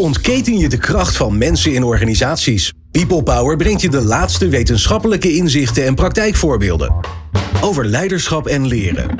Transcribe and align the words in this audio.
ontketen 0.00 0.58
je 0.58 0.68
de 0.68 0.78
kracht 0.78 1.16
van 1.16 1.38
mensen 1.38 1.72
in 1.72 1.84
organisaties? 1.84 2.72
People 2.90 3.22
Power 3.22 3.56
brengt 3.56 3.80
je 3.80 3.88
de 3.88 4.02
laatste 4.02 4.48
wetenschappelijke 4.48 5.36
inzichten 5.36 5.86
en 5.86 5.94
praktijkvoorbeelden. 5.94 6.94
Over 7.60 7.84
leiderschap 7.84 8.46
en 8.46 8.66
leren. 8.66 9.16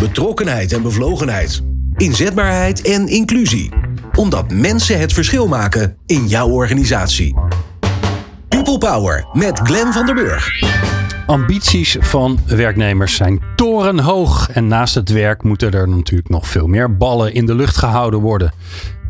Betrokkenheid 0.00 0.72
en 0.72 0.82
bevlogenheid. 0.82 1.62
Inzetbaarheid 1.96 2.82
en 2.82 3.08
inclusie. 3.08 3.70
Omdat 4.14 4.52
mensen 4.52 4.98
het 4.98 5.12
verschil 5.12 5.48
maken 5.48 5.96
in 6.06 6.28
jouw 6.28 6.48
organisatie. 6.48 7.36
People 8.48 8.78
Power 8.78 9.26
met 9.32 9.60
Glenn 9.62 9.92
van 9.92 10.06
der 10.06 10.14
Burg. 10.14 10.62
Ambities 11.26 11.96
van 12.00 12.38
werknemers 12.46 13.14
zijn 13.14 13.40
torenhoog. 13.56 14.50
En 14.50 14.66
naast 14.66 14.94
het 14.94 15.08
werk 15.08 15.42
moeten 15.42 15.72
er 15.72 15.88
natuurlijk 15.88 16.28
nog 16.28 16.48
veel 16.48 16.66
meer 16.66 16.96
ballen 16.96 17.34
in 17.34 17.46
de 17.46 17.54
lucht 17.54 17.76
gehouden 17.76 18.20
worden. 18.20 18.52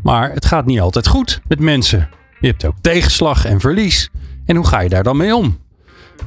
Maar 0.03 0.33
het 0.33 0.45
gaat 0.45 0.67
niet 0.67 0.81
altijd 0.81 1.07
goed 1.07 1.41
met 1.49 1.61
mensen. 1.61 2.09
Je 2.41 2.47
hebt 2.47 2.65
ook 2.65 2.77
tegenslag 2.81 3.45
en 3.45 3.61
verlies. 3.61 4.11
En 4.47 4.57
hoe 4.57 4.67
ga 4.67 4.81
je 4.81 4.89
daar 4.89 5.03
dan 5.03 5.17
mee 5.17 5.37
om? 5.37 5.61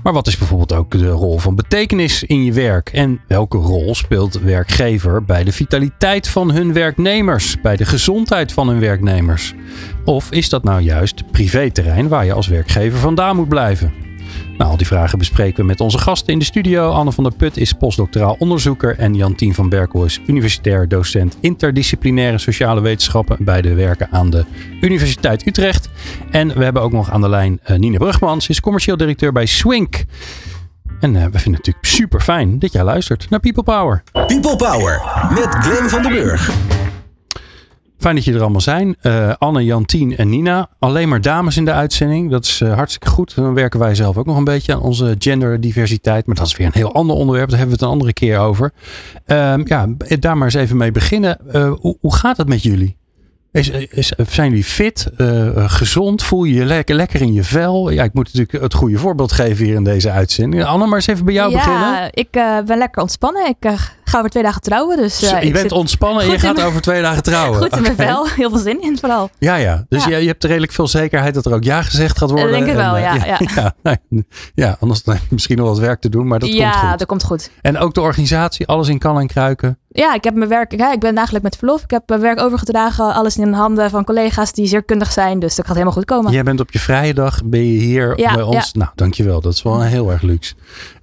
Maar 0.04 0.14
wat 0.14 0.28
is 0.28 0.38
bijvoorbeeld 0.38 0.74
ook 0.74 0.92
de 0.92 1.10
rol 1.10 1.38
van 1.40 1.56
betekenis 1.56 2.24
in 2.24 2.44
je 2.44 2.54
werk? 2.54 2.90
En 2.90 3.22
welke 3.28 3.58
rol 3.58 3.96
speelt 3.96 4.40
werkgever 4.40 5.24
bij 5.24 5.44
de 5.44 5.52
vitaliteit 5.52 6.28
van 6.28 6.52
hun 6.52 6.74
werknemers? 6.74 7.62
Bij 7.62 7.76
de 7.76 7.86
gezondheid 7.86 8.54
van 8.54 8.68
hun 8.68 8.80
werknemers? 8.80 9.54
Of 10.06 10.32
is 10.32 10.50
dat 10.50 10.64
nou 10.64 10.82
juist 10.82 11.32
privéterrein 11.32 12.08
waar 12.08 12.26
je 12.26 12.34
als 12.34 12.48
werkgever 12.48 13.00
vandaan 13.00 13.36
moet 13.36 13.50
blijven? 13.50 14.05
Nou, 14.58 14.72
al 14.72 14.78
die 14.78 14.88
vragen 14.88 15.18
bespreken 15.18 15.60
we 15.60 15.66
met 15.66 15.82
onze 15.82 15.98
gasten 15.98 16.34
in 16.34 16.40
de 16.40 16.46
studio. 16.46 16.90
Anne 16.92 17.12
van 17.12 17.24
der 17.24 17.34
Put 17.34 17.58
is 17.58 17.74
postdoctoraal 17.74 18.36
onderzoeker 18.40 18.98
en 18.98 19.16
Jantien 19.16 19.54
van 19.54 19.70
Berkel 19.70 20.06
is 20.06 20.20
universitair 20.28 20.88
docent 20.88 21.38
interdisciplinaire 21.40 22.38
sociale 22.38 22.82
wetenschappen 22.82 23.38
bij 23.40 23.62
de 23.62 23.74
werken 23.74 24.08
aan 24.12 24.30
de 24.30 24.46
Universiteit 24.82 25.48
Utrecht. 25.48 25.90
En 26.32 26.58
we 26.58 26.64
hebben 26.64 26.82
ook 26.82 26.92
nog 26.92 27.12
aan 27.12 27.22
de 27.22 27.30
lijn 27.30 27.60
uh, 27.68 27.78
Nina 27.78 27.98
Brugmans, 27.98 28.50
is 28.50 28.60
commercieel 28.60 28.98
directeur 28.98 29.32
bij 29.32 29.46
Swink. 29.46 30.04
En 31.00 31.14
uh, 31.14 31.24
we 31.24 31.30
vinden 31.32 31.32
het 31.32 31.44
natuurlijk 31.44 31.86
super 31.86 32.22
fijn 32.22 32.60
dat 32.60 32.72
jij 32.72 32.84
luistert 32.84 33.30
naar 33.30 33.40
People 33.40 33.64
Power. 33.64 34.04
People 34.12 34.56
Power 34.56 35.02
met 35.30 35.48
Glenn 35.50 35.90
van 35.90 36.02
den 36.02 36.12
Burg. 36.12 36.85
Fijn 38.06 38.18
dat 38.18 38.26
je 38.26 38.34
er 38.34 38.42
allemaal 38.42 38.62
zijn. 38.62 38.96
Uh, 39.02 39.34
Anne, 39.38 39.64
Jantien 39.64 40.18
en 40.18 40.30
Nina. 40.30 40.70
Alleen 40.80 41.10
maar 41.10 41.22
dames 41.22 41.58
in 41.58 41.66
de 41.66 41.72
uitzending. 41.72 42.32
Dat 42.32 42.46
is 42.46 42.62
uh, 42.62 42.74
hartstikke 42.74 43.10
goed. 43.10 43.36
Dan 43.36 43.54
werken 43.54 43.80
wij 43.80 43.96
zelf 43.96 44.18
ook 44.18 44.26
nog 44.26 44.38
een 44.38 44.44
beetje 44.44 44.74
aan 44.74 44.82
onze 44.82 45.16
genderdiversiteit. 45.20 46.26
Maar 46.26 46.36
dat 46.36 46.48
is 46.48 46.58
weer 46.58 46.68
een 46.68 46.74
heel 46.74 46.94
ander 46.94 47.16
onderwerp. 47.16 47.50
Daar 47.50 47.58
hebben 47.58 47.78
we 47.78 47.84
het 47.84 47.92
een 47.92 47.98
andere 47.98 48.14
keer 48.14 48.40
over. 48.40 48.72
Uh, 49.28 49.54
ja, 49.64 49.88
daar 50.20 50.38
maar 50.38 50.46
eens 50.46 50.54
even 50.54 50.78
mee 50.78 50.92
beginnen. 50.92 51.38
Uh, 51.54 51.72
hoe, 51.80 51.98
hoe 52.02 52.16
gaat 52.16 52.38
het 52.38 52.48
met 52.48 52.64
jullie? 52.64 52.98
Is, 53.52 53.70
is, 53.70 54.14
zijn 54.28 54.50
jullie 54.50 54.64
fit, 54.64 55.10
gezond? 55.56 56.24
Voel 56.24 56.44
je 56.44 56.54
je 56.54 56.66
lekker, 56.66 56.96
lekker 56.96 57.22
in 57.22 57.34
je 57.34 57.44
vel? 57.44 57.90
Ja, 57.90 58.04
ik 58.04 58.14
moet 58.14 58.34
natuurlijk 58.34 58.64
het 58.64 58.74
goede 58.74 58.98
voorbeeld 58.98 59.32
geven 59.32 59.66
hier 59.66 59.76
in 59.76 59.84
deze 59.84 60.12
uitzending. 60.12 60.64
Anne, 60.64 60.86
maar 60.86 60.96
eens 60.96 61.08
even 61.08 61.26
bij 61.26 61.34
jou 61.34 61.52
ja, 61.52 61.58
beginnen. 61.58 61.92
Ja, 61.92 62.10
ik 62.12 62.32
ben 62.66 62.78
lekker 62.78 63.02
ontspannen. 63.02 63.48
Ik 63.48 63.70
ga 64.16 64.22
over 64.22 64.32
twee 64.32 64.44
dagen 64.44 64.62
trouwen. 64.62 64.98
Dus, 64.98 65.20
je 65.20 65.52
bent 65.52 65.72
ontspannen 65.72 66.24
en 66.24 66.30
je 66.30 66.40
gaat 66.40 66.62
over 66.62 66.82
twee 66.82 67.02
dagen 67.02 67.24
trouwen. 67.24 67.62
Goed 67.62 67.76
in 67.76 67.82
mijn 67.82 67.94
okay. 67.94 68.06
vel. 68.06 68.28
Heel 68.36 68.50
veel 68.50 68.60
zin 68.60 68.82
in 68.82 68.98
vooral. 68.98 69.30
Ja, 69.38 69.56
ja. 69.56 69.86
Dus 69.90 70.06
ja. 70.06 70.16
Je, 70.16 70.22
je, 70.22 70.28
hebt 70.28 70.44
redelijk 70.44 70.72
veel 70.72 70.88
zekerheid 70.88 71.34
dat 71.34 71.46
er 71.46 71.54
ook 71.54 71.64
ja 71.64 71.82
gezegd 71.82 72.18
gaat 72.18 72.30
worden. 72.30 72.50
Dat 72.50 72.60
denk 72.60 72.72
ik 72.72 72.76
wel, 72.76 72.98
en, 72.98 73.02
ja. 73.54 73.74
Ja, 73.84 73.98
ja. 74.66 74.78
anders 74.80 75.04
dan 75.04 75.18
misschien 75.30 75.58
nog 75.58 75.68
wat 75.68 75.80
werk 75.80 76.02
te 76.02 76.10
doen, 76.10 76.28
maar 76.28 76.40
dat 76.40 76.50
komt 76.50 76.62
goed. 76.64 76.82
Ja, 76.82 76.96
dat 76.96 77.08
komt 77.08 77.24
goed. 77.24 77.52
En 77.62 77.78
ook 77.78 77.94
de 77.94 78.02
organisatie, 78.02 78.68
alles 78.68 78.88
in 78.88 79.00
kan 79.00 79.20
en 79.20 79.28
kruiken. 79.28 79.80
Ja, 79.88 80.14
ik 80.14 80.24
heb 80.24 80.34
mijn 80.34 80.50
werk. 80.50 80.78
Ja, 80.78 80.92
ik 80.92 81.00
ben 81.00 81.16
eigenlijk 81.16 81.44
met 81.44 81.58
verlof. 81.58 81.84
Ik 81.84 81.92
heb 81.92 82.04
mijn 82.06 82.22
werk 82.22 82.40
overgedragen. 82.40 83.14
Alles 83.14 83.38
in 83.38 83.54
handen 83.54 83.90
van 83.90 84.04
collega's 84.04 84.52
die 84.52 84.68
zeer 84.68 84.84
kundig 84.84 85.12
zijn. 85.12 85.40
Dus 85.40 85.56
dat 85.56 85.66
gaat 85.66 85.74
helemaal 85.74 85.96
goed 85.96 86.06
komen. 86.06 86.32
Jij 86.32 86.44
bent 86.44 86.60
op 86.60 86.72
je 86.72 86.80
vrije 86.80 87.14
dag. 87.14 87.44
Ben 87.44 87.66
je 87.66 87.80
hier 87.80 88.20
ja, 88.20 88.34
bij 88.34 88.44
ons? 88.44 88.72
Ja. 88.74 88.80
Nou, 88.80 88.92
dankjewel. 88.96 89.42
Dat 89.42 89.54
is 89.54 89.62
wel 89.62 89.82
heel 89.82 90.12
erg 90.12 90.22
luxe. 90.22 90.54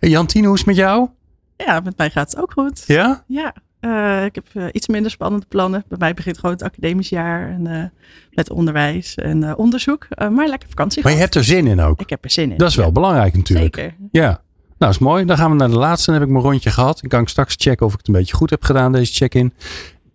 Jantine, 0.00 0.46
hoe 0.46 0.54
is 0.54 0.60
het 0.60 0.68
met 0.68 0.76
jou? 0.76 1.08
Ja, 1.56 1.80
met 1.80 1.96
mij 1.96 2.10
gaat 2.10 2.30
het 2.30 2.40
ook 2.40 2.52
goed. 2.52 2.84
Ja? 2.86 3.24
Ja. 3.26 3.54
Uh, 3.80 4.24
ik 4.24 4.34
heb 4.34 4.46
uh, 4.52 4.64
iets 4.72 4.88
minder 4.88 5.10
spannende 5.10 5.46
plannen. 5.48 5.84
Bij 5.88 5.98
mij 5.98 6.14
begint 6.14 6.38
gewoon 6.38 6.54
het 6.54 6.62
academisch 6.62 7.08
jaar. 7.08 7.50
En, 7.50 7.66
uh, 7.66 7.84
met 8.30 8.50
onderwijs 8.50 9.14
en 9.14 9.56
onderzoek. 9.56 10.06
maar 10.30 10.48
lekker 10.48 10.68
vakantie. 10.68 11.02
Maar 11.02 11.12
je 11.12 11.18
hebt 11.18 11.34
er 11.34 11.44
zin 11.44 11.66
in 11.66 11.80
ook. 11.80 12.00
Ik 12.00 12.10
heb 12.10 12.24
er 12.24 12.30
zin 12.30 12.50
in. 12.50 12.56
Dat 12.56 12.68
is 12.68 12.76
wel 12.76 12.86
ja. 12.86 12.92
belangrijk 12.92 13.34
natuurlijk. 13.34 13.74
Zeker. 13.74 13.94
Ja. 14.12 14.42
Nou, 14.78 14.92
is 14.92 14.98
mooi. 14.98 15.24
Dan 15.24 15.36
gaan 15.36 15.50
we 15.50 15.56
naar 15.56 15.70
de 15.70 15.78
laatste. 15.78 16.10
Dan 16.10 16.20
heb 16.20 16.28
ik 16.28 16.34
mijn 16.34 16.44
rondje 16.44 16.70
gehad. 16.70 17.00
Dan 17.00 17.10
kan 17.10 17.20
ik 17.20 17.28
straks 17.28 17.54
checken 17.58 17.86
of 17.86 17.92
ik 17.92 17.98
het 17.98 18.08
een 18.08 18.14
beetje 18.14 18.34
goed 18.34 18.50
heb 18.50 18.64
gedaan, 18.64 18.92
deze 18.92 19.12
check-in. 19.12 19.52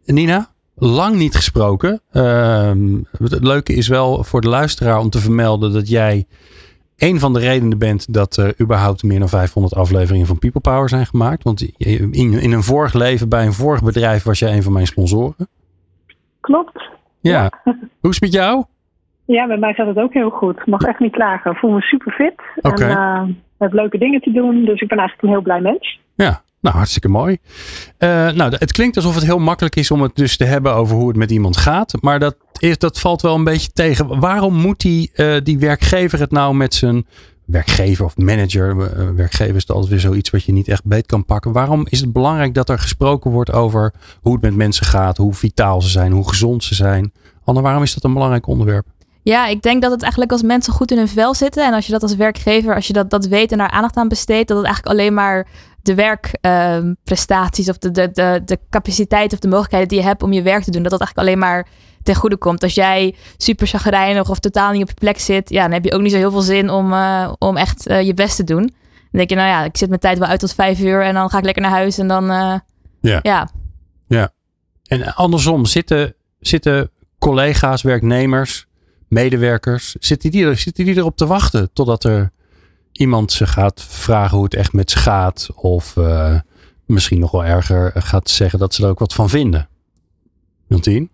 Nina, 0.05 0.49
lang 0.75 1.15
niet 1.15 1.35
gesproken. 1.35 2.01
Uh, 2.11 2.71
het 3.17 3.43
leuke 3.43 3.73
is 3.73 3.87
wel 3.87 4.23
voor 4.23 4.41
de 4.41 4.47
luisteraar 4.47 4.99
om 4.99 5.09
te 5.09 5.19
vermelden 5.19 5.73
dat 5.73 5.89
jij 5.89 6.27
een 6.97 7.19
van 7.19 7.33
de 7.33 7.39
redenen 7.39 7.77
bent 7.77 8.13
dat 8.13 8.37
er 8.37 8.53
überhaupt 8.61 9.03
meer 9.03 9.19
dan 9.19 9.29
500 9.29 9.75
afleveringen 9.75 10.27
van 10.27 10.39
People 10.39 10.61
Power 10.61 10.89
zijn 10.89 11.05
gemaakt. 11.05 11.43
Want 11.43 11.61
in, 11.77 12.13
in 12.13 12.51
een 12.51 12.63
vorig 12.63 12.93
leven 12.93 13.29
bij 13.29 13.45
een 13.45 13.53
vorig 13.53 13.83
bedrijf 13.83 14.23
was 14.23 14.39
jij 14.39 14.55
een 14.55 14.63
van 14.63 14.73
mijn 14.73 14.87
sponsoren. 14.87 15.47
Klopt. 16.39 16.89
Ja. 17.19 17.49
ja. 17.63 17.73
Hoe 18.01 18.09
is 18.09 18.19
het 18.19 18.21
met 18.21 18.33
jou? 18.33 18.63
Ja, 19.25 19.45
met 19.45 19.59
mij 19.59 19.73
gaat 19.73 19.87
het 19.87 19.97
ook 19.97 20.13
heel 20.13 20.29
goed. 20.29 20.57
Ik 20.57 20.65
mag 20.65 20.81
echt 20.81 20.99
niet 20.99 21.11
klagen. 21.11 21.51
Ik 21.51 21.57
voel 21.57 21.71
me 21.71 21.81
super 21.81 22.11
fit. 22.11 22.41
Okay. 22.61 22.89
En, 22.89 22.97
uh, 22.97 23.23
heb 23.57 23.73
leuke 23.73 23.97
dingen 23.97 24.21
te 24.21 24.31
doen. 24.31 24.65
Dus 24.65 24.81
ik 24.81 24.87
ben 24.87 24.97
eigenlijk 24.97 25.27
een 25.27 25.33
heel 25.33 25.43
blij 25.43 25.61
mens. 25.61 25.99
Ja, 26.15 26.41
nou 26.67 26.79
hartstikke 26.79 27.09
mooi. 27.09 27.37
Uh, 27.99 28.09
nou, 28.31 28.55
het 28.57 28.71
klinkt 28.71 28.95
alsof 28.95 29.15
het 29.15 29.23
heel 29.23 29.39
makkelijk 29.39 29.75
is 29.75 29.91
om 29.91 30.01
het 30.01 30.15
dus 30.15 30.37
te 30.37 30.45
hebben 30.45 30.73
over 30.73 30.95
hoe 30.95 31.07
het 31.07 31.17
met 31.17 31.31
iemand 31.31 31.57
gaat. 31.57 31.93
Maar 32.01 32.19
dat, 32.19 32.35
is, 32.59 32.77
dat 32.77 32.99
valt 32.99 33.21
wel 33.21 33.35
een 33.35 33.43
beetje 33.43 33.71
tegen. 33.73 34.19
Waarom 34.19 34.53
moet 34.53 34.79
die, 34.79 35.11
uh, 35.15 35.35
die 35.43 35.59
werkgever 35.59 36.19
het 36.19 36.31
nou 36.31 36.55
met 36.55 36.73
zijn 36.73 37.05
werkgever 37.45 38.05
of 38.05 38.17
manager. 38.17 38.75
Uh, 38.75 39.09
werkgever 39.15 39.55
is 39.55 39.67
altijd 39.67 39.89
weer 39.89 39.99
zoiets 39.99 40.29
wat 40.29 40.43
je 40.43 40.51
niet 40.51 40.67
echt 40.67 40.85
beet 40.85 41.05
kan 41.05 41.25
pakken. 41.25 41.51
Waarom 41.51 41.85
is 41.89 41.99
het 41.99 42.13
belangrijk 42.13 42.53
dat 42.53 42.69
er 42.69 42.79
gesproken 42.79 43.31
wordt 43.31 43.51
over 43.51 43.93
hoe 44.21 44.33
het 44.33 44.41
met 44.41 44.55
mensen 44.55 44.85
gaat, 44.85 45.17
hoe 45.17 45.33
vitaal 45.33 45.81
ze 45.81 45.89
zijn, 45.89 46.11
hoe 46.11 46.29
gezond 46.29 46.63
ze 46.63 46.75
zijn? 46.75 47.11
Anne, 47.43 47.61
waarom 47.61 47.83
is 47.83 47.93
dat 47.93 48.03
een 48.03 48.13
belangrijk 48.13 48.47
onderwerp? 48.47 48.85
Ja, 49.27 49.47
ik 49.47 49.61
denk 49.61 49.81
dat 49.81 49.91
het 49.91 50.01
eigenlijk 50.01 50.31
als 50.31 50.41
mensen 50.41 50.73
goed 50.73 50.91
in 50.91 50.97
hun 50.97 51.07
vel 51.07 51.33
zitten. 51.33 51.65
En 51.65 51.73
als 51.73 51.85
je 51.85 51.91
dat 51.91 52.01
als 52.01 52.15
werkgever, 52.15 52.75
als 52.75 52.87
je 52.87 52.93
dat, 52.93 53.09
dat 53.09 53.25
weet 53.25 53.51
en 53.51 53.57
daar 53.57 53.69
aandacht 53.69 53.95
aan 53.95 54.07
besteedt, 54.07 54.47
dat 54.47 54.57
het 54.57 54.65
eigenlijk 54.65 54.95
alleen 54.97 55.13
maar 55.13 55.47
de 55.81 55.95
werkprestaties 55.95 57.67
uh, 57.67 57.73
of 57.73 57.77
de, 57.77 57.91
de, 57.91 58.11
de, 58.11 58.41
de 58.45 58.59
capaciteit 58.69 59.33
of 59.33 59.39
de 59.39 59.47
mogelijkheden 59.47 59.87
die 59.87 59.97
je 59.97 60.03
hebt 60.03 60.23
om 60.23 60.33
je 60.33 60.41
werk 60.41 60.63
te 60.63 60.71
doen, 60.71 60.81
dat 60.81 60.91
dat 60.91 60.99
eigenlijk 60.99 61.29
alleen 61.29 61.39
maar 61.39 61.67
ten 62.03 62.15
goede 62.15 62.37
komt. 62.37 62.63
Als 62.63 62.73
jij 62.73 63.15
super 63.37 63.67
chagrijnig 63.67 64.29
of 64.29 64.39
totaal 64.39 64.71
niet 64.71 64.81
op 64.81 64.87
je 64.87 64.93
plek 64.93 65.19
zit, 65.19 65.49
ja, 65.49 65.61
dan 65.61 65.71
heb 65.71 65.83
je 65.83 65.93
ook 65.93 66.01
niet 66.01 66.11
zo 66.11 66.17
heel 66.17 66.31
veel 66.31 66.41
zin 66.41 66.69
om, 66.69 66.91
uh, 66.91 67.33
om 67.37 67.57
echt 67.57 67.89
uh, 67.89 68.01
je 68.01 68.13
best 68.13 68.35
te 68.35 68.43
doen. 68.43 68.61
Dan 68.61 69.09
denk 69.11 69.29
je, 69.29 69.35
nou 69.35 69.47
ja, 69.47 69.63
ik 69.63 69.77
zit 69.77 69.89
mijn 69.89 70.01
tijd 70.01 70.17
wel 70.17 70.27
uit 70.27 70.39
tot 70.39 70.53
vijf 70.53 70.79
uur 70.79 71.01
en 71.01 71.13
dan 71.13 71.29
ga 71.29 71.37
ik 71.37 71.43
lekker 71.43 71.61
naar 71.61 71.71
huis 71.71 71.97
en 71.97 72.07
dan, 72.07 72.25
ja. 73.01 73.19
ja. 73.21 73.49
Ja. 74.07 74.29
En 74.83 75.15
andersom, 75.15 75.65
zitten, 75.65 76.15
zitten 76.39 76.91
collega's, 77.19 77.81
werknemers, 77.81 78.67
medewerkers, 79.07 79.95
zitten 79.99 80.31
die, 80.31 80.45
er, 80.45 80.57
zitten 80.57 80.85
die 80.85 80.97
erop 80.97 81.17
te 81.17 81.25
wachten 81.25 81.69
totdat 81.73 82.03
er 82.03 82.31
iemand 82.91 83.31
ze 83.31 83.47
gaat 83.47 83.83
vragen 83.83 84.35
hoe 84.35 84.45
het 84.45 84.55
echt 84.55 84.73
met 84.73 84.91
ze 84.91 84.97
gaat. 84.97 85.49
Of 85.55 85.95
uh, 85.95 86.39
misschien 86.85 87.19
nog 87.19 87.31
wel 87.31 87.45
erger 87.45 87.91
gaat 87.95 88.29
zeggen 88.29 88.59
dat 88.59 88.73
ze 88.73 88.83
er 88.83 88.89
ook 88.89 88.99
wat 88.99 89.13
van 89.13 89.29
vinden. 89.29 89.69
Jantien? 90.67 91.09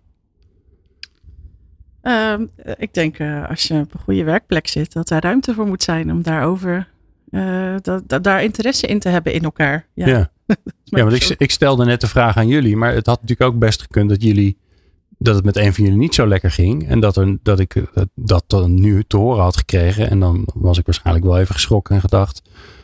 Uh, 2.02 2.34
ik 2.76 2.94
denk 2.94 3.18
uh, 3.18 3.48
als 3.48 3.62
je 3.62 3.74
op 3.74 3.94
een 3.94 4.00
goede 4.00 4.24
werkplek 4.24 4.66
zit, 4.66 4.92
dat 4.92 5.08
daar 5.08 5.22
ruimte 5.22 5.54
voor 5.54 5.66
moet 5.66 5.82
zijn 5.82 6.10
om 6.10 6.22
daarover, 6.22 6.88
uh, 7.30 7.76
daar 8.20 8.42
interesse 8.42 8.86
in 8.86 8.98
te 8.98 9.08
hebben 9.08 9.32
in 9.32 9.42
elkaar. 9.42 9.86
Ja, 9.94 10.06
ja. 10.06 10.30
ja 10.84 11.04
want 11.04 11.12
ik, 11.12 11.34
ik 11.38 11.50
stelde 11.50 11.84
net 11.84 12.00
de 12.00 12.06
vraag 12.06 12.36
aan 12.36 12.48
jullie, 12.48 12.76
maar 12.76 12.94
het 12.94 13.06
had 13.06 13.20
natuurlijk 13.20 13.50
ook 13.50 13.58
best 13.58 13.80
gekund 13.82 14.08
dat 14.08 14.22
jullie 14.22 14.56
dat 15.18 15.34
het 15.34 15.44
met 15.44 15.56
een 15.56 15.74
van 15.74 15.84
jullie 15.84 15.98
niet 15.98 16.14
zo 16.14 16.26
lekker 16.26 16.50
ging. 16.50 16.88
En 16.88 17.00
dat, 17.00 17.16
er, 17.16 17.38
dat 17.42 17.58
ik 17.58 17.84
dat 18.14 18.44
dan 18.46 18.74
nu 18.80 19.04
te 19.06 19.16
horen 19.16 19.42
had 19.42 19.56
gekregen. 19.56 20.10
En 20.10 20.20
dan 20.20 20.48
was 20.54 20.78
ik 20.78 20.84
waarschijnlijk 20.84 21.26
wel 21.26 21.38
even 21.38 21.54
geschrokken 21.54 21.94
en 21.94 22.00
gedacht: 22.00 22.42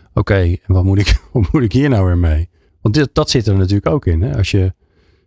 oké, 0.08 0.19
okay, 0.19 0.60
wat, 0.66 0.84
moet 0.84 0.99
ik, 0.99 1.20
wat 1.32 1.52
moet 1.52 1.62
ik 1.62 1.72
hier 1.72 1.88
nou 1.88 2.06
weer 2.06 2.19
mee? 2.19 2.49
Want 2.81 2.94
dit, 2.94 3.08
dat 3.12 3.31
zit 3.31 3.46
er 3.46 3.56
natuurlijk 3.56 3.87
ook 3.87 4.06
in. 4.06 4.22
Hè? 4.22 4.37
Als, 4.37 4.50
je, 4.50 4.72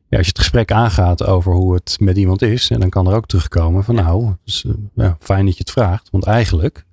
ja, 0.09 0.17
als 0.17 0.25
je 0.25 0.31
het 0.31 0.39
gesprek 0.39 0.71
aangaat 0.71 1.23
over 1.23 1.53
hoe 1.53 1.73
het 1.73 1.97
met 1.99 2.17
iemand 2.17 2.41
is. 2.41 2.69
En 2.69 2.79
dan 2.79 2.89
kan 2.89 3.07
er 3.07 3.15
ook 3.15 3.27
terugkomen 3.27 3.83
van: 3.83 3.95
nou, 3.95 4.33
dus, 4.43 4.65
ja, 4.95 5.17
fijn 5.19 5.45
dat 5.45 5.53
je 5.53 5.63
het 5.63 5.71
vraagt. 5.71 6.09
Want 6.11 6.25
eigenlijk, 6.25 6.85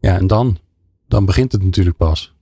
ja, 0.00 0.16
en 0.16 0.26
dan, 0.26 0.58
dan 1.08 1.24
begint 1.24 1.52
het 1.52 1.62
natuurlijk 1.62 1.96
pas. 1.96 2.34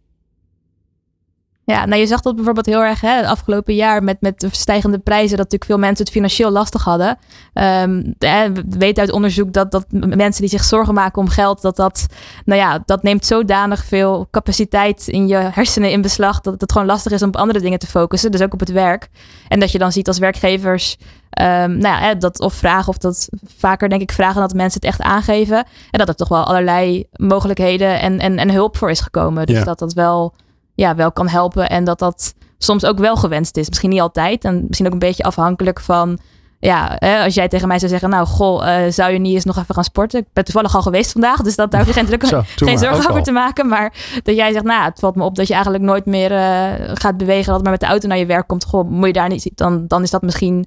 Ja, 1.70 1.86
nou 1.86 2.00
je 2.00 2.06
zag 2.06 2.20
dat 2.20 2.34
bijvoorbeeld 2.34 2.66
heel 2.66 2.82
erg 2.82 3.00
hè, 3.00 3.16
het 3.16 3.26
afgelopen 3.26 3.74
jaar 3.74 4.02
met, 4.02 4.20
met 4.20 4.40
de 4.40 4.48
stijgende 4.50 4.98
prijzen, 4.98 5.28
dat 5.28 5.38
natuurlijk 5.38 5.64
veel 5.64 5.78
mensen 5.78 6.04
het 6.04 6.14
financieel 6.14 6.50
lastig 6.50 6.84
hadden. 6.84 7.18
Ehm, 7.52 8.02
we 8.18 8.64
weten 8.68 9.02
uit 9.02 9.12
onderzoek 9.12 9.52
dat, 9.52 9.70
dat 9.70 9.86
mensen 9.90 10.40
die 10.40 10.50
zich 10.50 10.64
zorgen 10.64 10.94
maken 10.94 11.22
om 11.22 11.28
geld, 11.28 11.62
dat 11.62 11.76
dat, 11.76 12.06
nou 12.44 12.60
ja, 12.60 12.82
dat 12.84 13.02
neemt 13.02 13.26
zodanig 13.26 13.84
veel 13.84 14.28
capaciteit 14.30 15.08
in 15.08 15.28
je 15.28 15.36
hersenen 15.36 15.90
in 15.90 16.02
beslag, 16.02 16.40
dat 16.40 16.60
het 16.60 16.72
gewoon 16.72 16.86
lastig 16.86 17.12
is 17.12 17.22
om 17.22 17.28
op 17.28 17.36
andere 17.36 17.60
dingen 17.60 17.78
te 17.78 17.86
focussen, 17.86 18.30
dus 18.30 18.42
ook 18.42 18.52
op 18.52 18.60
het 18.60 18.72
werk. 18.72 19.08
En 19.48 19.60
dat 19.60 19.72
je 19.72 19.78
dan 19.78 19.92
ziet 19.92 20.08
als 20.08 20.18
werkgevers 20.18 20.96
Um, 21.40 21.78
nou 21.78 22.02
ja, 22.02 22.14
dat 22.14 22.40
of 22.40 22.54
vragen 22.54 22.88
of 22.88 22.98
dat 22.98 23.28
vaker 23.56 23.88
denk 23.88 24.02
ik 24.02 24.12
vragen 24.12 24.40
dat 24.40 24.54
mensen 24.54 24.80
het 24.80 24.88
echt 24.88 25.02
aangeven. 25.02 25.56
En 25.90 25.98
dat 25.98 26.08
er 26.08 26.14
toch 26.14 26.28
wel 26.28 26.44
allerlei 26.44 27.04
mogelijkheden 27.12 28.00
en, 28.00 28.18
en, 28.18 28.38
en 28.38 28.50
hulp 28.50 28.76
voor 28.76 28.90
is 28.90 29.00
gekomen. 29.00 29.46
Dus 29.46 29.64
dat 29.64 29.78
dat 29.78 29.92
wel 29.92 30.34
ja, 30.78 30.94
wel 30.94 31.12
kan 31.12 31.28
helpen. 31.28 31.68
En 31.68 31.84
dat 31.84 31.98
dat 31.98 32.34
soms 32.58 32.84
ook 32.84 32.98
wel 32.98 33.16
gewenst 33.16 33.56
is. 33.56 33.68
Misschien 33.68 33.90
niet 33.90 34.00
altijd. 34.00 34.44
En 34.44 34.64
misschien 34.66 34.86
ook 34.86 34.92
een 34.92 34.98
beetje 34.98 35.22
afhankelijk 35.22 35.80
van. 35.80 36.18
Ja, 36.60 36.96
hè, 36.98 37.24
als 37.24 37.34
jij 37.34 37.48
tegen 37.48 37.68
mij 37.68 37.78
zou 37.78 37.90
zeggen, 37.90 38.10
nou 38.10 38.26
goh, 38.26 38.66
uh, 38.66 38.90
zou 38.90 39.12
je 39.12 39.18
niet 39.18 39.34
eens 39.34 39.44
nog 39.44 39.58
even 39.58 39.74
gaan 39.74 39.84
sporten? 39.84 40.20
Ik 40.20 40.26
ben 40.32 40.44
toevallig 40.44 40.74
al 40.74 40.82
geweest 40.82 41.12
vandaag, 41.12 41.42
dus 41.42 41.56
dat, 41.56 41.70
daar 41.70 41.84
hoef 41.84 41.94
je 41.94 42.04
geen, 42.04 42.20
Zo, 42.28 42.42
geen 42.56 42.78
zorgen 42.78 43.10
over 43.10 43.22
te 43.22 43.32
maken. 43.32 43.68
Maar 43.68 44.20
dat 44.22 44.36
jij 44.36 44.52
zegt, 44.52 44.64
nou, 44.64 44.84
het 44.84 44.98
valt 44.98 45.14
me 45.14 45.24
op 45.24 45.34
dat 45.34 45.46
je 45.46 45.52
eigenlijk 45.52 45.84
nooit 45.84 46.06
meer 46.06 46.30
uh, 46.30 46.72
gaat 46.94 47.16
bewegen, 47.16 47.52
dat 47.52 47.62
maar 47.62 47.70
met 47.70 47.80
de 47.80 47.86
auto 47.86 48.08
naar 48.08 48.18
je 48.18 48.26
werk 48.26 48.46
komt. 48.46 48.64
Goh, 48.64 48.90
moet 48.90 49.06
je 49.06 49.12
daar 49.12 49.28
niet, 49.28 49.50
dan, 49.54 49.86
dan 49.86 50.02
is 50.02 50.10
dat 50.10 50.22
misschien, 50.22 50.66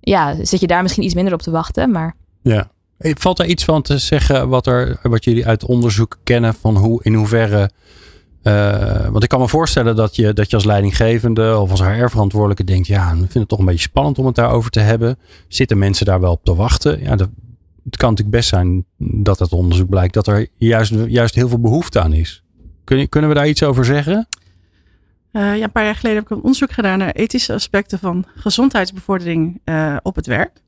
ja, 0.00 0.34
zit 0.42 0.60
je 0.60 0.66
daar 0.66 0.82
misschien 0.82 1.04
iets 1.04 1.14
minder 1.14 1.32
op 1.32 1.42
te 1.42 1.50
wachten. 1.50 1.90
Maar... 1.90 2.14
Ja, 2.42 2.70
valt 2.98 3.38
er 3.38 3.46
iets 3.46 3.64
van 3.64 3.82
te 3.82 3.98
zeggen 3.98 4.48
wat, 4.48 4.66
er, 4.66 4.98
wat 5.02 5.24
jullie 5.24 5.46
uit 5.46 5.64
onderzoek 5.64 6.16
kennen 6.24 6.54
van 6.54 6.76
hoe, 6.76 7.02
in 7.02 7.14
hoeverre 7.14 7.70
uh, 8.44 9.08
want 9.08 9.22
ik 9.22 9.28
kan 9.28 9.40
me 9.40 9.48
voorstellen 9.48 9.96
dat 9.96 10.16
je, 10.16 10.32
dat 10.32 10.50
je 10.50 10.56
als 10.56 10.64
leidinggevende 10.64 11.58
of 11.58 11.70
als 11.70 11.82
HR-verantwoordelijke 11.82 12.64
denkt: 12.64 12.86
ja, 12.86 13.10
ik 13.10 13.16
vind 13.16 13.34
het 13.34 13.48
toch 13.48 13.58
een 13.58 13.64
beetje 13.64 13.88
spannend 13.88 14.18
om 14.18 14.26
het 14.26 14.34
daarover 14.34 14.70
te 14.70 14.80
hebben. 14.80 15.18
Zitten 15.48 15.78
mensen 15.78 16.06
daar 16.06 16.20
wel 16.20 16.32
op 16.32 16.44
te 16.44 16.54
wachten? 16.54 17.02
Ja, 17.02 17.16
dat, 17.16 17.28
het 17.84 17.96
kan 17.96 18.10
natuurlijk 18.10 18.36
best 18.36 18.48
zijn 18.48 18.84
dat 18.98 19.38
het 19.38 19.52
onderzoek 19.52 19.88
blijkt 19.88 20.14
dat 20.14 20.26
er 20.26 20.48
juist, 20.56 20.92
juist 21.06 21.34
heel 21.34 21.48
veel 21.48 21.60
behoefte 21.60 22.00
aan 22.00 22.12
is. 22.12 22.42
Kun, 22.84 23.08
kunnen 23.08 23.30
we 23.30 23.36
daar 23.36 23.48
iets 23.48 23.62
over 23.62 23.84
zeggen? 23.84 24.26
Uh, 25.32 25.56
ja, 25.56 25.62
een 25.62 25.72
paar 25.72 25.84
jaar 25.84 25.94
geleden 25.94 26.16
heb 26.18 26.30
ik 26.30 26.36
een 26.36 26.42
onderzoek 26.42 26.72
gedaan 26.72 26.98
naar 26.98 27.12
ethische 27.12 27.52
aspecten 27.52 27.98
van 27.98 28.24
gezondheidsbevordering 28.34 29.60
uh, 29.64 29.96
op 30.02 30.14
het 30.14 30.26
werk. 30.26 30.62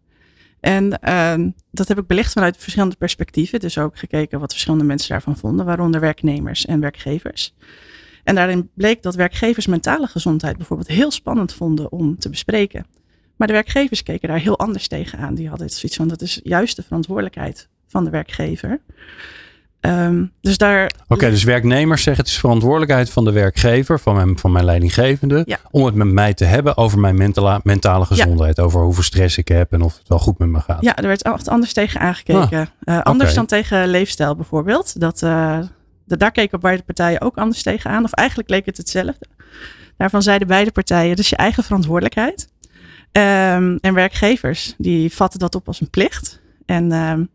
En 0.66 0.98
uh, 1.04 1.48
dat 1.70 1.88
heb 1.88 1.98
ik 1.98 2.06
belicht 2.06 2.32
vanuit 2.32 2.56
verschillende 2.56 2.96
perspectieven. 2.96 3.60
Dus 3.60 3.78
ook 3.78 3.98
gekeken 3.98 4.40
wat 4.40 4.50
verschillende 4.50 4.84
mensen 4.84 5.08
daarvan 5.08 5.36
vonden, 5.36 5.66
waaronder 5.66 6.00
werknemers 6.00 6.66
en 6.66 6.80
werkgevers. 6.80 7.54
En 8.24 8.34
daarin 8.34 8.70
bleek 8.74 9.02
dat 9.02 9.14
werkgevers 9.14 9.66
mentale 9.66 10.06
gezondheid 10.06 10.56
bijvoorbeeld 10.56 10.88
heel 10.88 11.10
spannend 11.10 11.52
vonden 11.52 11.92
om 11.92 12.18
te 12.18 12.30
bespreken. 12.30 12.86
Maar 13.36 13.46
de 13.46 13.52
werkgevers 13.52 14.02
keken 14.02 14.28
daar 14.28 14.38
heel 14.38 14.58
anders 14.58 14.88
tegenaan. 14.88 15.34
Die 15.34 15.48
hadden 15.48 15.70
zoiets 15.70 15.96
van, 15.96 16.08
dat 16.08 16.22
is 16.22 16.40
juist 16.42 16.76
de 16.76 16.82
verantwoordelijkheid 16.82 17.68
van 17.86 18.04
de 18.04 18.10
werkgever. 18.10 18.80
Um, 19.86 20.32
dus 20.40 20.58
daar. 20.58 20.90
Oké, 21.08 21.30
dus 21.30 21.44
werknemers 21.44 22.02
zeggen 22.02 22.24
het 22.24 22.32
is 22.32 22.38
verantwoordelijkheid 22.38 23.10
van 23.10 23.24
de 23.24 23.32
werkgever, 23.32 24.00
van 24.00 24.14
mijn, 24.14 24.38
van 24.38 24.52
mijn 24.52 24.64
leidinggevende, 24.64 25.58
om 25.70 25.84
het 25.84 25.94
met 25.94 26.06
mij 26.06 26.34
te 26.34 26.44
hebben 26.44 26.76
over 26.76 26.98
mijn 26.98 27.16
mentale, 27.16 27.60
mentale 27.62 28.04
gezondheid. 28.04 28.60
Over 28.60 28.82
hoeveel 28.82 29.02
stress 29.02 29.38
ik 29.38 29.48
heb 29.48 29.72
en 29.72 29.82
of 29.82 29.98
het 29.98 30.08
wel 30.08 30.18
goed 30.18 30.38
met 30.38 30.48
me 30.48 30.60
gaat. 30.60 30.82
Ja, 30.82 30.96
er 30.96 31.06
werd 31.06 31.22
echt 31.22 31.48
anders 31.48 31.72
tegen 31.72 32.00
aangekeken. 32.00 32.68
Ah, 32.84 32.94
uh, 32.94 33.02
anders 33.02 33.34
dan 33.34 33.46
tegen 33.46 33.88
leefstijl 33.88 34.36
bijvoorbeeld. 34.36 35.00
Dat, 35.00 35.22
uh, 35.22 35.58
daar 36.06 36.32
keken 36.32 36.60
beide 36.60 36.82
partijen 36.82 37.20
ook 37.20 37.36
anders 37.36 37.62
tegen 37.62 37.90
aan. 37.90 38.04
Of 38.04 38.12
eigenlijk 38.12 38.50
leek 38.50 38.66
het 38.66 38.76
hetzelfde. 38.76 39.26
Daarvan 39.96 40.22
zeiden 40.22 40.48
beide 40.48 40.72
partijen, 40.72 41.16
is 41.16 41.28
je 41.28 41.36
eigen 41.36 41.64
verantwoordelijkheid. 41.64 42.48
Um, 43.12 43.78
en 43.80 43.94
werkgevers, 43.94 44.74
die 44.78 45.14
vatten 45.14 45.40
dat 45.40 45.54
op 45.54 45.66
als 45.66 45.80
een 45.80 45.90
plicht. 45.90 46.40
En 46.66 46.92
um, 46.92 47.28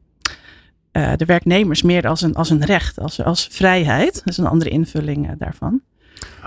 uh, 0.93 1.11
de 1.15 1.25
werknemers 1.25 1.81
meer 1.81 2.07
als 2.07 2.21
een, 2.21 2.35
als 2.35 2.49
een 2.49 2.65
recht, 2.65 2.99
als, 2.99 3.23
als 3.23 3.47
vrijheid. 3.51 4.13
Dat 4.13 4.27
is 4.27 4.37
een 4.37 4.47
andere 4.47 4.69
invulling 4.69 5.25
uh, 5.25 5.31
daarvan. 5.37 5.81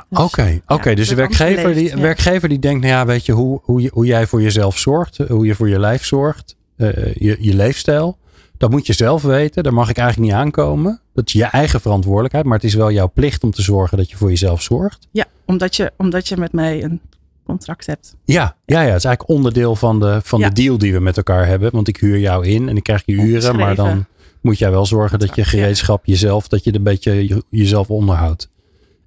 Dus, 0.08 0.18
oké, 0.18 0.60
oké. 0.66 0.94
dus 0.94 1.08
de 1.08 1.14
werkgever, 1.14 1.74
die, 1.74 1.94
werkgever 1.96 2.48
die 2.48 2.58
denkt, 2.58 2.80
nou 2.80 2.92
ja, 2.92 3.06
weet 3.06 3.26
je, 3.26 3.32
hoe, 3.32 3.60
hoe, 3.62 3.80
je, 3.80 3.90
hoe 3.92 4.06
jij 4.06 4.26
voor 4.26 4.42
jezelf 4.42 4.78
zorgt, 4.78 5.18
hoe 5.18 5.46
je 5.46 5.54
voor 5.54 5.68
je 5.68 5.78
lijf 5.78 6.04
zorgt, 6.04 6.56
uh, 6.76 7.14
je, 7.14 7.36
je 7.40 7.54
leefstijl. 7.54 8.18
Dat 8.58 8.70
moet 8.70 8.86
je 8.86 8.92
zelf 8.92 9.22
weten. 9.22 9.62
Daar 9.62 9.74
mag 9.74 9.90
ik 9.90 9.98
eigenlijk 9.98 10.30
niet 10.30 10.40
aankomen. 10.40 11.00
Dat 11.14 11.26
is 11.26 11.32
je 11.32 11.44
eigen 11.44 11.80
verantwoordelijkheid. 11.80 12.44
Maar 12.44 12.54
het 12.54 12.64
is 12.64 12.74
wel 12.74 12.90
jouw 12.90 13.10
plicht 13.14 13.44
om 13.44 13.50
te 13.50 13.62
zorgen 13.62 13.98
dat 13.98 14.10
je 14.10 14.16
voor 14.16 14.28
jezelf 14.28 14.62
zorgt. 14.62 15.08
Ja, 15.10 15.24
omdat 15.44 15.76
je, 15.76 15.92
omdat 15.96 16.28
je 16.28 16.36
met 16.36 16.52
mij 16.52 16.82
een 16.82 17.00
contract 17.44 17.86
hebt. 17.86 18.16
Ja, 18.24 18.56
ja, 18.64 18.80
ja. 18.80 18.86
het 18.86 18.96
is 18.96 19.04
eigenlijk 19.04 19.28
onderdeel 19.28 19.76
van, 19.76 20.00
de, 20.00 20.20
van 20.22 20.40
de 20.40 20.52
deal 20.52 20.78
die 20.78 20.92
we 20.92 21.00
met 21.00 21.16
elkaar 21.16 21.46
hebben. 21.46 21.70
Want 21.72 21.88
ik 21.88 21.96
huur 21.96 22.18
jou 22.18 22.46
in 22.46 22.68
en 22.68 22.76
ik 22.76 22.82
krijg 22.82 23.02
je 23.06 23.12
uren. 23.12 23.56
Maar 23.56 23.74
dan 23.74 24.06
moet 24.44 24.58
jij 24.58 24.70
wel 24.70 24.86
zorgen 24.86 25.18
dat 25.18 25.34
je 25.34 25.44
gereedschap 25.44 26.06
jezelf, 26.06 26.48
dat 26.48 26.64
je 26.64 26.74
een 26.74 26.82
beetje 26.82 27.42
jezelf 27.50 27.90
onderhoudt. 27.90 28.50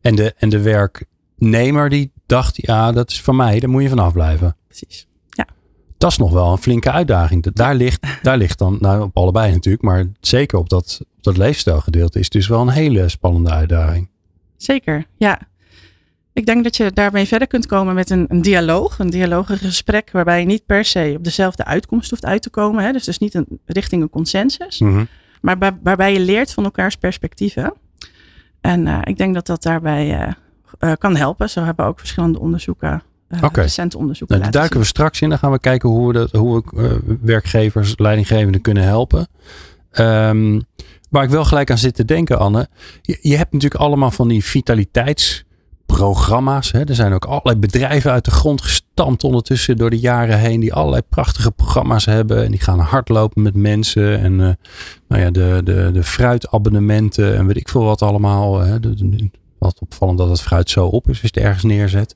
En 0.02 0.16
de, 0.16 0.34
en 0.38 0.50
de 0.50 0.62
werknemer 0.62 1.90
die 1.90 2.12
dacht, 2.26 2.56
ja, 2.62 2.92
dat 2.92 3.10
is 3.10 3.22
van 3.22 3.36
mij, 3.36 3.60
daar 3.60 3.70
moet 3.70 3.82
je 3.82 3.90
vanaf 3.90 4.14
blijven. 4.14 4.56
Precies. 4.68 5.08
Ja. 5.30 5.48
Dat 5.98 6.12
is 6.12 6.18
nog 6.18 6.32
wel 6.32 6.52
een 6.52 6.58
flinke 6.58 6.92
uitdaging. 6.92 7.54
Daar 7.54 7.76
ligt, 7.76 8.08
daar 8.22 8.38
ligt 8.38 8.58
dan, 8.58 8.78
nou 8.80 9.04
op 9.04 9.18
allebei 9.18 9.52
natuurlijk, 9.52 9.84
maar 9.84 10.06
zeker 10.20 10.58
op 10.58 10.70
dat, 10.70 11.00
op 11.02 11.24
dat 11.24 11.38
leefstijlgedeelte 11.38 12.20
is 12.20 12.30
dus 12.30 12.48
wel 12.48 12.62
een 12.62 12.70
hele 12.70 13.10
spannende 13.10 13.50
uitdaging. 13.50 14.10
Zeker, 14.58 15.06
ja. 15.18 15.40
Ik 16.34 16.46
denk 16.46 16.64
dat 16.64 16.78
je 16.78 16.92
daarmee 16.92 17.26
verder 17.26 17.48
kunt 17.48 17.66
komen 17.66 17.96
met 17.96 18.10
een, 18.10 18.26
een 18.28 18.42
dialoog. 18.42 19.00
Een 19.00 19.10
dialoog, 19.10 19.50
een 19.50 19.58
gesprek 19.58 20.12
waarbij 20.12 20.40
je 20.40 20.46
niet 20.46 20.66
per 20.66 20.86
se 20.86 21.14
op 21.18 21.24
dezelfde 21.24 21.66
uitkomst 21.66 22.10
hoeft 22.10 22.26
uit 22.26 22.42
te 22.42 22.50
komen. 22.50 22.84
Hè? 22.84 22.92
Dus 22.92 23.04
dus 23.04 23.18
niet 23.18 23.34
een, 23.34 23.60
richting 23.66 24.02
een 24.02 24.10
consensus. 24.10 24.80
Mm 24.80 25.08
maar 25.42 25.78
waarbij 25.84 26.14
je 26.14 26.20
leert 26.20 26.54
van 26.54 26.64
elkaars 26.64 26.96
perspectieven. 26.96 27.74
En 28.62 28.86
uh, 28.86 29.00
ik 29.04 29.18
denk 29.18 29.34
dat 29.34 29.46
dat 29.46 29.64
daarbij 29.64 30.22
uh, 30.22 30.34
uh, 30.80 30.92
kan 30.98 31.16
helpen. 31.16 31.50
Zo 31.50 31.64
hebben 31.64 31.86
ook 31.86 32.00
verschillende 32.00 32.40
onderzoeken, 32.40 33.04
okay. 33.42 33.64
recente 33.64 33.98
onderzoeken. 33.98 34.40
Nou, 34.40 34.52
daar 34.52 34.62
duiken 34.62 34.80
we 34.80 34.86
straks 34.86 35.22
in. 35.22 35.30
Dan 35.30 35.38
gaan 35.38 35.52
we 35.52 35.60
kijken 35.60 35.90
hoe 35.90 36.08
we, 36.08 36.14
dat, 36.14 36.32
hoe 36.32 36.64
we 36.70 37.18
werkgevers, 37.22 37.94
leidinggevenden 37.98 38.62
kunnen 38.62 38.84
helpen. 38.84 39.28
Um, 39.92 40.64
waar 41.10 41.24
ik 41.24 41.30
wel 41.30 41.46
gelijk 41.46 41.72
aan 41.72 41.78
zit 41.78 41.96
te 41.96 42.06
denken, 42.06 42.40
Anne. 42.40 42.68
Je, 43.02 43.18
je 43.22 43.38
hebt 43.38 43.54
natuurlijk 43.54 43.82
allemaal 43.82 44.12
van 44.12 44.28
die 44.28 44.44
vitaliteits 44.44 45.46
programma's. 45.98 46.72
Hè. 46.72 46.84
Er 46.84 46.96
zijn 46.96 47.14
ook 47.14 47.26
allerlei 47.26 47.58
bedrijven 47.58 48.12
uit 48.12 48.26
de 48.26 48.32
grond 48.32 48.62
gestampt 48.62 49.24
ondertussen 49.24 49.78
door 49.78 49.90
de 49.90 50.00
jaren 50.00 50.40
heen. 50.40 50.60
Die 50.60 50.74
allerlei 50.74 51.02
prachtige 51.10 51.52
programma's 51.52 52.06
hebben. 52.06 52.44
En 52.44 52.52
die 52.52 52.60
gaan 52.60 52.80
hardlopen 52.80 53.42
met 53.42 53.56
mensen. 53.56 54.20
En 54.20 54.32
uh, 54.34 54.50
nou 55.08 55.22
ja, 55.22 55.32
de, 55.32 55.62
de, 55.64 55.90
de 55.94 56.04
fruitabonnementen 56.04 57.38
en 57.38 57.48
weet 57.48 57.58
ik 57.58 57.70
veel 57.70 57.84
wat 57.84 58.02
allemaal. 58.02 58.60
Hè. 58.60 58.78
wat 59.58 59.80
opvallend 59.80 60.18
dat 60.18 60.30
het 60.30 60.42
fruit 60.42 60.70
zo 60.70 60.86
op 60.86 61.04
is 61.04 61.10
als 61.10 61.32
je 61.32 61.40
het 61.40 61.46
ergens 61.46 61.64
neerzet. 61.64 62.16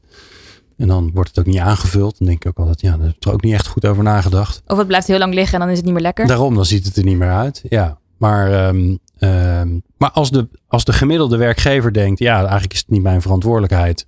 En 0.77 0.87
dan 0.87 1.11
wordt 1.13 1.29
het 1.29 1.39
ook 1.39 1.45
niet 1.45 1.61
aangevuld. 1.61 2.17
Dan 2.17 2.27
denk 2.27 2.45
ik 2.45 2.49
ook 2.49 2.57
altijd, 2.57 2.81
ja, 2.81 2.97
daar 2.97 3.07
heb 3.07 3.15
ik 3.15 3.25
er 3.25 3.33
ook 3.33 3.43
niet 3.43 3.53
echt 3.53 3.67
goed 3.67 3.85
over 3.85 4.03
nagedacht. 4.03 4.61
Of 4.67 4.77
het 4.77 4.87
blijft 4.87 5.07
heel 5.07 5.17
lang 5.17 5.33
liggen 5.33 5.53
en 5.53 5.59
dan 5.59 5.69
is 5.69 5.75
het 5.75 5.85
niet 5.85 5.93
meer 5.93 6.03
lekker. 6.03 6.27
Daarom, 6.27 6.55
dan 6.55 6.65
ziet 6.65 6.85
het 6.85 6.97
er 6.97 7.03
niet 7.03 7.17
meer 7.17 7.31
uit. 7.31 7.61
Ja, 7.69 7.97
maar 8.17 8.67
um, 8.67 8.99
Um, 9.23 9.83
maar 9.97 10.11
als 10.11 10.31
de, 10.31 10.47
als 10.67 10.85
de 10.85 10.93
gemiddelde 10.93 11.37
werkgever 11.37 11.93
denkt, 11.93 12.19
ja, 12.19 12.39
eigenlijk 12.39 12.73
is 12.73 12.79
het 12.79 12.89
niet 12.89 13.01
mijn 13.01 13.21
verantwoordelijkheid. 13.21 14.07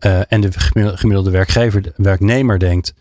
Uh, 0.00 0.20
en 0.32 0.40
de 0.40 0.52
gemiddelde 0.96 1.30
werkgever, 1.30 1.92
werknemer 1.96 2.58
denkt, 2.58 2.94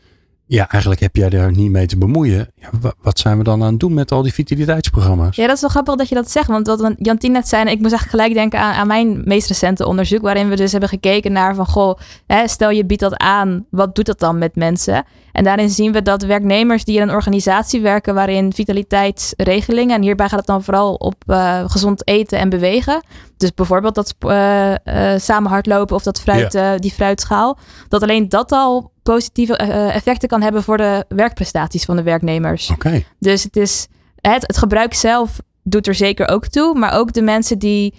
ja, 0.47 0.69
eigenlijk 0.69 1.01
heb 1.01 1.15
jij 1.15 1.29
daar 1.29 1.51
niet 1.51 1.71
mee 1.71 1.85
te 1.85 1.97
bemoeien. 1.97 2.51
Ja, 2.55 2.69
wat 3.01 3.19
zijn 3.19 3.37
we 3.37 3.43
dan 3.43 3.63
aan 3.63 3.71
het 3.71 3.79
doen 3.79 3.93
met 3.93 4.11
al 4.11 4.21
die 4.21 4.33
vitaliteitsprogramma's? 4.33 5.35
Ja, 5.35 5.47
dat 5.47 5.55
is 5.55 5.61
wel 5.61 5.69
grappig 5.69 5.95
dat 5.95 6.09
je 6.09 6.15
dat 6.15 6.31
zegt. 6.31 6.47
Want 6.47 6.67
wat 6.67 6.93
Jantien 6.97 7.31
net 7.31 7.47
zei, 7.47 7.61
ik 7.61 7.79
moest 7.79 7.91
eigenlijk 7.91 8.09
gelijk 8.09 8.33
denken 8.33 8.59
aan, 8.59 8.73
aan, 8.73 8.87
mijn 8.87 9.21
meest 9.25 9.47
recente 9.47 9.87
onderzoek. 9.87 10.21
Waarin 10.21 10.49
we 10.49 10.55
dus 10.55 10.71
hebben 10.71 10.89
gekeken 10.89 11.31
naar 11.31 11.55
van, 11.55 11.65
goh, 11.65 11.99
hè, 12.27 12.47
stel 12.47 12.69
je 12.69 12.85
biedt 12.85 13.01
dat 13.01 13.17
aan. 13.17 13.65
Wat 13.69 13.95
doet 13.95 14.05
dat 14.05 14.19
dan 14.19 14.37
met 14.37 14.55
mensen? 14.55 15.05
En 15.31 15.43
daarin 15.43 15.69
zien 15.69 15.91
we 15.91 16.01
dat 16.01 16.23
werknemers 16.23 16.83
die 16.83 16.95
in 16.95 17.01
een 17.01 17.15
organisatie 17.15 17.81
werken 17.81 18.13
waarin 18.13 18.53
vitaliteitsregelingen, 18.53 19.95
en 19.95 20.01
hierbij 20.01 20.29
gaat 20.29 20.39
het 20.39 20.47
dan 20.47 20.63
vooral 20.63 20.93
op 20.93 21.15
uh, 21.27 21.63
gezond 21.65 22.07
eten 22.07 22.39
en 22.39 22.49
bewegen. 22.49 23.03
Dus 23.37 23.53
bijvoorbeeld 23.53 23.95
dat 23.95 24.15
uh, 24.19 24.69
uh, 24.71 24.75
samen 25.17 25.49
hardlopen 25.49 25.95
of 25.95 26.03
dat 26.03 26.21
fruit, 26.21 26.81
die 26.81 26.91
fruitschaal. 26.91 27.57
Dat 27.87 28.01
alleen 28.01 28.29
dat 28.29 28.51
al 28.51 28.91
positieve 29.13 29.55
effecten 29.55 30.29
kan 30.29 30.41
hebben 30.41 30.63
voor 30.63 30.77
de 30.77 31.05
werkprestaties 31.07 31.83
van 31.83 31.95
de 31.95 32.03
werknemers. 32.03 32.69
Okay. 32.69 33.05
Dus 33.19 33.43
het 33.43 33.55
is 33.55 33.87
het, 34.21 34.47
het 34.47 34.57
gebruik 34.57 34.93
zelf 34.93 35.39
doet 35.63 35.87
er 35.87 35.95
zeker 35.95 36.27
ook 36.27 36.47
toe, 36.47 36.77
maar 36.79 36.93
ook 36.93 37.13
de 37.13 37.21
mensen 37.21 37.59
die 37.59 37.93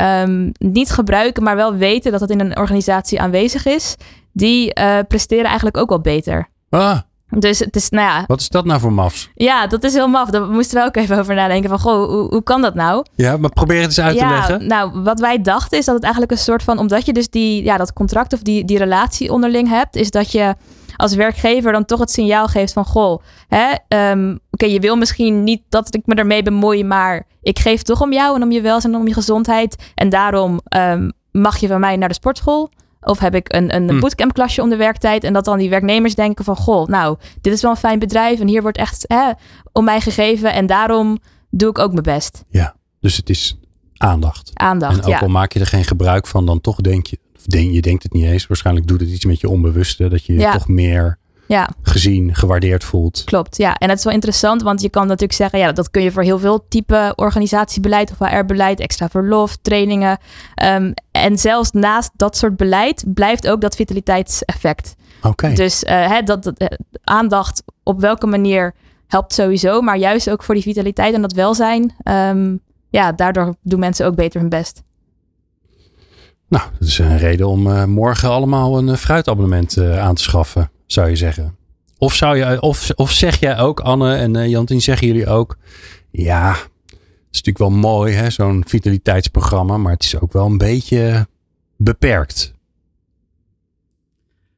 um, 0.00 0.52
niet 0.58 0.90
gebruiken, 0.90 1.42
maar 1.42 1.56
wel 1.56 1.74
weten 1.74 2.12
dat 2.12 2.20
het 2.20 2.30
in 2.30 2.40
een 2.40 2.58
organisatie 2.58 3.20
aanwezig 3.20 3.66
is, 3.66 3.94
die 4.32 4.72
presteren 5.08 5.44
eigenlijk 5.44 5.76
ook 5.76 5.88
wel 5.88 6.00
beter. 6.00 6.48
Ah, 6.68 6.98
Dus 7.30 7.58
het 7.58 7.76
is, 7.76 7.90
nou 7.90 8.06
ja, 8.06 8.24
Wat 8.26 8.40
is 8.40 8.48
dat 8.48 8.64
nou 8.64 8.80
voor 8.80 8.92
mafs? 8.92 9.30
ja, 9.34 9.66
dat 9.66 9.84
is 9.84 9.92
heel 9.94 10.08
maf. 10.08 10.30
Daar 10.30 10.46
moesten 10.46 10.80
we 10.80 10.86
ook 10.86 10.96
even 10.96 11.18
over 11.18 11.34
nadenken 11.34 11.68
van, 11.68 11.78
goh, 11.78 12.08
hoe, 12.08 12.28
hoe 12.28 12.42
kan 12.42 12.62
dat 12.62 12.74
nou? 12.74 13.04
Ja, 13.14 13.36
maar 13.36 13.50
probeer 13.50 13.76
het 13.80 13.86
eens 13.86 14.00
uit 14.00 14.18
te 14.18 14.26
leggen. 14.26 14.66
nou, 14.66 15.02
wat 15.02 15.20
wij 15.20 15.42
dachten 15.42 15.78
is 15.78 15.84
dat 15.84 15.94
het 15.94 16.02
eigenlijk 16.02 16.32
een 16.32 16.38
soort 16.38 16.62
van, 16.62 16.78
omdat 16.78 17.06
je 17.06 17.12
dus 17.12 17.30
die, 17.30 17.64
ja, 17.64 17.76
dat 17.76 17.92
contract 17.92 18.32
of 18.32 18.40
die, 18.42 18.64
die 18.64 18.78
relatie 18.78 19.32
onderling 19.32 19.68
hebt, 19.68 19.96
is 19.96 20.10
dat 20.10 20.32
je 20.32 20.54
als 20.96 21.14
werkgever 21.14 21.72
dan 21.72 21.84
toch 21.84 21.98
het 21.98 22.10
signaal 22.10 22.46
geeft 22.46 22.72
van, 22.72 22.84
goh, 22.84 23.22
hè, 23.48 23.74
ehm, 23.88 24.36
oké, 24.50 24.66
je 24.66 24.80
wil 24.80 24.96
misschien 24.96 25.44
niet 25.44 25.62
dat 25.68 25.94
ik 25.94 26.02
me 26.04 26.14
ermee 26.14 26.42
bemoei, 26.42 26.84
maar 26.84 27.26
ik 27.42 27.58
geef 27.58 27.82
toch 27.82 28.00
om 28.00 28.12
jou 28.12 28.36
en 28.36 28.42
om 28.42 28.50
je 28.50 28.60
welzijn 28.60 28.94
en 28.94 29.00
om 29.00 29.06
je 29.06 29.14
gezondheid. 29.14 29.92
En 29.94 30.08
daarom 30.08 30.60
ehm, 30.64 31.10
mag 31.30 31.56
je 31.58 31.66
van 31.68 31.80
mij 31.80 31.96
naar 31.96 32.08
de 32.08 32.14
sportschool. 32.14 32.70
Of 33.06 33.18
heb 33.18 33.34
ik 33.34 33.54
een, 33.54 33.74
een 33.74 33.88
Hm. 33.90 34.00
bootcampklasje 34.00 34.62
om 34.62 34.68
de 34.68 34.76
werktijd. 34.76 35.24
En 35.24 35.32
dat 35.32 35.44
dan 35.44 35.58
die 35.58 35.70
werknemers 35.70 36.14
denken 36.14 36.44
van... 36.44 36.56
Goh, 36.56 36.86
nou, 36.88 37.16
dit 37.40 37.52
is 37.52 37.62
wel 37.62 37.70
een 37.70 37.76
fijn 37.76 37.98
bedrijf. 37.98 38.40
En 38.40 38.48
hier 38.48 38.62
wordt 38.62 38.78
echt 38.78 39.04
hè, 39.08 39.30
om 39.72 39.84
mij 39.84 40.00
gegeven. 40.00 40.52
En 40.52 40.66
daarom 40.66 41.18
doe 41.50 41.70
ik 41.70 41.78
ook 41.78 41.90
mijn 41.90 42.02
best. 42.02 42.44
Dus 43.00 43.16
het 43.16 43.28
is 43.30 43.58
aandacht. 43.96 44.50
Aandacht, 44.54 44.98
en 44.98 45.04
ook 45.04 45.10
ja. 45.10 45.18
al 45.18 45.28
maak 45.28 45.52
je 45.52 45.60
er 45.60 45.66
geen 45.66 45.84
gebruik 45.84 46.26
van, 46.26 46.46
dan 46.46 46.60
toch 46.60 46.80
denk 46.80 47.06
je, 47.06 47.18
of 47.36 47.42
denk, 47.42 47.72
je 47.72 47.82
denkt 47.82 48.02
het 48.02 48.12
niet 48.12 48.24
eens. 48.24 48.46
Waarschijnlijk 48.46 48.86
doet 48.86 49.00
het 49.00 49.08
iets 49.08 49.24
met 49.24 49.40
je 49.40 49.48
onbewuste. 49.48 50.08
Dat 50.08 50.24
je 50.24 50.32
je 50.32 50.38
Ja. 50.38 50.52
toch 50.52 50.68
meer 50.68 51.18
Ja, 51.48 51.68
gezien, 51.82 52.34
gewaardeerd 52.34 52.84
voelt. 52.84 53.22
klopt. 53.24 53.56
Ja, 53.56 53.74
en 53.76 53.88
het 53.88 53.98
is 53.98 54.04
wel 54.04 54.12
interessant. 54.12 54.62
Want 54.62 54.80
je 54.80 54.90
kan 54.90 55.02
natuurlijk 55.02 55.32
zeggen... 55.32 55.58
Ja, 55.58 55.72
dat 55.72 55.90
kun 55.90 56.02
je 56.02 56.10
voor 56.10 56.22
heel 56.22 56.38
veel 56.38 56.66
type 56.68 57.12
organisatiebeleid 57.16 58.10
of 58.10 58.28
HR-beleid. 58.28 58.80
Extra 58.80 59.08
verlof, 59.08 59.56
trainingen. 59.62 60.18
Ehm, 60.54 60.92
en 61.10 61.38
zelfs 61.38 61.70
naast 61.70 62.10
dat 62.16 62.36
soort 62.36 62.56
beleid... 62.56 63.04
blijft 63.06 63.48
ook 63.48 63.60
dat 63.60 63.76
vitaliteitseffect. 63.76 64.94
Oké. 65.22 65.52
Dus 65.52 65.84
eh, 65.84 66.08
hè, 66.08 66.22
dat, 66.22 66.42
dat, 66.42 66.58
eh, 66.58 66.78
aandacht 67.04 67.62
op 67.82 68.00
welke 68.00 68.26
manier 68.26 68.74
helpt 69.06 69.32
sowieso. 69.32 69.80
Maar 69.80 69.96
juist 69.96 70.30
ook 70.30 70.42
voor 70.42 70.54
die 70.54 70.64
vitaliteit 70.64 71.14
en 71.14 71.22
dat 71.22 71.32
welzijn. 71.32 71.94
ehm, 72.02 72.56
ja, 72.90 73.12
daardoor 73.12 73.54
doen 73.62 73.78
mensen 73.80 74.06
ook 74.06 74.14
beter 74.14 74.40
hun 74.40 74.48
best. 74.48 74.82
Nou, 76.48 76.64
dat 76.78 76.88
is 76.88 76.98
een 76.98 77.18
reden 77.18 77.48
om 77.48 77.66
eh, 77.66 77.84
morgen 77.84 78.28
allemaal 78.28 78.78
een 78.78 78.96
fruitabonnement 78.96 79.78
aan 79.78 80.14
te 80.14 80.22
schaffen, 80.22 80.70
zou 80.86 81.08
je 81.08 81.16
zeggen. 81.16 81.56
Of, 81.98 82.14
zou 82.14 82.36
je, 82.36 82.60
of, 82.60 82.90
of 82.94 83.12
zeg 83.12 83.40
jij 83.40 83.58
ook, 83.58 83.80
Anne 83.80 84.14
en 84.14 84.36
eh, 84.36 84.48
Jantien, 84.48 84.80
zeggen 84.80 85.06
jullie 85.06 85.26
ook, 85.26 85.58
ja, 86.10 86.50
het 86.50 86.98
is 87.30 87.42
natuurlijk 87.42 87.58
wel 87.58 87.70
mooi, 87.70 88.14
hè, 88.14 88.30
zo'n 88.30 88.64
vitaliteitsprogramma, 88.66 89.76
maar 89.76 89.92
het 89.92 90.02
is 90.02 90.20
ook 90.20 90.32
wel 90.32 90.46
een 90.46 90.58
beetje 90.58 91.26
beperkt. 91.76 92.54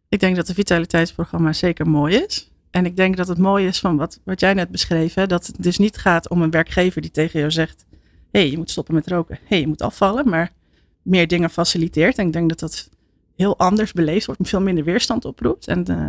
Ik 0.08 0.20
denk 0.20 0.36
dat 0.36 0.46
het 0.46 0.56
vitaliteitsprogramma 0.56 1.52
zeker 1.52 1.88
mooi 1.88 2.16
is. 2.16 2.50
En 2.70 2.86
ik 2.86 2.96
denk 2.96 3.16
dat 3.16 3.28
het 3.28 3.38
mooi 3.38 3.66
is 3.66 3.78
van 3.78 3.96
wat, 3.96 4.20
wat 4.24 4.40
jij 4.40 4.54
net 4.54 4.70
beschreef. 4.70 5.14
Hè? 5.14 5.26
Dat 5.26 5.46
het 5.46 5.62
dus 5.62 5.78
niet 5.78 5.96
gaat 5.96 6.28
om 6.28 6.42
een 6.42 6.50
werkgever 6.50 7.02
die 7.02 7.10
tegen 7.10 7.38
jou 7.38 7.50
zegt: 7.50 7.84
hé, 8.30 8.40
hey, 8.40 8.50
je 8.50 8.56
moet 8.56 8.70
stoppen 8.70 8.94
met 8.94 9.06
roken. 9.06 9.34
Hé, 9.40 9.46
hey, 9.48 9.60
je 9.60 9.66
moet 9.66 9.82
afvallen. 9.82 10.28
Maar 10.28 10.52
meer 11.02 11.28
dingen 11.28 11.50
faciliteert. 11.50 12.18
En 12.18 12.26
ik 12.26 12.32
denk 12.32 12.48
dat 12.48 12.58
dat 12.58 12.88
heel 13.38 13.58
anders 13.58 13.92
beleefd 13.92 14.26
wordt. 14.26 14.48
Veel 14.48 14.60
minder 14.60 14.84
weerstand 14.84 15.24
oproept. 15.24 15.66
En 15.66 15.84
eh, 15.84 16.06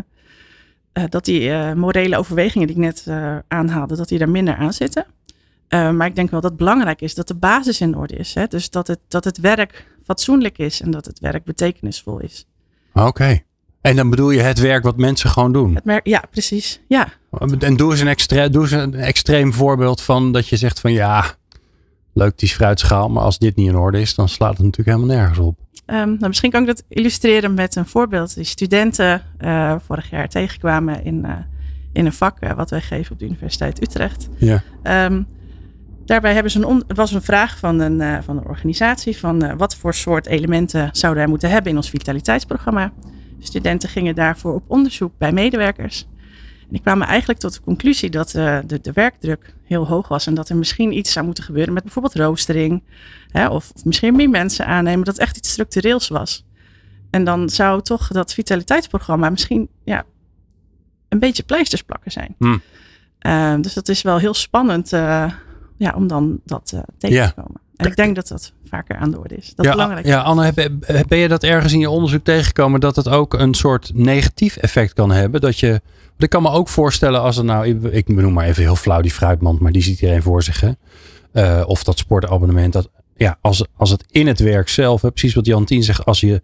eh, 1.04 1.10
dat 1.10 1.26
die 1.26 1.52
eh, 1.52 1.74
morele 1.74 2.18
overwegingen 2.18 2.68
die 2.68 2.76
ik 2.76 2.82
net 2.82 3.06
aanhaalde, 3.48 3.96
dat 3.96 4.08
die 4.08 4.18
daar 4.18 4.30
minder 4.30 4.56
aan 4.56 4.74
zitten. 4.74 5.06
Maar 5.70 6.06
ik 6.06 6.16
denk 6.16 6.30
wel 6.32 6.42
dat 6.42 6.50
het 6.50 6.60
belangrijk 6.60 7.02
is 7.02 7.16
dat 7.16 7.28
de 7.28 7.36
basis 7.36 7.82
in 7.82 7.96
orde 7.96 8.16
is. 8.16 8.34
Hè? 8.34 8.48
Dus 8.48 8.70
dat 8.70 8.88
het, 8.88 9.00
dat 9.08 9.24
het 9.24 9.38
werk 9.38 9.86
fatsoenlijk 10.04 10.58
is 10.58 10.82
en 10.82 10.92
dat 10.92 11.06
het 11.06 11.20
werk 11.20 11.44
betekenisvol 11.44 12.20
is. 12.20 12.46
Oké. 12.94 13.42
En 13.82 13.96
dan 13.96 14.10
bedoel 14.10 14.30
je 14.30 14.42
het 14.42 14.60
werk 14.60 14.84
wat 14.84 14.98
mensen 14.98 15.30
gewoon 15.30 15.54
doen. 15.54 15.80
Het 15.84 16.02
ja, 16.04 16.24
precies. 16.32 16.82
Ja, 16.88 17.08
En 17.60 17.76
doe 17.76 17.92
eens, 17.92 18.00
een 18.00 18.08
extre- 18.08 18.50
doe 18.50 18.62
eens 18.62 18.72
een 18.72 18.94
extreem 18.94 19.54
voorbeeld 19.54 20.02
van 20.02 20.32
dat 20.32 20.48
je 20.48 20.58
zegt 20.58 20.80
van 20.80 20.92
ja, 20.92 21.26
leuk 22.14 22.38
die 22.38 22.50
fruitschaal, 22.50 23.10
maar 23.10 23.24
als 23.24 23.38
dit 23.38 23.56
niet 23.56 23.68
in 23.68 23.78
orde 23.78 24.02
is, 24.02 24.16
dan 24.16 24.30
slaat 24.30 24.58
het 24.58 24.66
natuurlijk 24.66 24.98
helemaal 24.98 25.16
nergens 25.18 25.40
op. 25.40 25.58
Ehm, 25.90 26.08
nou, 26.08 26.28
misschien 26.28 26.52
kan 26.52 26.62
ik 26.62 26.68
dat 26.68 26.84
illustreren 26.88 27.54
met 27.54 27.76
een 27.76 27.86
voorbeeld. 27.86 28.36
Die 28.36 28.44
studenten 28.44 29.22
eh, 29.38 29.76
vorig 29.86 30.10
jaar 30.10 30.30
tegenkwamen 30.30 31.04
in, 31.04 31.26
eh, 31.26 31.34
in 31.94 32.06
een 32.06 32.14
vak 32.14 32.40
eh, 32.40 32.54
wat 32.54 32.70
wij 32.70 32.82
geven 32.82 33.12
op 33.12 33.20
de 33.20 33.26
Universiteit 33.26 33.82
Utrecht. 33.82 34.30
Ja. 34.38 34.64
Ehm, 34.84 35.24
daarbij 36.06 36.34
hebben 36.34 36.52
ze 36.52 36.66
een 36.66 36.84
was 36.88 37.12
een 37.12 37.22
vraag 37.22 37.58
van 37.58 37.80
een, 37.80 38.24
van 38.24 38.38
een 38.38 38.46
organisatie 38.46 39.18
van 39.18 39.58
wat 39.58 39.76
voor 39.76 39.94
soort 39.94 40.28
elementen 40.28 40.90
zouden 40.92 41.22
wij 41.22 41.32
moeten 41.32 41.50
hebben 41.50 41.72
in 41.72 41.78
ons 41.78 41.90
vitaliteitsprogramma. 41.90 42.92
Studenten 43.40 43.90
gingen 43.90 44.16
daarvoor 44.16 44.54
op 44.54 44.64
onderzoek 44.68 45.12
bij 45.18 45.32
medewerkers. 45.32 46.08
En 46.62 46.68
die 46.70 46.82
kwamen 46.82 47.08
eigenlijk 47.08 47.40
tot 47.40 47.54
de 47.54 47.62
conclusie 47.62 48.10
dat 48.10 48.30
de, 48.30 48.80
de 48.82 48.92
werkdruk 48.94 49.56
heel 49.64 49.88
hoog 49.88 50.08
was 50.08 50.28
en 50.28 50.34
dat 50.34 50.50
er 50.50 50.56
misschien 50.56 50.98
iets 50.98 51.12
zou 51.12 51.26
moeten 51.26 51.44
gebeuren 51.44 51.74
met 51.74 51.84
bijvoorbeeld 51.84 52.16
roostering. 52.16 52.82
Hè, 53.32 53.48
of, 53.48 53.72
of 53.76 53.86
misschien 53.86 54.16
meer 54.16 54.30
mensen 54.30 54.66
aannemen, 54.66 55.06
dat 55.06 55.18
echt 55.18 55.38
iets 55.38 55.52
structureels 55.52 56.08
was. 56.08 56.46
En 57.10 57.24
dan 57.24 57.50
zou 57.50 57.82
toch 57.82 58.08
dat 58.08 58.34
vitaliteitsprogramma 58.34 59.30
misschien 59.30 59.70
ja, 59.84 60.04
een 61.10 61.20
beetje 61.20 61.44
pleisters 61.44 61.82
plakken 61.84 62.12
zijn. 62.12 62.36
Hmm. 62.38 62.62
Eh, 63.20 63.54
dus 63.62 63.74
dat 63.74 63.90
is 63.90 64.02
wel 64.02 64.18
heel 64.18 64.34
spannend 64.34 64.94
eh, 64.94 65.32
ja, 65.78 65.94
om 65.96 66.08
dan 66.08 66.40
dat 66.46 66.72
eh, 66.76 66.80
tegen 66.98 67.28
te 67.28 67.34
komen. 67.34 67.62
En 67.76 67.86
ik 67.88 67.96
denk 67.96 68.16
dat 68.16 68.28
dat 68.28 68.54
vaker 68.66 68.96
aan 68.98 69.12
de 69.12 69.20
orde 69.20 69.36
is. 69.36 69.54
Dat 69.56 69.66
ja, 69.66 69.72
is 69.72 69.78
belangrijk. 69.78 70.06
ja, 70.06 70.22
Anne, 70.22 70.54
ben 71.08 71.18
je 71.18 71.28
dat 71.28 71.44
ergens 71.44 71.74
in 71.74 71.80
je 71.80 71.90
onderzoek 71.90 72.24
tegengekomen 72.24 72.80
dat 72.80 72.96
het 72.96 73.08
ook 73.10 73.34
een 73.34 73.54
soort 73.54 73.92
negatief 73.94 74.56
effect 74.58 74.94
kan 74.94 75.12
hebben? 75.12 75.42
Dat 75.42 75.60
je, 75.60 75.82
ik 76.18 76.30
kan 76.30 76.42
me 76.42 76.50
ook 76.50 76.68
voorstellen 76.70 77.22
als 77.22 77.38
er 77.38 77.44
nou, 77.46 77.66
ik- 77.68 77.84
ik 77.84 78.08
noem 78.08 78.34
maar 78.34 78.46
even 78.46 78.64
heel 78.64 78.76
flauw 78.76 79.02
die 79.02 79.12
fruitmand, 79.12 79.60
maar 79.60 79.72
die 79.72 79.82
ziet 79.82 80.02
iedereen 80.02 80.22
voor 80.22 80.44
zich. 80.44 80.62
Hè? 80.62 80.72
Eh, 81.32 81.64
of 81.68 81.84
dat 81.84 81.98
sportabonnement. 81.98 82.74
Dat, 82.74 82.90
ja, 83.20 83.38
als, 83.42 83.66
als 83.76 83.90
het 83.90 84.04
in 84.12 84.28
het 84.28 84.40
werk 84.40 84.70
zelf, 84.70 85.02
hè, 85.02 85.12
precies 85.12 85.34
wat 85.34 85.46
Jantien 85.46 85.84
zegt, 85.84 86.06
als 86.06 86.20
je, 86.20 86.42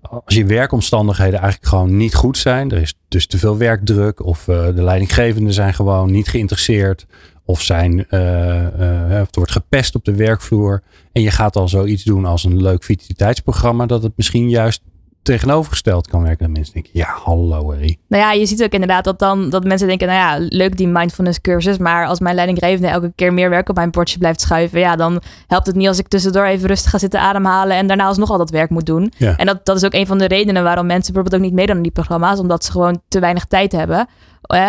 als 0.00 0.34
je 0.34 0.46
werkomstandigheden 0.46 1.40
eigenlijk 1.40 1.68
gewoon 1.68 1.96
niet 1.96 2.14
goed 2.14 2.38
zijn, 2.38 2.70
er 2.70 2.80
is 2.80 2.94
dus 3.08 3.26
te 3.26 3.38
veel 3.38 3.56
werkdruk 3.56 4.24
of 4.24 4.48
eh, 4.48 4.64
de 4.64 4.82
leidinggevenden 4.82 5.52
zijn 5.52 5.74
gewoon 5.74 6.10
niet 6.10 6.28
geïnteresseerd 6.28 7.06
of 7.44 7.62
zijn, 7.62 8.08
eh, 8.08 8.66
eh, 8.66 9.20
of 9.20 9.28
er 9.28 9.38
wordt 9.38 9.52
gepest 9.52 9.94
op 9.94 10.04
de 10.04 10.14
werkvloer 10.14 10.82
en 11.12 11.22
je 11.22 11.30
gaat 11.30 11.52
dan 11.52 11.68
zoiets 11.68 12.04
doen 12.04 12.24
als 12.24 12.44
een 12.44 12.62
leuk 12.62 12.84
vitaliteitsprogramma, 12.84 13.86
dat 13.86 14.02
het 14.02 14.12
misschien 14.16 14.48
juist 14.50 14.82
tegenovergesteld 15.24 16.06
kan 16.06 16.22
werken. 16.22 16.46
Dat 16.46 16.56
mensen 16.56 16.74
denken, 16.74 16.90
ja, 16.94 17.06
hallo 17.24 17.70
Harry. 17.70 17.98
Nou 18.08 18.22
ja, 18.22 18.32
je 18.32 18.46
ziet 18.46 18.62
ook 18.62 18.72
inderdaad 18.72 19.04
dat 19.04 19.18
dan 19.18 19.50
dat 19.50 19.64
mensen 19.64 19.88
denken, 19.88 20.06
nou 20.06 20.18
ja, 20.18 20.46
leuk 20.48 20.76
die 20.76 20.88
mindfulness 20.88 21.40
cursus, 21.40 21.78
maar 21.78 22.06
als 22.06 22.20
mijn 22.20 22.34
leidinggevende 22.34 22.88
elke 22.88 23.12
keer 23.14 23.32
meer 23.32 23.50
werk 23.50 23.68
op 23.68 23.76
mijn 23.76 23.90
bordje 23.90 24.18
blijft 24.18 24.40
schuiven, 24.40 24.80
ja, 24.80 24.96
dan 24.96 25.22
helpt 25.46 25.66
het 25.66 25.76
niet 25.76 25.88
als 25.88 25.98
ik 25.98 26.08
tussendoor 26.08 26.44
even 26.44 26.68
rustig 26.68 26.90
ga 26.90 26.98
zitten 26.98 27.20
ademhalen 27.20 27.76
en 27.76 27.86
daarna 27.86 28.04
alsnog 28.04 28.30
al 28.30 28.38
dat 28.38 28.50
werk 28.50 28.70
moet 28.70 28.86
doen. 28.86 29.12
Ja. 29.16 29.36
En 29.36 29.46
dat, 29.46 29.64
dat 29.66 29.76
is 29.76 29.84
ook 29.84 29.94
een 29.94 30.06
van 30.06 30.18
de 30.18 30.26
redenen 30.26 30.62
waarom 30.62 30.86
mensen 30.86 31.12
bijvoorbeeld 31.12 31.42
ook 31.42 31.48
niet 31.48 31.58
meedoen 31.58 31.76
aan 31.76 31.82
die 31.82 31.92
programma's, 31.92 32.38
omdat 32.38 32.64
ze 32.64 32.70
gewoon 32.70 33.00
te 33.08 33.20
weinig 33.20 33.44
tijd 33.44 33.72
hebben. 33.72 34.08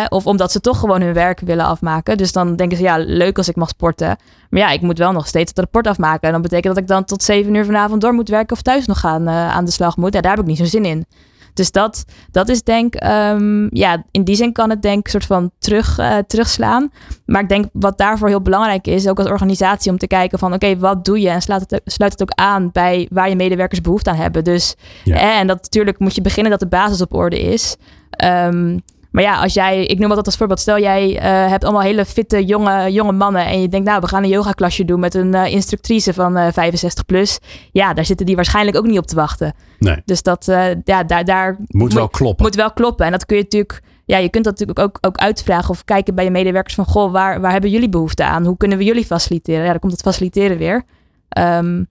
Of 0.08 0.26
omdat 0.26 0.52
ze 0.52 0.60
toch 0.60 0.78
gewoon 0.78 1.00
hun 1.00 1.12
werk 1.12 1.40
willen 1.40 1.64
afmaken. 1.64 2.16
Dus 2.16 2.32
dan 2.32 2.56
denken 2.56 2.76
ze, 2.76 2.82
ja, 2.82 2.96
leuk 2.98 3.36
als 3.36 3.48
ik 3.48 3.56
mag 3.56 3.68
sporten. 3.68 4.16
Maar 4.50 4.60
ja, 4.60 4.70
ik 4.70 4.80
moet 4.80 4.98
wel 4.98 5.12
nog 5.12 5.26
steeds 5.26 5.48
het 5.50 5.58
rapport 5.58 5.86
afmaken. 5.86 6.26
En 6.26 6.32
dat 6.32 6.42
betekent 6.42 6.74
dat 6.74 6.82
ik 6.82 6.88
dan 6.88 7.04
tot 7.04 7.22
zeven 7.22 7.54
uur 7.54 7.64
vanavond 7.64 8.00
door 8.00 8.12
moet 8.12 8.28
werken 8.28 8.56
of 8.56 8.62
thuis 8.62 8.86
nog 8.86 9.00
gaan, 9.00 9.28
eh, 9.28 9.48
aan 9.48 9.64
de 9.64 9.70
slag 9.70 9.96
moet. 9.96 10.14
Ja, 10.14 10.20
daar 10.20 10.30
heb 10.30 10.40
ik 10.40 10.46
niet 10.46 10.56
zo'n 10.58 10.66
zin 10.66 10.84
in. 10.84 11.06
Dus 11.54 11.70
dat, 11.70 12.04
dat 12.30 12.48
is 12.48 12.62
denk 12.62 12.94
ehm, 12.94 13.76
ja, 13.76 14.04
in 14.10 14.24
die 14.24 14.34
zin 14.36 14.52
kan 14.52 14.70
het 14.70 14.82
denk 14.82 14.98
ik 14.98 15.08
soort 15.08 15.24
van 15.26 15.50
terug, 15.58 15.98
eh, 15.98 16.16
terugslaan. 16.26 16.90
Maar 17.26 17.42
ik 17.42 17.48
denk 17.48 17.64
wat 17.72 17.98
daarvoor 17.98 18.28
heel 18.28 18.40
belangrijk 18.42 18.86
is, 18.86 19.08
ook 19.08 19.18
als 19.18 19.28
organisatie, 19.28 19.90
om 19.90 19.98
te 19.98 20.06
kijken 20.06 20.38
van 20.38 20.52
oké, 20.52 20.78
wat 20.78 21.04
doe 21.04 21.20
je? 21.20 21.28
En 21.28 21.42
sluit 21.42 21.70
het, 21.70 21.80
sluit 21.84 22.12
het 22.12 22.22
ook 22.22 22.30
aan 22.34 22.70
bij 22.72 23.08
waar 23.10 23.28
je 23.28 23.36
medewerkers 23.36 23.80
behoefte 23.80 24.10
aan 24.10 24.16
hebben. 24.16 24.44
Dus, 24.44 24.74
Ja. 25.04 25.38
en 25.38 25.46
dat 25.46 25.62
natuurlijk 25.62 25.98
moet 25.98 26.14
je 26.14 26.20
beginnen 26.20 26.50
dat 26.50 26.60
de 26.60 26.66
basis 26.68 27.00
op 27.00 27.14
orde 27.14 27.40
is. 27.40 27.76
Ehm, 28.10 28.78
maar 29.16 29.24
ja, 29.24 29.40
als 29.40 29.54
jij, 29.54 29.86
ik 29.86 29.98
noem 29.98 30.08
altijd 30.08 30.26
als 30.26 30.36
voorbeeld, 30.36 30.60
stel 30.60 30.78
jij 30.78 31.18
eh, 31.18 31.48
hebt 31.50 31.64
allemaal 31.64 31.82
hele 31.82 32.04
fitte 32.04 32.44
jonge, 32.44 32.92
jonge 32.92 33.12
mannen 33.12 33.46
en 33.46 33.60
je 33.60 33.68
denkt, 33.68 33.86
nou, 33.86 34.00
we 34.00 34.08
gaan 34.08 34.22
een 34.22 34.28
yoga 34.28 34.52
klasje 34.52 34.84
doen 34.84 35.00
met 35.00 35.14
een 35.14 35.34
eh, 35.34 35.52
instructrice 35.52 36.14
van 36.14 36.36
eh 36.36 36.52
65 36.52 37.04
plus. 37.04 37.38
Ja, 37.72 37.94
daar 37.94 38.04
zitten 38.04 38.26
die 38.26 38.34
waarschijnlijk 38.36 38.76
ook 38.76 38.86
niet 38.86 38.98
op 38.98 39.06
te 39.06 39.14
wachten. 39.14 39.54
Nee, 39.78 40.02
Dus 40.04 40.22
dat, 40.22 40.48
eh, 40.48 40.64
ja, 40.84 41.04
daar, 41.04 41.24
daar 41.24 41.56
moet 41.66 41.92
wel 41.92 42.08
kloppen. 42.08 42.44
moet 42.44 42.54
wel 42.54 42.72
kloppen. 42.72 43.06
En 43.06 43.12
dat 43.12 43.26
kun 43.26 43.36
je 43.36 43.42
natuurlijk, 43.42 43.80
ja, 44.04 44.16
je 44.16 44.28
kunt 44.28 44.44
dat 44.44 44.58
natuurlijk 44.58 44.88
ook, 44.88 44.98
ook 45.00 45.16
uitvragen 45.16 45.70
of 45.70 45.84
kijken 45.84 46.14
bij 46.14 46.24
je 46.24 46.30
medewerkers 46.30 46.74
van, 46.74 46.84
goh, 46.84 47.12
waar, 47.12 47.40
waar 47.40 47.52
hebben 47.52 47.70
jullie 47.70 47.88
behoefte 47.88 48.24
aan? 48.24 48.44
Hoe 48.44 48.56
kunnen 48.56 48.78
we 48.78 48.84
jullie 48.84 49.04
faciliteren? 49.04 49.64
Ja, 49.64 49.70
dan 49.70 49.78
komt 49.78 49.92
het 49.92 50.02
faciliteren 50.02 50.58
weer. 50.58 50.82
Ehm, 51.28 51.84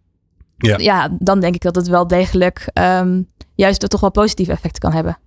Ja. 0.57 0.77
ja, 0.77 1.09
dan 1.19 1.39
denk 1.39 1.55
ik 1.55 1.61
dat 1.61 1.75
het 1.75 1.87
wel 1.87 2.07
degelijk 2.07 2.69
ehm, 2.73 3.21
juist 3.55 3.89
toch 3.89 4.01
wel 4.01 4.11
positieve 4.11 4.51
effecten 4.51 4.81
kan 4.81 4.93
hebben. 4.93 5.17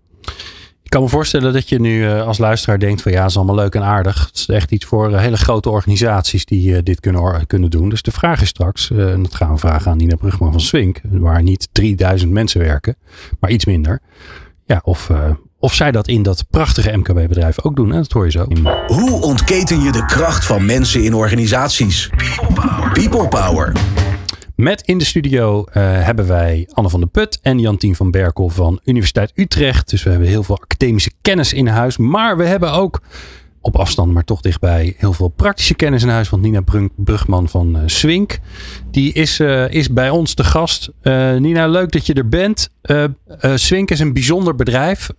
Ik 0.89 0.95
kan 0.95 1.03
me 1.03 1.09
voorstellen 1.09 1.53
dat 1.53 1.69
je 1.69 1.81
nu 1.81 2.07
eh, 2.07 2.27
als 2.27 2.39
luisteraar 2.39 2.79
denkt 2.79 3.03
van 3.03 3.13
ja, 3.13 3.21
het 3.21 3.31
is 3.31 3.37
allemaal 3.37 3.55
leuk 3.55 3.75
en 3.75 3.83
aardig. 3.83 4.27
Het 4.27 4.37
is 4.37 4.49
echt 4.49 4.71
iets 4.71 4.85
voor 4.85 5.13
eh, 5.13 5.21
hele 5.21 5.37
grote 5.37 5.71
organisaties 5.71 6.45
die 6.45 6.77
eh, 6.77 6.83
dit 6.83 7.01
kunnen, 7.01 7.47
kunnen 7.47 7.71
doen. 7.71 7.89
Dus 7.89 8.03
de 8.03 8.11
vraag 8.11 8.41
is 8.43 8.49
straks, 8.49 8.91
en 8.91 9.23
dat 9.23 9.35
gaan 9.35 9.53
we 9.53 9.59
vragen 9.59 9.91
aan 9.91 9.97
Nina 9.97 10.17
Brugman 10.17 10.53
van 10.53 10.61
Swink, 10.61 11.01
waar 11.03 11.43
niet 11.43 11.69
3000 11.73 12.31
mensen 12.31 12.61
werken, 12.61 12.97
maar 13.41 13.51
iets 13.51 13.65
minder. 13.65 14.01
Ja, 14.65 14.81
of, 14.85 15.11
of 15.59 15.75
zij 15.75 15.91
dat 15.91 16.09
in 16.09 16.23
dat 16.23 16.45
prachtige 16.51 16.97
MKB-bedrijf 16.97 17.65
ook 17.65 17.77
doen. 17.77 17.93
En 17.93 17.97
dat 17.99 18.13
hoor 18.13 18.25
je 18.25 18.31
zo. 18.31 18.47
Hoe 18.87 19.23
ontketen 19.23 19.83
je 19.83 19.93
de 19.93 20.05
kracht 20.05 20.47
van 20.47 20.67
mensen 20.67 21.05
in 21.05 21.15
organisaties? 21.15 22.11
People 22.93 23.29
Power. 23.29 23.73
Met 24.59 24.83
in 24.83 24.99
de 24.99 25.05
studio 25.05 25.59
uh, 25.59 25.65
hebben 26.05 26.27
wij 26.27 26.69
Anne 26.73 26.89
van 26.89 27.01
der 27.01 27.09
Put 27.09 27.39
en 27.43 27.59
Jantien 27.59 27.95
van 27.95 28.11
Berkel 28.11 28.49
van 28.49 28.81
Universiteit 28.85 29.33
Utrecht. 29.35 29.91
Dus 29.91 30.03
we 30.03 30.11
hebben 30.11 30.29
heel 30.29 30.43
veel 30.43 30.59
academische 30.61 31.11
kennis 31.23 31.53
in 31.53 31.67
huis. 31.67 31.97
Maar 31.97 32.37
we 32.37 32.45
hebben 32.45 32.73
ook 32.73 33.01
op 33.61 33.77
afstand, 33.77 34.13
maar 34.13 34.25
toch 34.25 34.41
dichtbij, 34.41 34.95
heel 34.97 35.13
veel 35.13 35.29
praktische 35.29 35.75
kennis 35.75 36.03
in 36.03 36.09
huis. 36.09 36.29
Want 36.29 36.43
Nina 36.43 36.63
Brugman 36.97 37.49
van 37.49 37.77
uh, 37.77 37.83
Swink, 37.87 38.39
die 38.91 39.13
is, 39.13 39.41
uh, 39.41 39.71
is 39.71 39.93
bij 39.93 40.11
ons 40.11 40.35
te 40.35 40.45
gast. 40.45 40.91
Nina, 41.39 41.67
leuk 41.67 41.93
dat 41.93 42.07
je 42.07 42.15
er 42.15 42.29
bent. 42.29 42.71
Swink 43.55 43.91
is 43.91 44.01
een 44.01 44.13
bijzonder 44.13 44.55
bedrijf. 44.55 45.11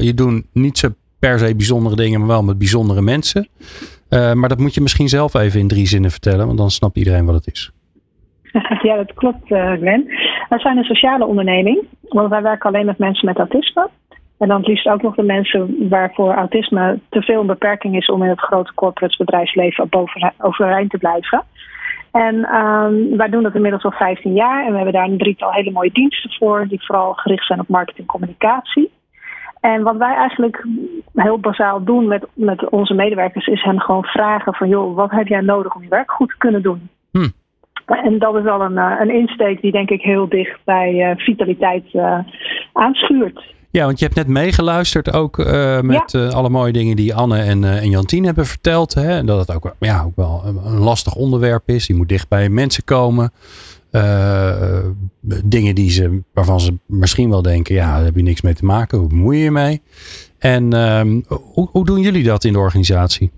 je 0.00 0.12
doet 0.14 0.44
niet 0.52 0.78
zo 0.78 0.88
per 1.18 1.38
se 1.38 1.54
bijzondere 1.54 1.96
dingen, 1.96 2.18
maar 2.18 2.28
wel 2.28 2.42
met 2.42 2.58
bijzondere 2.58 3.02
mensen. 3.02 3.48
maar 4.08 4.48
dat 4.48 4.58
moet 4.58 4.74
je 4.74 4.80
misschien 4.80 5.08
zelf 5.08 5.34
even 5.34 5.60
in 5.60 5.68
drie 5.68 5.86
zinnen 5.86 6.10
vertellen, 6.10 6.46
want 6.46 6.58
dan 6.58 6.70
snapt 6.70 6.96
iedereen 6.96 7.24
wat 7.24 7.34
het 7.34 7.54
is. 7.54 7.72
Ja, 8.82 8.96
dat 8.96 9.14
klopt, 9.14 9.46
Glenn. 9.46 10.04
Wij 10.48 10.58
zijn 10.58 10.76
een 10.76 10.84
sociale 10.84 11.26
onderneming, 11.26 11.86
want 12.08 12.28
wij 12.28 12.42
werken 12.42 12.68
alleen 12.68 12.86
met 12.86 12.98
mensen 12.98 13.26
met 13.26 13.38
autisme. 13.38 13.88
En 14.38 14.48
dan 14.48 14.58
het 14.58 14.66
liefst 14.66 14.86
ook 14.86 15.02
nog 15.02 15.14
de 15.14 15.22
mensen 15.22 15.88
waarvoor 15.88 16.34
autisme 16.34 16.98
te 17.08 17.22
veel 17.22 17.40
een 17.40 17.46
beperking 17.46 17.96
is 17.96 18.06
om 18.06 18.22
in 18.22 18.28
het 18.28 18.40
grote 18.40 18.74
corporate 18.74 19.16
bedrijfsleven 19.18 19.88
overeind 20.38 20.90
te 20.90 20.98
blijven. 20.98 21.44
En 22.12 22.34
um, 22.54 23.16
wij 23.16 23.28
doen 23.28 23.42
dat 23.42 23.54
inmiddels 23.54 23.84
al 23.84 23.90
15 23.90 24.32
jaar 24.32 24.64
en 24.64 24.70
we 24.70 24.76
hebben 24.76 24.92
daar 24.92 25.08
een 25.08 25.18
drietal 25.18 25.52
hele 25.52 25.70
mooie 25.70 25.92
diensten 25.92 26.32
voor, 26.32 26.66
die 26.68 26.84
vooral 26.84 27.12
gericht 27.12 27.46
zijn 27.46 27.60
op 27.60 27.68
marketing 27.68 28.06
en 28.06 28.12
communicatie. 28.12 28.90
En 29.60 29.82
wat 29.82 29.96
wij 29.96 30.14
eigenlijk 30.14 30.66
heel 31.14 31.38
bazaal 31.38 31.84
doen 31.84 32.08
met, 32.08 32.26
met 32.34 32.68
onze 32.68 32.94
medewerkers, 32.94 33.46
is 33.46 33.62
hen 33.62 33.80
gewoon 33.80 34.04
vragen 34.04 34.54
van 34.54 34.68
joh, 34.68 34.96
wat 34.96 35.10
heb 35.10 35.26
jij 35.26 35.40
nodig 35.40 35.74
om 35.74 35.82
je 35.82 35.88
werk 35.88 36.10
goed 36.10 36.28
te 36.28 36.38
kunnen 36.38 36.62
doen? 36.62 36.88
Hm. 37.10 37.28
En 37.86 38.18
dat 38.18 38.36
is 38.36 38.42
wel 38.42 38.60
een, 38.60 38.78
eh, 38.78 39.00
een 39.00 39.10
insteek 39.10 39.60
die 39.60 39.72
denk 39.72 39.90
ik 39.90 40.02
heel 40.02 40.28
dicht 40.28 40.58
bij 40.64 40.92
uh, 40.94 41.16
vitaliteit 41.16 41.84
uh, 41.92 42.18
aanschuurt. 42.72 43.52
Ja, 43.70 43.84
want 43.84 43.98
je 43.98 44.04
hebt 44.04 44.16
net 44.16 44.26
meegeluisterd 44.26 45.12
ook 45.12 45.38
uh, 45.38 45.80
met 45.80 46.12
ja. 46.12 46.20
uh, 46.20 46.30
alle 46.30 46.48
mooie 46.48 46.72
dingen 46.72 46.96
die 46.96 47.14
Anne 47.14 47.38
en, 47.38 47.62
uh, 47.62 47.82
en 47.82 47.90
Jantien 47.90 48.24
hebben 48.24 48.46
verteld. 48.46 48.94
Hè? 48.94 49.08
En 49.08 49.26
dat 49.26 49.38
het 49.38 49.56
ook, 49.56 49.74
ja, 49.78 50.02
ook 50.02 50.16
wel 50.16 50.42
een 50.44 50.78
lastig 50.78 51.14
onderwerp 51.14 51.68
is. 51.68 51.86
Je 51.86 51.94
moet 51.94 52.08
dicht 52.08 52.28
bij 52.28 52.48
mensen 52.48 52.84
komen. 52.84 53.32
dingen 55.44 55.74
die 55.74 55.90
ze, 55.90 56.22
waarvan 56.32 56.60
ze 56.60 56.78
misschien 56.86 57.30
wel 57.30 57.42
denken, 57.42 57.74
ja, 57.74 57.94
daar 57.94 58.04
heb 58.04 58.16
je 58.16 58.22
niks 58.22 58.42
mee 58.42 58.54
te 58.54 58.64
maken. 58.64 58.98
Hoe 58.98 59.08
bemoei 59.08 59.38
je 59.38 59.44
je 59.44 59.50
mee? 59.50 59.82
En 60.38 60.72
ehm, 60.72 61.20
hoe, 61.28 61.68
hoe 61.70 61.84
doen 61.84 62.00
jullie 62.00 62.24
dat 62.24 62.44
in 62.44 62.52
de 62.52 62.58
organisatie? 62.58 63.30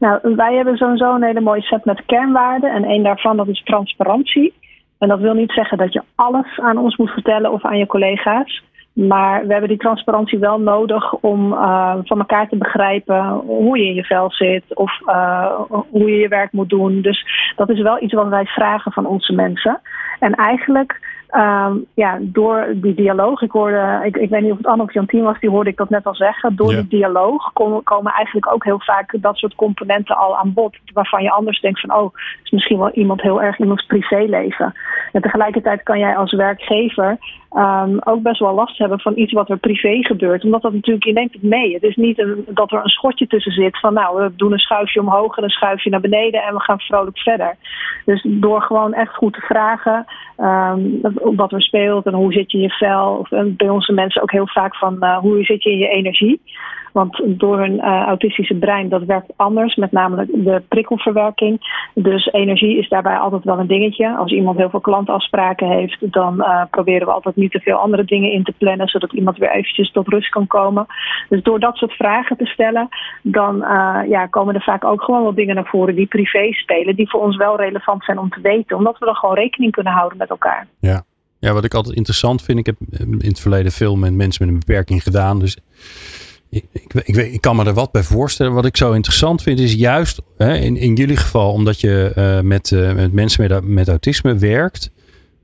Nou, 0.00 0.34
wij 0.36 0.54
hebben 0.54 0.76
sowieso 0.76 1.14
een 1.14 1.22
hele 1.22 1.40
mooie 1.40 1.62
set 1.62 1.84
met 1.84 2.04
kernwaarden. 2.06 2.72
En 2.72 2.90
een 2.90 3.02
daarvan 3.02 3.36
dat 3.36 3.48
is 3.48 3.62
transparantie. 3.64 4.54
En 4.98 5.08
dat 5.08 5.20
wil 5.20 5.34
niet 5.34 5.52
zeggen 5.52 5.78
dat 5.78 5.92
je 5.92 6.02
alles 6.14 6.58
aan 6.58 6.78
ons 6.78 6.96
moet 6.96 7.10
vertellen 7.10 7.52
of 7.52 7.64
aan 7.64 7.78
je 7.78 7.86
collega's. 7.86 8.62
Maar 8.92 9.46
we 9.46 9.52
hebben 9.52 9.68
die 9.68 9.78
transparantie 9.78 10.38
wel 10.38 10.60
nodig 10.60 11.14
om 11.14 11.52
uh, 11.52 11.94
van 12.02 12.18
elkaar 12.18 12.48
te 12.48 12.56
begrijpen 12.56 13.28
hoe 13.30 13.78
je 13.78 13.86
in 13.86 13.94
je 13.94 14.04
vel 14.04 14.30
zit 14.30 14.64
of 14.74 15.00
uh, 15.06 15.60
hoe 15.68 16.10
je 16.10 16.16
je 16.16 16.28
werk 16.28 16.52
moet 16.52 16.68
doen. 16.68 17.00
Dus 17.00 17.26
dat 17.56 17.70
is 17.70 17.80
wel 17.80 18.02
iets 18.02 18.12
wat 18.12 18.28
wij 18.28 18.44
vragen 18.44 18.92
van 18.92 19.06
onze 19.06 19.32
mensen. 19.32 19.80
En 20.18 20.34
eigenlijk 20.34 21.19
Um, 21.32 21.86
ja, 21.94 22.18
door 22.20 22.72
die 22.74 22.94
dialoog, 22.94 23.42
ik 23.42 23.50
hoorde, 23.50 24.00
ik, 24.04 24.16
ik 24.16 24.30
weet 24.30 24.42
niet 24.42 24.50
of 24.50 24.56
het 24.56 24.66
Anne 24.66 24.82
of 24.82 24.92
Jantien 24.92 25.22
was, 25.22 25.40
die 25.40 25.50
hoorde 25.50 25.70
ik 25.70 25.76
dat 25.76 25.88
net 25.88 26.06
al 26.06 26.14
zeggen. 26.14 26.56
Door 26.56 26.70
die 26.70 26.88
dialoog 26.88 27.52
komen, 27.52 27.82
komen 27.82 28.12
eigenlijk 28.12 28.52
ook 28.52 28.64
heel 28.64 28.80
vaak 28.80 29.16
dat 29.20 29.36
soort 29.36 29.54
componenten 29.54 30.16
al 30.16 30.38
aan 30.38 30.52
bod. 30.52 30.76
Waarvan 30.92 31.22
je 31.22 31.30
anders 31.30 31.60
denkt 31.60 31.80
van, 31.80 31.94
oh, 31.94 32.14
is 32.42 32.50
misschien 32.50 32.78
wel 32.78 32.90
iemand 32.90 33.22
heel 33.22 33.42
erg 33.42 33.58
iemands 33.58 33.86
privéleven. 33.86 34.74
En 35.12 35.22
tegelijkertijd 35.22 35.82
kan 35.82 35.98
jij 35.98 36.16
als 36.16 36.32
werkgever 36.32 37.18
um, 37.52 37.98
ook 38.04 38.22
best 38.22 38.40
wel 38.40 38.54
last 38.54 38.78
hebben 38.78 39.00
van 39.00 39.12
iets 39.16 39.32
wat 39.32 39.50
er 39.50 39.58
privé 39.58 39.98
gebeurt. 40.02 40.44
Omdat 40.44 40.62
dat 40.62 40.72
natuurlijk, 40.72 41.04
je 41.04 41.12
neemt 41.12 41.32
het 41.32 41.42
mee. 41.42 41.74
Het 41.74 41.82
is 41.82 41.96
niet 41.96 42.18
een, 42.18 42.44
dat 42.48 42.72
er 42.72 42.80
een 42.82 42.88
schotje 42.88 43.26
tussen 43.26 43.52
zit 43.52 43.80
van, 43.80 43.94
nou, 43.94 44.22
we 44.22 44.32
doen 44.36 44.52
een 44.52 44.58
schuifje 44.58 45.00
omhoog 45.00 45.36
en 45.36 45.44
een 45.44 45.50
schuifje 45.50 45.90
naar 45.90 46.00
beneden 46.00 46.42
en 46.42 46.54
we 46.54 46.60
gaan 46.60 46.80
vrolijk 46.80 47.18
verder. 47.18 47.56
Dus 48.04 48.26
door 48.28 48.62
gewoon 48.62 48.94
echt 48.94 49.14
goed 49.14 49.32
te 49.32 49.40
vragen. 49.40 50.04
Um, 50.38 51.00
wat 51.22 51.52
er 51.52 51.62
speelt 51.62 52.06
en 52.06 52.14
hoe 52.14 52.32
zit 52.32 52.50
je 52.50 52.58
in 52.58 52.62
je 52.62 52.70
vel. 52.70 53.16
Of, 53.16 53.28
bij 53.46 53.68
onze 53.68 53.92
mensen 53.92 54.22
ook 54.22 54.32
heel 54.32 54.48
vaak 54.48 54.76
van 54.76 54.96
uh, 55.00 55.18
hoe 55.18 55.44
zit 55.44 55.62
je 55.62 55.70
in 55.70 55.78
je 55.78 55.88
energie. 55.88 56.40
Want 56.92 57.22
door 57.24 57.58
hun 57.58 57.74
uh, 57.74 58.02
autistische 58.06 58.54
brein, 58.54 58.88
dat 58.88 59.02
werkt 59.02 59.32
anders, 59.36 59.74
met 59.74 59.92
name 59.92 60.26
de 60.32 60.62
prikkelverwerking. 60.68 61.60
Dus 61.94 62.32
energie 62.32 62.78
is 62.78 62.88
daarbij 62.88 63.16
altijd 63.16 63.44
wel 63.44 63.58
een 63.58 63.66
dingetje. 63.66 64.16
Als 64.16 64.32
iemand 64.32 64.56
heel 64.56 64.70
veel 64.70 64.80
klantafspraken 64.80 65.68
heeft, 65.68 66.12
dan 66.12 66.34
uh, 66.38 66.62
proberen 66.70 67.06
we 67.06 67.12
altijd 67.12 67.36
niet 67.36 67.50
te 67.50 67.60
veel 67.60 67.76
andere 67.76 68.04
dingen 68.04 68.32
in 68.32 68.44
te 68.44 68.54
plannen, 68.58 68.88
zodat 68.88 69.12
iemand 69.12 69.38
weer 69.38 69.50
eventjes 69.50 69.92
tot 69.92 70.08
rust 70.08 70.28
kan 70.28 70.46
komen. 70.46 70.86
Dus 71.28 71.42
door 71.42 71.60
dat 71.60 71.76
soort 71.76 71.92
vragen 71.92 72.36
te 72.36 72.46
stellen, 72.46 72.88
dan 73.22 73.56
ja, 74.08 74.26
komen 74.26 74.54
er 74.54 74.62
vaak 74.62 74.84
ook 74.84 75.02
gewoon 75.02 75.22
wel 75.22 75.34
dingen 75.34 75.54
naar 75.54 75.66
voren 75.66 75.94
die 75.94 76.06
privé 76.06 76.52
spelen, 76.52 76.96
die 76.96 77.10
voor 77.10 77.20
ons 77.20 77.36
wel 77.36 77.56
relevant 77.56 78.04
zijn 78.04 78.18
om 78.18 78.30
te 78.30 78.40
weten, 78.40 78.76
omdat 78.76 78.98
we 78.98 79.04
dan 79.04 79.14
gewoon 79.14 79.34
rekening 79.34 79.72
kunnen 79.72 79.92
houden 79.92 80.18
met 80.18 80.30
elkaar. 80.30 80.66
Ja. 80.80 81.02
Ja, 81.40 81.52
wat 81.52 81.64
ik 81.64 81.74
altijd 81.74 81.96
interessant 81.96 82.42
vind, 82.42 82.58
ik 82.58 82.66
heb 82.66 82.76
in 82.98 83.28
het 83.28 83.40
verleden 83.40 83.72
veel 83.72 83.96
met 83.96 84.14
mensen 84.14 84.44
met 84.44 84.54
een 84.54 84.60
beperking 84.60 85.02
gedaan. 85.02 85.38
Dus 85.38 85.56
ik, 86.50 86.64
ik, 87.04 87.16
ik, 87.16 87.40
kan 87.40 87.56
me 87.56 87.64
er 87.64 87.74
wat 87.74 87.92
bij 87.92 88.02
voorstellen. 88.02 88.52
Wat 88.52 88.64
ik 88.64 88.76
zo 88.76 88.92
interessant 88.92 89.42
vind 89.42 89.58
is 89.58 89.72
juist 89.72 90.20
hè, 90.36 90.56
in, 90.56 90.76
in 90.76 90.94
jullie 90.94 91.16
geval, 91.16 91.52
omdat 91.52 91.80
je 91.80 92.12
uh, 92.16 92.40
met, 92.40 92.70
uh, 92.70 92.92
met 92.94 93.12
mensen 93.12 93.62
met, 93.64 93.88
autisme 93.88 94.36
werkt. 94.36 94.90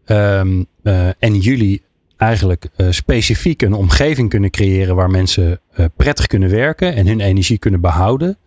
Um, 0.07 0.67
uh, 0.83 1.09
en 1.19 1.39
jullie 1.39 1.83
eigenlijk 2.17 2.69
specifiek 2.91 3.63
een 3.63 3.75
omgeving 3.75 4.29
kunnen 4.29 4.51
creëren 4.51 4.97
waar 4.97 5.11
mensen 5.11 5.61
prettig 5.97 6.27
kunnen 6.27 6.51
werken 6.51 6.95
en 6.95 7.07
hun 7.07 7.21
energie 7.21 7.59
kunnen 7.59 7.81
behouden. 7.81 8.39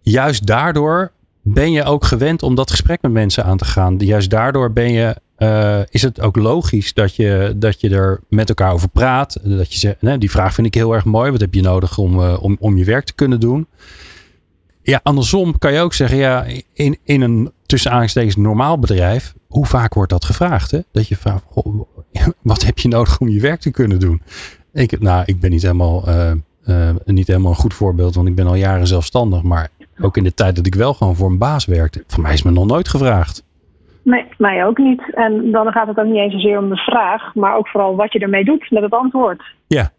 Juist 0.00 0.46
daardoor 0.46 1.12
ben 1.42 1.72
je 1.72 1.84
ook 1.84 2.04
gewend 2.04 2.42
om 2.42 2.54
dat 2.54 2.70
gesprek 2.70 3.02
met 3.02 3.12
mensen 3.12 3.44
aan 3.44 3.56
te 3.56 3.64
gaan. 3.64 3.96
Juist 3.98 4.30
daardoor 4.30 4.72
ben 4.72 4.92
je 4.92 5.16
uh, 5.42 5.80
is 5.88 6.02
het 6.02 6.20
ook 6.20 6.36
logisch 6.36 6.94
dat 6.94 7.16
je, 7.16 7.54
dat 7.56 7.80
je 7.80 7.90
er 7.90 8.20
met 8.28 8.48
elkaar 8.48 8.72
over 8.72 8.88
praat. 8.88 9.38
Dat 9.42 9.72
je 9.72 9.78
zegt, 9.78 10.02
nee, 10.02 10.18
die 10.18 10.30
vraag 10.30 10.54
vind 10.54 10.66
ik 10.66 10.74
heel 10.74 10.94
erg 10.94 11.04
mooi. 11.04 11.30
Wat 11.30 11.40
heb 11.40 11.54
je 11.54 11.62
nodig 11.62 11.98
om, 11.98 12.18
uh, 12.18 12.42
om, 12.42 12.56
om 12.60 12.76
je 12.76 12.84
werk 12.84 13.04
te 13.04 13.14
kunnen 13.14 13.40
doen? 13.40 13.66
Ja, 14.82 15.00
andersom 15.02 15.58
kan 15.58 15.72
je 15.72 15.80
ook 15.80 15.94
zeggen, 15.94 16.18
ja, 16.18 16.46
in, 16.72 16.98
in 17.04 17.20
een 17.20 17.52
tussen 17.66 17.90
aanstekens 17.90 18.36
normaal 18.36 18.78
bedrijf, 18.78 19.34
hoe 19.48 19.66
vaak 19.66 19.94
wordt 19.94 20.10
dat 20.10 20.24
gevraagd? 20.24 20.70
Hè? 20.70 20.80
Dat 20.92 21.08
je 21.08 21.16
vraagt, 21.16 21.44
wat 22.42 22.64
heb 22.64 22.78
je 22.78 22.88
nodig 22.88 23.20
om 23.20 23.28
je 23.28 23.40
werk 23.40 23.60
te 23.60 23.70
kunnen 23.70 24.00
doen? 24.00 24.22
Ik, 24.72 25.00
nou, 25.00 25.22
ik 25.26 25.40
ben 25.40 25.50
niet 25.50 25.62
helemaal, 25.62 26.08
uh, 26.66 26.90
niet 27.04 27.26
helemaal 27.26 27.50
een 27.50 27.56
goed 27.56 27.74
voorbeeld, 27.74 28.14
want 28.14 28.28
ik 28.28 28.34
ben 28.34 28.46
al 28.46 28.54
jaren 28.54 28.86
zelfstandig. 28.86 29.42
Maar 29.42 29.68
ook 30.00 30.16
in 30.16 30.24
de 30.24 30.34
tijd 30.34 30.56
dat 30.56 30.66
ik 30.66 30.74
wel 30.74 30.94
gewoon 30.94 31.16
voor 31.16 31.30
een 31.30 31.38
baas 31.38 31.64
werkte, 31.64 32.04
voor 32.06 32.22
mij 32.22 32.32
is 32.32 32.42
me 32.42 32.50
nog 32.50 32.66
nooit 32.66 32.88
gevraagd. 32.88 33.44
Nee, 34.02 34.24
mij 34.38 34.66
ook 34.66 34.78
niet. 34.78 35.14
En 35.14 35.50
dan 35.50 35.72
gaat 35.72 35.86
het 35.86 35.98
ook 35.98 36.06
niet 36.06 36.16
eens 36.16 36.32
zozeer 36.32 36.58
om 36.58 36.68
de 36.68 36.76
vraag, 36.76 37.34
maar 37.34 37.56
ook 37.56 37.68
vooral 37.68 37.96
wat 37.96 38.12
je 38.12 38.18
ermee 38.18 38.44
doet 38.44 38.70
met 38.70 38.82
het 38.82 38.92
antwoord. 38.92 39.42
Ja. 39.66 39.90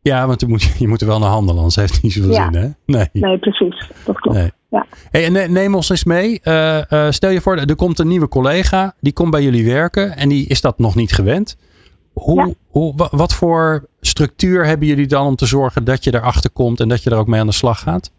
Ja, 0.00 0.26
want 0.26 0.40
je 0.40 0.46
moet, 0.46 0.62
je 0.78 0.88
moet 0.88 1.00
er 1.00 1.06
wel 1.06 1.18
naar 1.18 1.28
handelen, 1.28 1.56
anders 1.56 1.76
heeft 1.76 1.92
het 1.92 2.02
niet 2.02 2.12
zoveel 2.12 2.32
zin, 2.32 2.54
hè? 2.54 2.68
Nee. 2.86 3.08
nee, 3.12 3.38
precies. 3.38 3.90
Dat 4.04 4.20
klopt. 4.20 4.38
Nee. 4.38 4.50
Ja. 4.68 4.86
Hey, 5.10 5.24
en 5.24 5.52
neem 5.52 5.74
ons 5.74 5.90
eens 5.90 6.04
mee. 6.04 6.40
Uh, 6.44 6.80
uh, 6.90 7.10
stel 7.10 7.30
je 7.30 7.40
voor, 7.40 7.56
er 7.56 7.76
komt 7.76 7.98
een 7.98 8.08
nieuwe 8.08 8.28
collega, 8.28 8.94
die 9.00 9.12
komt 9.12 9.30
bij 9.30 9.42
jullie 9.42 9.64
werken 9.64 10.16
en 10.16 10.28
die 10.28 10.46
is 10.46 10.60
dat 10.60 10.78
nog 10.78 10.94
niet 10.94 11.12
gewend. 11.12 11.56
Hoe, 12.12 12.46
ja. 12.46 12.52
hoe, 12.68 13.08
wat 13.10 13.34
voor 13.34 13.88
structuur 14.00 14.66
hebben 14.66 14.86
jullie 14.86 15.06
dan 15.06 15.26
om 15.26 15.36
te 15.36 15.46
zorgen 15.46 15.84
dat 15.84 16.04
je 16.04 16.14
erachter 16.14 16.50
komt 16.50 16.80
en 16.80 16.88
dat 16.88 17.02
je 17.02 17.10
er 17.10 17.18
ook 17.18 17.26
mee 17.26 17.40
aan 17.40 17.46
de 17.46 17.52
slag 17.52 17.80
gaat? 17.80 18.12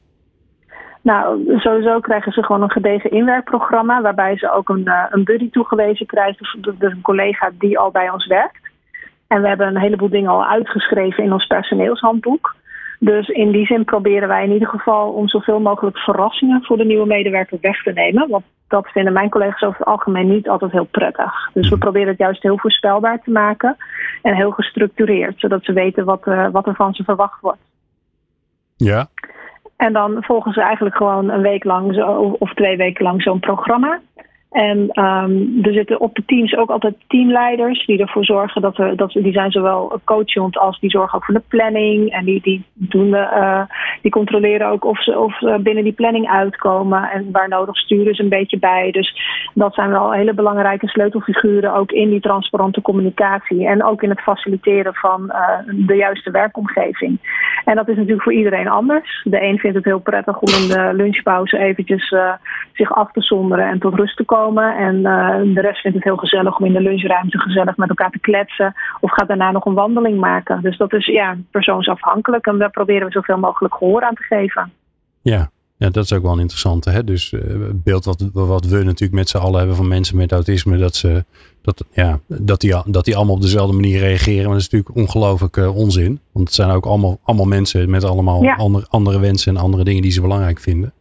Nou, 1.03 1.59
sowieso 1.59 1.99
krijgen 1.99 2.31
ze 2.31 2.43
gewoon 2.43 2.61
een 2.61 2.71
gedegen 2.71 3.11
inwerkprogramma, 3.11 4.01
waarbij 4.01 4.37
ze 4.37 4.51
ook 4.51 4.69
een, 4.69 4.85
uh, 4.85 5.05
een 5.09 5.23
buddy 5.23 5.49
toegewezen 5.49 6.05
krijgen, 6.05 6.61
dus, 6.61 6.75
dus 6.77 6.91
een 6.91 7.01
collega 7.01 7.51
die 7.59 7.79
al 7.79 7.91
bij 7.91 8.09
ons 8.09 8.25
werkt. 8.27 8.71
En 9.27 9.41
we 9.41 9.47
hebben 9.47 9.67
een 9.67 9.81
heleboel 9.81 10.09
dingen 10.09 10.31
al 10.31 10.45
uitgeschreven 10.45 11.23
in 11.23 11.33
ons 11.33 11.45
personeelshandboek. 11.45 12.55
Dus 12.99 13.27
in 13.27 13.51
die 13.51 13.65
zin 13.65 13.85
proberen 13.85 14.27
wij 14.27 14.43
in 14.43 14.51
ieder 14.51 14.67
geval 14.67 15.11
om 15.11 15.27
zoveel 15.27 15.59
mogelijk 15.59 15.97
verrassingen 15.97 16.63
voor 16.63 16.77
de 16.77 16.85
nieuwe 16.85 17.05
medewerker 17.05 17.57
weg 17.61 17.83
te 17.83 17.91
nemen. 17.91 18.29
Want 18.29 18.43
dat 18.67 18.87
vinden 18.87 19.13
mijn 19.13 19.29
collega's 19.29 19.61
over 19.61 19.79
het 19.79 19.87
algemeen 19.87 20.27
niet 20.27 20.49
altijd 20.49 20.71
heel 20.71 20.87
prettig. 20.91 21.49
Dus 21.53 21.69
we 21.69 21.77
proberen 21.77 22.07
het 22.07 22.17
juist 22.17 22.43
heel 22.43 22.57
voorspelbaar 22.57 23.21
te 23.21 23.31
maken 23.31 23.77
en 24.21 24.35
heel 24.35 24.51
gestructureerd, 24.51 25.39
zodat 25.39 25.63
ze 25.63 25.73
weten 25.73 26.05
wat, 26.05 26.27
uh, 26.27 26.47
wat 26.51 26.67
er 26.67 26.75
van 26.75 26.93
ze 26.93 27.03
verwacht 27.03 27.41
wordt. 27.41 27.61
Ja. 28.75 29.07
En 29.75 29.93
dan 29.93 30.23
volgen 30.23 30.53
ze 30.53 30.61
eigenlijk 30.61 30.95
gewoon 30.95 31.29
een 31.29 31.41
week 31.41 31.63
lang 31.63 31.93
zo, 31.93 32.35
of 32.39 32.53
twee 32.53 32.77
weken 32.77 33.03
lang 33.03 33.21
zo'n 33.21 33.39
programma. 33.39 33.99
En 34.53 34.77
um, 34.77 35.59
er 35.61 35.73
zitten 35.73 35.99
op 35.99 36.15
de 36.15 36.23
teams 36.25 36.55
ook 36.55 36.69
altijd 36.69 36.95
teamleiders 37.07 37.85
die 37.85 37.99
ervoor 37.99 38.25
zorgen 38.25 38.61
dat 38.61 38.77
er, 38.77 38.95
dat 38.95 39.11
die 39.11 39.33
zijn 39.33 39.51
zowel 39.51 39.99
coachend 40.03 40.57
als 40.57 40.79
die 40.79 40.89
zorgen 40.89 41.17
ook 41.17 41.25
voor 41.25 41.33
de 41.33 41.43
planning. 41.47 42.11
En 42.11 42.25
die, 42.25 42.41
die, 42.41 42.63
doen 42.73 43.11
de, 43.11 43.17
uh, 43.17 43.61
die 44.01 44.11
controleren 44.11 44.67
ook 44.67 44.85
of 44.85 45.03
ze 45.03 45.19
of 45.19 45.39
binnen 45.61 45.83
die 45.83 45.93
planning 45.93 46.29
uitkomen. 46.29 47.09
En 47.11 47.31
waar 47.31 47.47
nodig 47.47 47.77
sturen 47.77 48.15
ze 48.15 48.23
een 48.23 48.29
beetje 48.29 48.59
bij. 48.59 48.91
Dus 48.91 49.15
dat 49.53 49.73
zijn 49.73 49.89
wel 49.89 50.11
hele 50.11 50.33
belangrijke 50.33 50.87
sleutelfiguren 50.87 51.73
ook 51.73 51.91
in 51.91 52.09
die 52.09 52.21
transparante 52.21 52.81
communicatie. 52.81 53.67
En 53.67 53.83
ook 53.83 54.03
in 54.03 54.09
het 54.09 54.21
faciliteren 54.21 54.93
van 54.93 55.23
uh, 55.27 55.85
de 55.87 55.95
juiste 55.95 56.31
werkomgeving. 56.31 57.19
En 57.65 57.75
dat 57.75 57.87
is 57.87 57.95
natuurlijk 57.95 58.23
voor 58.23 58.33
iedereen 58.33 58.67
anders. 58.67 59.21
De 59.23 59.43
een 59.43 59.57
vindt 59.57 59.75
het 59.75 59.85
heel 59.85 59.99
prettig 59.99 60.39
om 60.39 60.49
in 60.61 60.67
de 60.67 60.89
lunchpauze 60.93 61.57
eventjes 61.57 62.15
zich 62.73 62.93
af 62.93 63.11
te 63.11 63.21
zonderen 63.21 63.67
en 63.67 63.79
tot 63.79 63.95
rust 63.95 64.17
te 64.17 64.23
komen. 64.23 64.41
En 64.51 64.95
uh, 64.95 65.55
de 65.55 65.61
rest 65.61 65.81
vindt 65.81 65.97
het 65.97 66.05
heel 66.05 66.17
gezellig 66.17 66.57
om 66.57 66.65
in 66.65 66.73
de 66.73 66.81
lunchruimte 66.81 67.39
gezellig 67.39 67.77
met 67.77 67.89
elkaar 67.89 68.11
te 68.11 68.19
kletsen. 68.19 68.73
Of 68.99 69.11
gaat 69.11 69.27
daarna 69.27 69.51
nog 69.51 69.65
een 69.65 69.73
wandeling 69.73 70.19
maken. 70.19 70.61
Dus 70.61 70.77
dat 70.77 70.93
is 70.93 71.05
ja, 71.05 71.37
persoonsafhankelijk. 71.51 72.45
En 72.45 72.57
daar 72.57 72.71
proberen 72.71 73.05
we 73.07 73.11
zoveel 73.11 73.37
mogelijk 73.37 73.75
gehoor 73.75 74.01
aan 74.01 74.15
te 74.15 74.23
geven. 74.23 74.71
Ja, 75.21 75.49
ja, 75.77 75.89
dat 75.89 76.03
is 76.03 76.13
ook 76.13 76.21
wel 76.21 76.31
een 76.31 76.39
interessante. 76.39 76.89
Hè? 76.89 77.03
Dus 77.03 77.31
uh, 77.31 77.41
het 77.41 77.83
beeld 77.83 78.05
wat, 78.05 78.29
wat 78.33 78.65
we 78.65 78.83
natuurlijk 78.83 79.13
met 79.13 79.29
z'n 79.29 79.37
allen 79.37 79.57
hebben 79.57 79.75
van 79.75 79.87
mensen 79.87 80.17
met 80.17 80.31
autisme, 80.31 80.77
dat, 80.77 80.95
ze, 80.95 81.25
dat, 81.61 81.85
ja, 81.91 82.19
dat, 82.27 82.61
die, 82.61 82.75
dat 82.85 83.05
die 83.05 83.15
allemaal 83.15 83.35
op 83.35 83.41
dezelfde 83.41 83.73
manier 83.73 83.99
reageren. 83.99 84.43
Maar 84.43 84.53
dat 84.53 84.61
is 84.61 84.69
natuurlijk 84.69 84.97
ongelooflijk 84.97 85.57
uh, 85.57 85.75
onzin. 85.75 86.19
Want 86.31 86.47
het 86.47 86.55
zijn 86.55 86.69
ook 86.69 86.85
allemaal, 86.85 87.19
allemaal 87.23 87.45
mensen 87.45 87.89
met 87.89 88.03
allemaal 88.03 88.43
ja. 88.43 88.55
andere, 88.55 88.85
andere 88.89 89.19
wensen 89.19 89.55
en 89.55 89.61
andere 89.61 89.83
dingen 89.83 90.01
die 90.01 90.11
ze 90.11 90.21
belangrijk 90.21 90.59
vinden. 90.59 90.93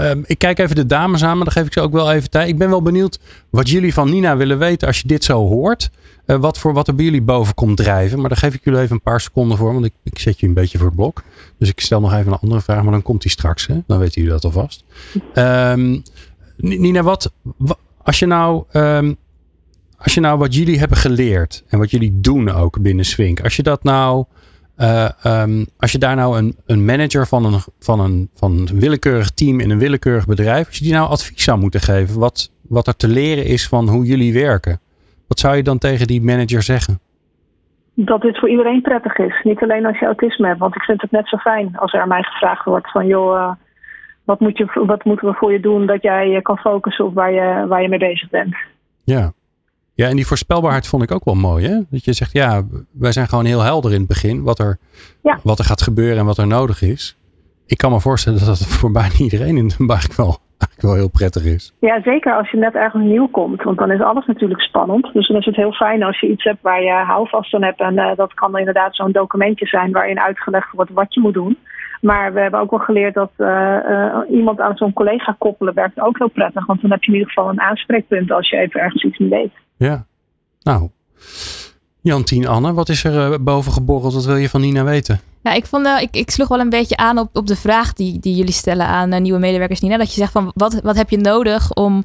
Um, 0.00 0.22
ik 0.26 0.38
kijk 0.38 0.58
even 0.58 0.76
de 0.76 0.86
dames 0.86 1.24
aan, 1.24 1.36
maar 1.36 1.44
dan 1.44 1.52
geef 1.52 1.66
ik 1.66 1.72
ze 1.72 1.80
ook 1.80 1.92
wel 1.92 2.12
even 2.12 2.30
tijd. 2.30 2.48
Ik 2.48 2.58
ben 2.58 2.68
wel 2.68 2.82
benieuwd 2.82 3.18
wat 3.50 3.68
jullie 3.68 3.94
van 3.94 4.10
Nina 4.10 4.36
willen 4.36 4.58
weten 4.58 4.86
als 4.86 5.00
je 5.00 5.08
dit 5.08 5.24
zo 5.24 5.46
hoort. 5.46 5.90
Uh, 6.26 6.36
wat 6.36 6.58
voor 6.58 6.72
wat 6.72 6.88
er 6.88 6.94
bij 6.94 7.04
jullie 7.04 7.22
boven 7.22 7.54
komt 7.54 7.76
drijven. 7.76 8.20
Maar 8.20 8.28
daar 8.28 8.38
geef 8.38 8.54
ik 8.54 8.64
jullie 8.64 8.80
even 8.80 8.94
een 8.94 9.02
paar 9.02 9.20
seconden 9.20 9.58
voor, 9.58 9.72
want 9.72 9.84
ik, 9.84 9.92
ik 10.02 10.18
zet 10.18 10.40
je 10.40 10.46
een 10.46 10.54
beetje 10.54 10.78
voor 10.78 10.86
het 10.86 10.96
blok. 10.96 11.22
Dus 11.58 11.68
ik 11.68 11.80
stel 11.80 12.00
nog 12.00 12.12
even 12.12 12.32
een 12.32 12.38
andere 12.38 12.60
vraag, 12.60 12.82
maar 12.82 12.92
dan 12.92 13.02
komt 13.02 13.22
die 13.22 13.30
straks. 13.30 13.66
Hè? 13.66 13.78
Dan 13.86 13.98
weten 13.98 14.14
jullie 14.14 14.40
dat 14.40 14.44
alvast. 14.44 14.84
Um, 15.34 16.02
Nina, 16.56 17.02
wat, 17.02 17.32
als 18.02 18.18
je 18.18 18.26
nou. 18.26 18.64
Um, 18.72 19.16
als 19.98 20.14
je 20.14 20.20
nou 20.20 20.38
wat 20.38 20.54
jullie 20.54 20.78
hebben 20.78 20.96
geleerd 20.96 21.64
en 21.68 21.78
wat 21.78 21.90
jullie 21.90 22.20
doen 22.20 22.50
ook 22.50 22.80
binnen 22.80 23.04
Swink, 23.04 23.40
als 23.40 23.56
je 23.56 23.62
dat 23.62 23.82
nou 23.82 24.24
uh, 24.78 25.08
um, 25.24 25.66
als 25.78 25.92
je 25.92 25.98
daar 25.98 26.16
nou 26.16 26.38
een, 26.38 26.56
een 26.66 26.84
manager 26.84 27.26
van 27.26 27.44
een, 27.44 27.60
van, 27.78 28.00
een, 28.00 28.28
van 28.34 28.52
een 28.52 28.80
willekeurig 28.80 29.30
team 29.30 29.60
in 29.60 29.70
een 29.70 29.78
willekeurig 29.78 30.26
bedrijf, 30.26 30.66
als 30.66 30.78
je 30.78 30.84
die 30.84 30.92
nou 30.92 31.08
advies 31.08 31.44
zou 31.44 31.58
moeten 31.58 31.80
geven, 31.80 32.20
wat, 32.20 32.52
wat 32.68 32.86
er 32.86 32.96
te 32.96 33.08
leren 33.08 33.44
is 33.44 33.68
van 33.68 33.88
hoe 33.88 34.04
jullie 34.04 34.32
werken, 34.32 34.80
wat 35.28 35.38
zou 35.38 35.56
je 35.56 35.62
dan 35.62 35.78
tegen 35.78 36.06
die 36.06 36.22
manager 36.22 36.62
zeggen? 36.62 37.00
Dat 37.94 38.20
dit 38.20 38.38
voor 38.38 38.48
iedereen 38.48 38.82
prettig 38.82 39.16
is. 39.16 39.40
Niet 39.42 39.62
alleen 39.62 39.86
als 39.86 39.98
je 39.98 40.06
autisme 40.06 40.46
hebt. 40.46 40.58
Want 40.58 40.74
ik 40.74 40.82
vind 40.82 41.00
het 41.00 41.10
net 41.10 41.28
zo 41.28 41.36
fijn 41.36 41.76
als 41.76 41.92
er 41.92 42.00
aan 42.00 42.08
mij 42.08 42.22
gevraagd 42.22 42.64
wordt 42.64 42.90
van 42.90 43.06
joh, 43.06 43.36
uh, 43.36 43.52
wat, 44.24 44.40
moet 44.40 44.58
je, 44.58 44.84
wat 44.86 45.04
moeten 45.04 45.28
we 45.28 45.34
voor 45.34 45.52
je 45.52 45.60
doen 45.60 45.86
dat 45.86 46.02
jij 46.02 46.42
kan 46.42 46.58
focussen 46.58 47.04
op 47.04 47.14
waar 47.14 47.32
je, 47.32 47.66
waar 47.68 47.82
je 47.82 47.88
mee 47.88 47.98
bezig 47.98 48.30
bent. 48.30 48.56
Ja, 49.04 49.32
ja, 50.00 50.08
en 50.08 50.16
die 50.16 50.26
voorspelbaarheid 50.26 50.86
vond 50.86 51.02
ik 51.02 51.12
ook 51.12 51.24
wel 51.24 51.34
mooi. 51.34 51.66
Hè? 51.66 51.76
Dat 51.90 52.04
je 52.04 52.12
zegt, 52.12 52.32
ja, 52.32 52.62
wij 52.92 53.12
zijn 53.12 53.28
gewoon 53.28 53.44
heel 53.44 53.62
helder 53.62 53.92
in 53.92 53.98
het 53.98 54.08
begin 54.08 54.42
wat 54.42 54.58
er, 54.58 54.78
ja. 55.22 55.38
wat 55.42 55.58
er 55.58 55.64
gaat 55.64 55.82
gebeuren 55.82 56.18
en 56.18 56.24
wat 56.24 56.38
er 56.38 56.46
nodig 56.46 56.82
is. 56.82 57.18
Ik 57.66 57.78
kan 57.78 57.90
me 57.92 58.00
voorstellen 58.00 58.38
dat 58.38 58.48
dat 58.48 58.66
voor 58.66 58.90
bijna 58.90 59.14
iedereen 59.18 59.56
in 59.56 59.72
eigenlijk 59.78 60.14
wel, 60.24 60.36
eigenlijk 60.58 60.80
wel 60.80 60.94
heel 60.94 61.10
prettig 61.10 61.44
is. 61.44 61.74
Ja, 61.80 62.02
zeker 62.02 62.36
als 62.36 62.50
je 62.50 62.56
net 62.56 62.74
ergens 62.74 63.04
nieuw 63.04 63.28
komt. 63.28 63.62
Want 63.62 63.78
dan 63.78 63.90
is 63.90 64.00
alles 64.00 64.26
natuurlijk 64.26 64.60
spannend. 64.60 65.12
Dus 65.12 65.28
dan 65.28 65.36
is 65.36 65.44
het 65.44 65.56
heel 65.56 65.72
fijn 65.72 66.02
als 66.02 66.20
je 66.20 66.30
iets 66.30 66.44
hebt 66.44 66.62
waar 66.62 66.82
je 66.82 66.92
houvast 66.92 67.54
aan 67.54 67.62
hebt. 67.62 67.80
En 67.80 67.94
uh, 67.94 68.10
dat 68.16 68.34
kan 68.34 68.58
inderdaad 68.58 68.96
zo'n 68.96 69.12
documentje 69.12 69.66
zijn 69.66 69.92
waarin 69.92 70.20
uitgelegd 70.20 70.72
wordt 70.72 70.90
wat 70.90 71.14
je 71.14 71.20
moet 71.20 71.34
doen. 71.34 71.58
Maar 72.00 72.32
we 72.32 72.40
hebben 72.40 72.60
ook 72.60 72.70
wel 72.70 72.78
geleerd 72.78 73.14
dat 73.14 73.30
uh, 73.38 73.76
uh, 73.88 74.18
iemand 74.30 74.60
aan 74.60 74.76
zo'n 74.76 74.92
collega 74.92 75.36
koppelen 75.38 75.74
werkt 75.74 76.00
ook 76.00 76.18
heel 76.18 76.28
prettig. 76.28 76.66
Want 76.66 76.80
dan 76.80 76.90
heb 76.90 77.02
je 77.02 77.12
in 77.12 77.18
ieder 77.18 77.32
geval 77.32 77.50
een 77.50 77.60
aanspreekpunt 77.60 78.30
als 78.30 78.50
je 78.50 78.56
even 78.56 78.80
ergens 78.80 79.02
iets 79.02 79.18
niet 79.18 79.30
weet. 79.30 79.52
Ja, 79.76 80.04
nou. 80.62 80.88
Jantien 82.00 82.46
Anne, 82.46 82.72
wat 82.72 82.88
is 82.88 83.04
er 83.04 83.30
uh, 83.30 83.38
boven 83.40 83.72
geborreld? 83.72 84.14
Wat 84.14 84.24
wil 84.24 84.36
je 84.36 84.48
van 84.48 84.60
Nina 84.60 84.84
weten? 84.84 85.20
Nou, 85.42 85.56
ik, 85.56 85.66
vond, 85.66 85.86
uh, 85.86 86.00
ik, 86.00 86.16
ik 86.16 86.30
sloeg 86.30 86.48
wel 86.48 86.60
een 86.60 86.70
beetje 86.70 86.96
aan 86.96 87.18
op, 87.18 87.28
op 87.32 87.46
de 87.46 87.56
vraag 87.56 87.92
die, 87.92 88.18
die 88.20 88.34
jullie 88.34 88.52
stellen 88.52 88.86
aan 88.86 89.12
uh, 89.12 89.20
nieuwe 89.20 89.38
medewerkers, 89.38 89.80
Nina. 89.80 89.96
Dat 89.96 90.14
je 90.14 90.20
zegt 90.20 90.32
van 90.32 90.50
wat, 90.54 90.80
wat 90.82 90.96
heb 90.96 91.10
je 91.10 91.18
nodig 91.18 91.72
om, 91.72 92.04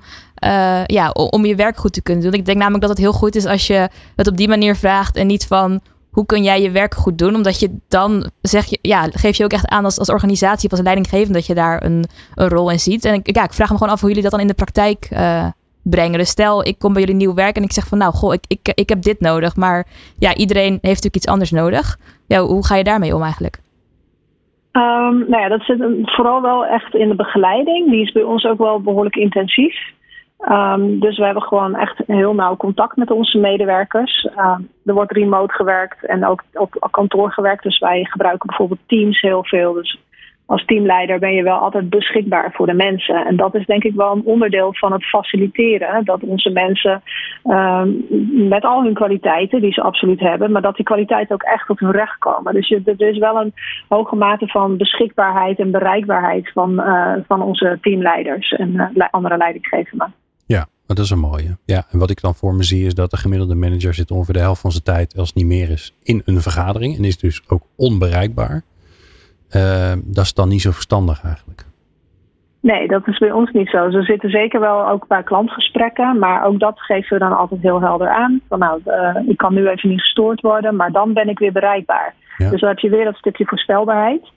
ja, 0.85 1.09
om 1.09 1.45
je 1.45 1.55
werk 1.55 1.77
goed 1.77 1.93
te 1.93 2.01
kunnen 2.01 2.23
doen? 2.23 2.33
Ik 2.33 2.45
denk 2.45 2.57
namelijk 2.57 2.81
dat 2.81 2.89
het 2.89 2.99
heel 2.99 3.13
goed 3.13 3.35
is 3.35 3.45
als 3.45 3.67
je 3.67 3.89
het 4.15 4.27
op 4.27 4.37
die 4.37 4.47
manier 4.47 4.75
vraagt 4.75 5.15
en 5.15 5.27
niet 5.27 5.47
van 5.47 5.81
hoe 6.13 6.25
kun 6.25 6.43
jij 6.43 6.61
je 6.61 6.71
werk 6.71 6.93
goed 6.93 7.17
doen? 7.17 7.35
Omdat 7.35 7.59
je 7.59 7.77
dan 7.87 8.29
zeg 8.41 8.65
je, 8.65 8.79
ja, 8.81 9.07
geef 9.11 9.37
je 9.37 9.43
ook 9.43 9.51
echt 9.51 9.67
aan 9.67 9.85
als, 9.85 9.99
als 9.99 10.09
organisatie 10.09 10.65
of 10.65 10.71
als 10.71 10.85
leidinggevende 10.85 11.33
dat 11.33 11.45
je 11.45 11.53
daar 11.53 11.83
een, 11.83 12.05
een 12.35 12.49
rol 12.49 12.71
in 12.71 12.79
ziet. 12.79 13.05
En 13.05 13.13
ik, 13.13 13.35
ja, 13.35 13.43
ik 13.43 13.53
vraag 13.53 13.69
me 13.69 13.77
gewoon 13.77 13.93
af 13.93 13.99
hoe 13.99 14.09
jullie 14.09 14.23
dat 14.23 14.31
dan 14.31 14.41
in 14.41 14.47
de 14.47 14.53
praktijk 14.53 15.09
brengen. 15.83 16.17
Dus 16.17 16.29
stel, 16.29 16.65
ik 16.65 16.79
kom 16.79 16.93
bij 16.93 17.01
jullie 17.01 17.17
nieuw 17.17 17.33
werk 17.33 17.55
en 17.55 17.63
ik 17.63 17.71
zeg 17.71 17.87
van 17.87 17.97
nou, 17.97 18.13
goh, 18.13 18.33
ik, 18.33 18.43
ik, 18.47 18.71
ik 18.75 18.89
heb 18.89 19.01
dit 19.01 19.19
nodig. 19.19 19.55
Maar 19.55 19.87
ja, 20.17 20.35
iedereen 20.35 20.71
heeft 20.71 20.83
natuurlijk 20.83 21.15
iets 21.15 21.27
anders 21.27 21.51
nodig. 21.51 21.97
Ja, 22.27 22.41
hoe 22.41 22.65
ga 22.65 22.75
je 22.75 22.83
daarmee 22.83 23.15
om 23.15 23.21
eigenlijk? 23.21 23.61
Um, 24.71 25.25
nou 25.29 25.41
ja, 25.41 25.47
dat 25.47 25.61
zit 25.61 25.77
vooral 26.01 26.41
wel 26.41 26.65
echt 26.65 26.95
in 26.95 27.09
de 27.09 27.15
begeleiding. 27.15 27.89
Die 27.89 28.01
is 28.01 28.11
bij 28.11 28.23
ons 28.23 28.45
ook 28.45 28.57
wel 28.57 28.81
behoorlijk 28.81 29.15
intensief. 29.15 29.75
Um, 30.49 30.99
dus 30.99 31.17
we 31.17 31.25
hebben 31.25 31.43
gewoon 31.43 31.75
echt 31.75 32.01
heel 32.07 32.33
nauw 32.33 32.57
contact 32.57 32.95
met 32.95 33.11
onze 33.11 33.37
medewerkers. 33.37 34.27
Um, 34.37 34.69
er 34.85 34.93
wordt 34.93 35.11
remote 35.11 35.53
gewerkt 35.53 36.05
en 36.05 36.25
ook 36.25 36.43
op 36.53 36.91
kantoor 36.91 37.31
gewerkt. 37.31 37.63
Dus 37.63 37.79
wij 37.79 38.03
gebruiken 38.03 38.47
bijvoorbeeld 38.47 38.79
Teams 38.85 39.21
heel 39.21 39.43
veel. 39.43 39.73
Dus 39.73 39.99
als 40.45 40.65
teamleider 40.65 41.19
ben 41.19 41.33
je 41.33 41.43
wel 41.43 41.57
altijd 41.57 41.89
beschikbaar 41.89 42.51
voor 42.51 42.65
de 42.65 42.73
mensen. 42.73 43.25
En 43.25 43.35
dat 43.35 43.55
is 43.55 43.65
denk 43.65 43.83
ik 43.83 43.95
wel 43.95 44.11
een 44.11 44.25
onderdeel 44.25 44.73
van 44.73 44.91
het 44.91 45.05
faciliteren. 45.05 46.05
Dat 46.05 46.23
onze 46.23 46.49
mensen 46.49 47.01
um, 47.43 48.05
met 48.49 48.63
al 48.63 48.83
hun 48.83 48.93
kwaliteiten, 48.93 49.61
die 49.61 49.73
ze 49.73 49.81
absoluut 49.81 50.19
hebben, 50.19 50.51
maar 50.51 50.61
dat 50.61 50.75
die 50.75 50.85
kwaliteiten 50.85 51.35
ook 51.35 51.43
echt 51.43 51.69
op 51.69 51.79
hun 51.79 51.91
recht 51.91 52.17
komen. 52.17 52.53
Dus 52.53 52.71
er 52.71 53.01
is 53.01 53.17
wel 53.17 53.41
een 53.41 53.53
hoge 53.87 54.15
mate 54.15 54.47
van 54.47 54.77
beschikbaarheid 54.77 55.59
en 55.59 55.71
bereikbaarheid 55.71 56.51
van, 56.51 56.71
uh, 56.73 57.13
van 57.27 57.41
onze 57.41 57.77
teamleiders 57.81 58.51
en 58.51 58.91
uh, 58.95 59.07
andere 59.11 59.37
leidinggevenden. 59.37 60.13
Ja, 60.87 60.95
dat 60.95 61.05
is 61.05 61.09
een 61.09 61.19
mooie. 61.19 61.57
Ja, 61.65 61.85
en 61.91 61.99
wat 61.99 62.09
ik 62.09 62.21
dan 62.21 62.35
voor 62.35 62.53
me 62.53 62.63
zie 62.63 62.85
is 62.85 62.95
dat 62.95 63.11
de 63.11 63.17
gemiddelde 63.17 63.55
manager 63.55 63.93
zit 63.93 64.11
ongeveer 64.11 64.33
de 64.33 64.39
helft 64.39 64.61
van 64.61 64.71
zijn 64.71 64.83
tijd, 64.83 65.17
als 65.17 65.27
het 65.27 65.37
niet 65.37 65.45
meer 65.45 65.69
is, 65.69 65.95
in 66.03 66.21
een 66.25 66.41
vergadering 66.41 66.97
en 66.97 67.03
is 67.03 67.17
dus 67.17 67.43
ook 67.47 67.63
onbereikbaar. 67.75 68.61
Uh, 69.55 69.91
dat 70.03 70.23
is 70.23 70.33
dan 70.33 70.49
niet 70.49 70.61
zo 70.61 70.71
verstandig 70.71 71.23
eigenlijk. 71.23 71.65
Nee, 72.59 72.87
dat 72.87 73.07
is 73.07 73.17
bij 73.17 73.31
ons 73.31 73.51
niet 73.51 73.69
zo. 73.69 73.89
Ze 73.89 74.01
zitten 74.01 74.29
zeker 74.29 74.59
wel 74.59 74.89
ook 74.89 75.07
bij 75.07 75.23
klantgesprekken, 75.23 76.19
maar 76.19 76.45
ook 76.45 76.59
dat 76.59 76.79
geven 76.79 77.13
we 77.13 77.23
dan 77.23 77.37
altijd 77.37 77.61
heel 77.61 77.81
helder 77.81 78.09
aan. 78.09 78.41
Van 78.49 78.59
nou, 78.59 78.81
uh, 78.85 79.17
ik 79.27 79.37
kan 79.37 79.53
nu 79.53 79.67
even 79.67 79.89
niet 79.89 79.99
gestoord 79.99 80.41
worden, 80.41 80.75
maar 80.75 80.91
dan 80.91 81.13
ben 81.13 81.29
ik 81.29 81.39
weer 81.39 81.51
bereikbaar. 81.51 82.13
Ja. 82.37 82.49
Dus 82.49 82.59
dan 82.59 82.69
heb 82.69 82.79
je 82.79 82.89
weer 82.89 83.05
dat 83.05 83.15
stukje 83.15 83.45
voorspelbaarheid. 83.45 84.31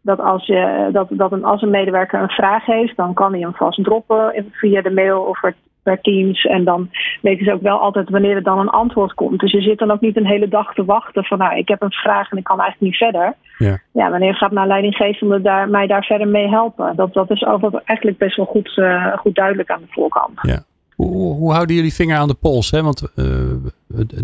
Dat 0.00 0.20
als, 0.20 0.46
je, 0.46 0.88
dat, 0.92 1.08
dat 1.10 1.32
een, 1.32 1.44
als 1.44 1.62
een 1.62 1.70
medewerker 1.70 2.22
een 2.22 2.28
vraag 2.28 2.66
heeft, 2.66 2.96
dan 2.96 3.14
kan 3.14 3.32
hij 3.32 3.40
hem 3.40 3.54
vast 3.54 3.84
droppen 3.84 4.46
via 4.50 4.82
de 4.82 4.90
mail 4.90 5.20
of 5.20 5.40
per 5.84 6.00
Teams. 6.00 6.44
En 6.44 6.64
dan 6.64 6.90
weten 7.22 7.44
ze 7.44 7.52
ook 7.52 7.62
wel 7.62 7.78
altijd 7.78 8.10
wanneer 8.10 8.36
er 8.36 8.42
dan 8.42 8.58
een 8.58 8.68
antwoord 8.68 9.14
komt. 9.14 9.40
Dus 9.40 9.52
je 9.52 9.60
zit 9.60 9.78
dan 9.78 9.90
ook 9.90 10.00
niet 10.00 10.16
een 10.16 10.26
hele 10.26 10.48
dag 10.48 10.74
te 10.74 10.84
wachten 10.84 11.24
van 11.24 11.38
nou, 11.38 11.56
ik 11.56 11.68
heb 11.68 11.82
een 11.82 11.92
vraag 11.92 12.30
en 12.30 12.38
ik 12.38 12.44
kan 12.44 12.60
eigenlijk 12.60 12.90
niet 12.90 13.02
verder. 13.02 13.34
Ja, 13.58 13.78
ja 13.92 14.10
wanneer 14.10 14.34
gaat 14.34 14.52
mijn 14.52 14.66
leidinggevende 14.66 15.40
daar, 15.40 15.68
mij 15.68 15.86
daar 15.86 16.04
verder 16.04 16.28
mee 16.28 16.48
helpen? 16.48 16.96
Dat, 16.96 17.12
dat 17.12 17.30
is 17.30 17.44
altijd 17.44 17.74
eigenlijk 17.84 18.18
best 18.18 18.36
wel 18.36 18.46
goed, 18.46 18.76
uh, 18.76 19.16
goed 19.16 19.34
duidelijk 19.34 19.70
aan 19.70 19.80
de 19.80 19.92
voorkant. 19.92 20.38
Ja. 20.42 20.64
Hoe, 20.94 21.34
hoe, 21.34 21.52
houden 21.52 21.76
jullie 21.76 21.94
vinger 21.94 22.16
aan 22.16 22.28
de 22.28 22.34
pols? 22.40 22.70
Hè? 22.70 22.82
Want 22.82 23.12
uh, 23.16 23.26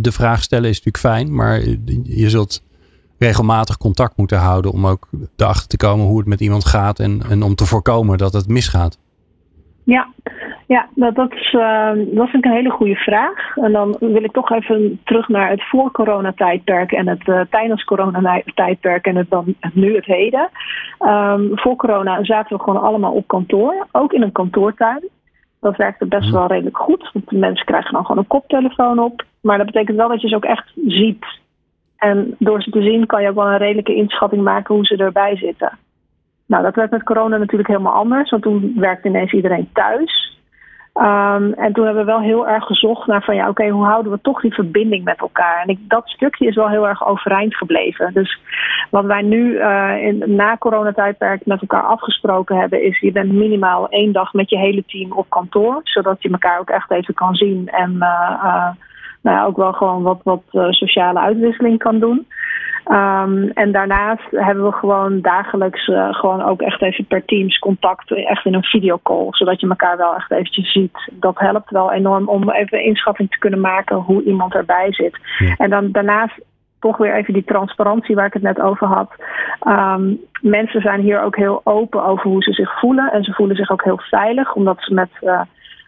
de 0.00 0.12
vraag 0.12 0.42
stellen 0.42 0.68
is 0.68 0.82
natuurlijk 0.82 1.14
fijn, 1.14 1.34
maar 1.34 1.60
je 2.02 2.28
zult 2.30 2.62
regelmatig 3.18 3.76
contact 3.76 4.16
moeten 4.16 4.38
houden 4.38 4.72
om 4.72 4.86
ook 4.86 5.08
erachter 5.36 5.68
te 5.68 5.76
komen 5.76 6.06
hoe 6.06 6.18
het 6.18 6.26
met 6.26 6.40
iemand 6.40 6.64
gaat 6.64 6.98
en, 6.98 7.22
en 7.30 7.42
om 7.42 7.54
te 7.54 7.66
voorkomen 7.66 8.18
dat 8.18 8.32
het 8.32 8.48
misgaat. 8.48 8.98
Ja, 9.84 10.12
ja 10.74 10.88
dat, 10.94 11.14
dat, 11.14 11.32
is, 11.32 11.52
uh, 11.52 11.92
dat 11.94 12.28
vind 12.28 12.44
ik 12.44 12.44
een 12.44 12.56
hele 12.56 12.70
goede 12.70 12.94
vraag. 12.94 13.56
En 13.56 13.72
dan 13.72 13.96
wil 14.00 14.24
ik 14.24 14.32
toch 14.32 14.50
even 14.50 15.00
terug 15.04 15.28
naar 15.28 15.50
het 15.50 15.68
voor-corona-tijdperk 15.68 16.92
en 16.92 17.08
het 17.08 17.26
uh, 17.26 17.40
tijdens 17.50 17.84
corona-tijdperk 17.84 19.06
en 19.06 19.16
het 19.16 19.30
dan 19.30 19.54
nu 19.72 19.94
het 19.94 20.04
heden. 20.04 20.48
Um, 21.00 21.50
voor 21.54 21.76
corona 21.76 22.24
zaten 22.24 22.56
we 22.56 22.62
gewoon 22.62 22.82
allemaal 22.82 23.12
op 23.12 23.26
kantoor, 23.26 23.86
ook 23.92 24.12
in 24.12 24.22
een 24.22 24.32
kantoortuin. 24.32 25.08
Dat 25.60 25.76
werkte 25.76 26.06
best 26.06 26.30
wel 26.30 26.46
redelijk 26.46 26.76
goed, 26.76 27.10
want 27.12 27.28
de 27.28 27.36
mensen 27.36 27.66
krijgen 27.66 27.92
dan 27.92 28.02
gewoon 28.02 28.18
een 28.18 28.26
koptelefoon 28.26 28.98
op. 28.98 29.24
Maar 29.40 29.56
dat 29.56 29.66
betekent 29.66 29.96
wel 29.96 30.08
dat 30.08 30.20
je 30.20 30.28
ze 30.28 30.36
ook 30.36 30.44
echt 30.44 30.72
ziet. 30.86 31.26
En 31.96 32.34
door 32.38 32.62
ze 32.62 32.70
te 32.70 32.82
zien 32.82 33.06
kan 33.06 33.22
je 33.22 33.28
ook 33.28 33.34
wel 33.34 33.46
een 33.46 33.56
redelijke 33.56 33.94
inschatting 33.94 34.42
maken 34.42 34.74
hoe 34.74 34.84
ze 34.86 34.96
erbij 34.96 35.36
zitten. 35.36 35.78
Nou, 36.46 36.62
dat 36.62 36.74
werd 36.74 36.90
met 36.90 37.02
corona 37.02 37.36
natuurlijk 37.36 37.68
helemaal 37.68 37.92
anders, 37.92 38.30
want 38.30 38.42
toen 38.42 38.72
werkte 38.76 39.08
ineens 39.08 39.32
iedereen 39.32 39.68
thuis. 39.72 40.38
Ehm, 40.92 41.52
en 41.52 41.72
toen 41.72 41.84
hebben 41.84 42.04
we 42.04 42.10
wel 42.10 42.20
heel 42.20 42.48
erg 42.48 42.64
gezocht 42.64 43.06
naar 43.06 43.22
van 43.24 43.34
ja, 43.34 43.48
oké, 43.48 43.68
hoe 43.68 43.84
houden 43.84 44.12
we 44.12 44.18
toch 44.22 44.40
die 44.40 44.54
verbinding 44.54 45.04
met 45.04 45.18
elkaar? 45.18 45.62
En 45.62 45.68
ik, 45.68 45.78
dat 45.88 46.08
stukje 46.08 46.46
is 46.46 46.54
wel 46.54 46.68
heel 46.68 46.88
erg 46.88 47.06
overeind 47.06 47.56
gebleven. 47.56 48.12
Dus 48.12 48.38
wat 48.90 49.04
wij 49.04 49.22
nu 49.22 49.52
uh, 49.52 50.02
in, 50.02 50.22
na 50.26 50.56
coronatijdperk 50.56 51.46
met 51.46 51.60
elkaar 51.60 51.82
afgesproken 51.82 52.56
hebben, 52.56 52.82
is 52.82 52.98
je 52.98 53.12
bent 53.12 53.32
minimaal 53.32 53.88
één 53.88 54.12
dag 54.12 54.32
met 54.32 54.50
je 54.50 54.58
hele 54.58 54.84
team 54.86 55.12
op 55.12 55.26
kantoor, 55.28 55.80
zodat 55.84 56.22
je 56.22 56.30
elkaar 56.30 56.58
ook 56.60 56.70
echt 56.70 56.90
even 56.90 57.14
kan 57.14 57.34
zien 57.34 57.68
en 57.68 57.92
uh, 58.00 58.40
uh, 58.44 58.70
nou 59.22 59.36
ja, 59.36 59.44
ook 59.44 59.56
wel 59.56 59.72
gewoon 59.72 60.02
wat, 60.02 60.20
wat 60.22 60.42
sociale 60.70 61.20
uitwisseling 61.20 61.78
kan 61.78 61.98
doen. 61.98 62.26
Um, 62.86 63.50
en 63.54 63.72
daarnaast 63.72 64.30
hebben 64.30 64.64
we 64.64 64.72
gewoon 64.72 65.20
dagelijks 65.20 65.86
uh, 65.86 66.14
gewoon 66.14 66.42
ook 66.42 66.60
echt 66.60 66.82
even 66.82 67.04
per 67.04 67.24
teams 67.24 67.58
contact, 67.58 68.12
echt 68.12 68.44
in 68.44 68.54
een 68.54 68.64
videocall, 68.64 69.26
zodat 69.30 69.60
je 69.60 69.68
elkaar 69.68 69.96
wel 69.96 70.14
echt 70.14 70.30
eventjes 70.30 70.72
ziet. 70.72 71.10
Dat 71.12 71.38
helpt 71.38 71.70
wel 71.70 71.92
enorm 71.92 72.28
om 72.28 72.50
even 72.50 72.84
inschatting 72.84 73.30
te 73.30 73.38
kunnen 73.38 73.60
maken 73.60 73.96
hoe 73.96 74.22
iemand 74.22 74.54
erbij 74.54 74.92
zit. 74.92 75.18
Ja. 75.38 75.54
En 75.56 75.70
dan 75.70 75.92
daarnaast 75.92 76.40
toch 76.80 76.96
weer 76.96 77.14
even 77.14 77.34
die 77.34 77.44
transparantie 77.44 78.14
waar 78.14 78.26
ik 78.26 78.32
het 78.32 78.42
net 78.42 78.60
over 78.60 78.86
had. 78.86 79.10
Um, 79.66 80.20
mensen 80.40 80.80
zijn 80.80 81.00
hier 81.00 81.22
ook 81.22 81.36
heel 81.36 81.60
open 81.64 82.04
over 82.04 82.30
hoe 82.30 82.42
ze 82.42 82.52
zich 82.52 82.78
voelen 82.78 83.12
en 83.12 83.24
ze 83.24 83.32
voelen 83.32 83.56
zich 83.56 83.70
ook 83.70 83.84
heel 83.84 84.00
veilig, 84.00 84.54
omdat 84.54 84.76
ze 84.80 84.94
met 84.94 85.10
uh, 85.20 85.40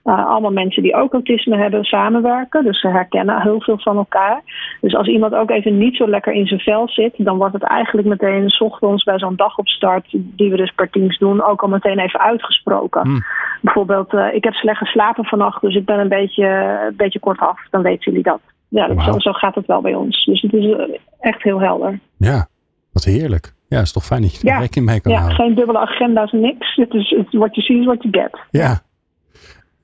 uh, 0.04 0.26
allemaal 0.26 0.52
mensen 0.52 0.82
die 0.82 0.94
ook 0.94 1.12
autisme 1.12 1.56
hebben 1.56 1.84
samenwerken. 1.84 2.64
Dus 2.64 2.80
ze 2.80 2.88
herkennen 2.88 3.42
heel 3.42 3.60
veel 3.60 3.78
van 3.78 3.96
elkaar. 3.96 4.42
Dus 4.80 4.94
als 4.94 5.08
iemand 5.08 5.34
ook 5.34 5.50
even 5.50 5.78
niet 5.78 5.96
zo 5.96 6.08
lekker 6.08 6.32
in 6.32 6.46
zijn 6.46 6.60
vel 6.60 6.88
zit, 6.88 7.14
dan 7.16 7.36
wordt 7.36 7.52
het 7.52 7.62
eigenlijk 7.62 8.08
meteen 8.08 8.50
s 8.50 8.60
ochtends 8.60 9.04
bij 9.04 9.18
zo'n 9.18 9.36
dagopstart, 9.36 10.06
die 10.10 10.50
we 10.50 10.56
dus 10.56 10.72
per 10.72 10.90
teams 10.90 11.18
doen, 11.18 11.44
ook 11.44 11.62
al 11.62 11.68
meteen 11.68 11.98
even 11.98 12.20
uitgesproken. 12.20 13.08
Mm. 13.08 13.24
Bijvoorbeeld, 13.60 14.12
uh, 14.12 14.34
ik 14.34 14.44
heb 14.44 14.54
slecht 14.54 14.78
geslapen 14.78 15.24
vannacht, 15.24 15.60
dus 15.60 15.74
ik 15.74 15.84
ben 15.84 15.98
een 15.98 16.08
beetje, 16.08 16.46
een 16.88 16.96
beetje 16.96 17.20
kortaf. 17.20 17.60
Dan 17.70 17.82
weten 17.82 18.10
jullie 18.10 18.22
dat. 18.22 18.40
Ja, 18.68 18.88
wow. 18.88 19.02
zo, 19.02 19.18
zo, 19.18 19.32
gaat 19.32 19.54
het 19.54 19.66
wel 19.66 19.80
bij 19.80 19.94
ons. 19.94 20.24
Dus 20.24 20.40
het 20.40 20.52
is 20.52 20.64
uh, 20.64 20.98
echt 21.20 21.42
heel 21.42 21.60
helder. 21.60 21.98
Ja, 22.16 22.46
wat 22.92 23.04
heerlijk. 23.04 23.52
Ja, 23.68 23.80
is 23.80 23.92
toch 23.92 24.04
fijn 24.04 24.22
dat 24.22 24.34
je 24.34 24.48
er 24.48 24.54
ja. 24.54 24.58
rekening 24.58 24.90
mee 24.90 25.00
kan 25.00 25.12
ja, 25.12 25.18
houden. 25.18 25.38
geen 25.38 25.54
dubbele 25.54 25.78
agenda's, 25.78 26.32
niks. 26.32 26.74
Het 26.76 26.94
is 26.94 27.14
wat 27.30 27.54
je 27.54 27.62
ziet 27.62 27.78
is 27.78 27.84
wat 27.84 28.02
je 28.02 28.08
get. 28.10 28.38
Ja, 28.50 28.80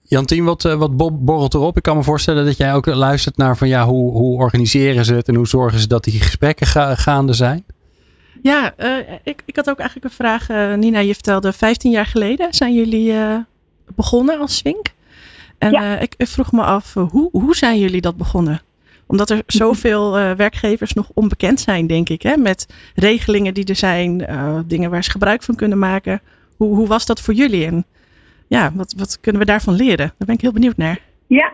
Jantien, 0.08 0.44
wat, 0.44 0.62
wat 0.62 1.24
borrelt 1.24 1.54
erop? 1.54 1.76
Ik 1.76 1.82
kan 1.82 1.96
me 1.96 2.02
voorstellen 2.02 2.44
dat 2.44 2.56
jij 2.56 2.74
ook 2.74 2.86
luistert 2.86 3.36
naar 3.36 3.56
van 3.56 3.68
ja, 3.68 3.86
hoe, 3.86 4.12
hoe 4.12 4.38
organiseren 4.38 5.04
ze 5.04 5.14
het 5.14 5.28
en 5.28 5.34
hoe 5.34 5.46
zorgen 5.46 5.80
ze 5.80 5.86
dat 5.86 6.04
die 6.04 6.20
gesprekken 6.20 6.66
ga, 6.66 6.94
gaande 6.94 7.32
zijn? 7.32 7.64
Ja, 8.42 8.74
uh, 8.78 8.96
ik, 9.22 9.42
ik 9.44 9.56
had 9.56 9.70
ook 9.70 9.78
eigenlijk 9.78 10.10
een 10.10 10.16
vraag. 10.16 10.50
Uh, 10.50 10.74
Nina, 10.74 10.98
je 10.98 11.14
vertelde 11.14 11.52
15 11.52 11.90
jaar 11.90 12.06
geleden 12.06 12.54
zijn 12.54 12.74
jullie 12.74 13.12
uh, 13.12 13.36
begonnen 13.94 14.38
als 14.40 14.56
Swink. 14.56 14.86
En 15.58 15.72
ja. 15.72 15.98
ik, 15.98 16.14
ik, 16.16 16.26
vroeg 16.26 16.52
me 16.52 16.62
af, 16.62 16.94
hoe, 16.94 17.28
hoe 17.32 17.56
zijn 17.56 17.78
jullie 17.78 18.00
dat 18.00 18.16
begonnen? 18.16 18.60
Omdat 19.06 19.30
er 19.30 19.42
zoveel 19.46 20.12
werkgevers 20.12 20.92
nog 20.92 21.10
onbekend 21.14 21.60
zijn, 21.60 21.86
denk 21.86 22.08
ik. 22.08 22.22
Hè? 22.22 22.36
Met 22.36 22.66
regelingen 22.94 23.54
die 23.54 23.64
er 23.64 23.76
zijn, 23.76 24.26
dingen 24.66 24.90
waar 24.90 25.04
ze 25.04 25.10
gebruik 25.10 25.42
van 25.42 25.54
kunnen 25.54 25.78
maken. 25.78 26.20
Hoe, 26.56 26.76
hoe 26.76 26.86
was 26.86 27.06
dat 27.06 27.20
voor 27.20 27.34
jullie? 27.34 27.66
En 27.66 27.86
ja, 28.48 28.70
wat, 28.74 28.94
wat 28.96 29.20
kunnen 29.20 29.40
we 29.40 29.46
daarvan 29.46 29.74
leren? 29.74 30.06
Daar 30.06 30.26
ben 30.26 30.34
ik 30.34 30.40
heel 30.40 30.52
benieuwd 30.52 30.76
naar. 30.76 30.98
Ja, 31.26 31.52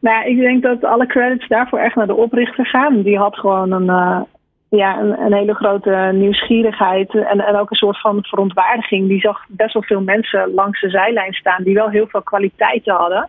nou 0.00 0.28
ik 0.28 0.38
denk 0.38 0.62
dat 0.62 0.84
alle 0.84 1.06
credits 1.06 1.48
daarvoor 1.48 1.78
echt 1.78 1.94
naar 1.94 2.06
de 2.06 2.16
oprichter 2.16 2.66
gaan. 2.66 3.02
Die 3.02 3.18
had 3.18 3.36
gewoon 3.36 3.72
een, 3.72 3.86
uh, 3.86 4.20
ja, 4.68 5.00
een, 5.00 5.20
een, 5.20 5.32
hele 5.32 5.54
grote 5.54 6.10
nieuwsgierigheid 6.12 7.14
en, 7.14 7.40
en 7.40 7.56
ook 7.56 7.70
een 7.70 7.76
soort 7.76 8.00
van 8.00 8.24
verontwaardiging. 8.24 9.08
Die 9.08 9.20
zag 9.20 9.44
best 9.48 9.72
wel 9.72 9.82
veel 9.82 10.00
mensen 10.00 10.54
langs 10.54 10.80
de 10.80 10.90
zijlijn 10.90 11.32
staan 11.32 11.62
die 11.62 11.74
wel 11.74 11.88
heel 11.88 12.06
veel 12.06 12.22
kwaliteiten 12.22 12.94
hadden. 12.94 13.28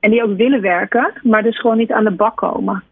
En 0.00 0.10
die 0.10 0.22
ook 0.22 0.36
willen 0.36 0.60
werken, 0.60 1.12
maar 1.22 1.42
dus 1.42 1.60
gewoon 1.60 1.76
niet 1.76 1.92
aan 1.92 2.04
de 2.04 2.10
bak 2.10 2.36
komen. 2.36 2.82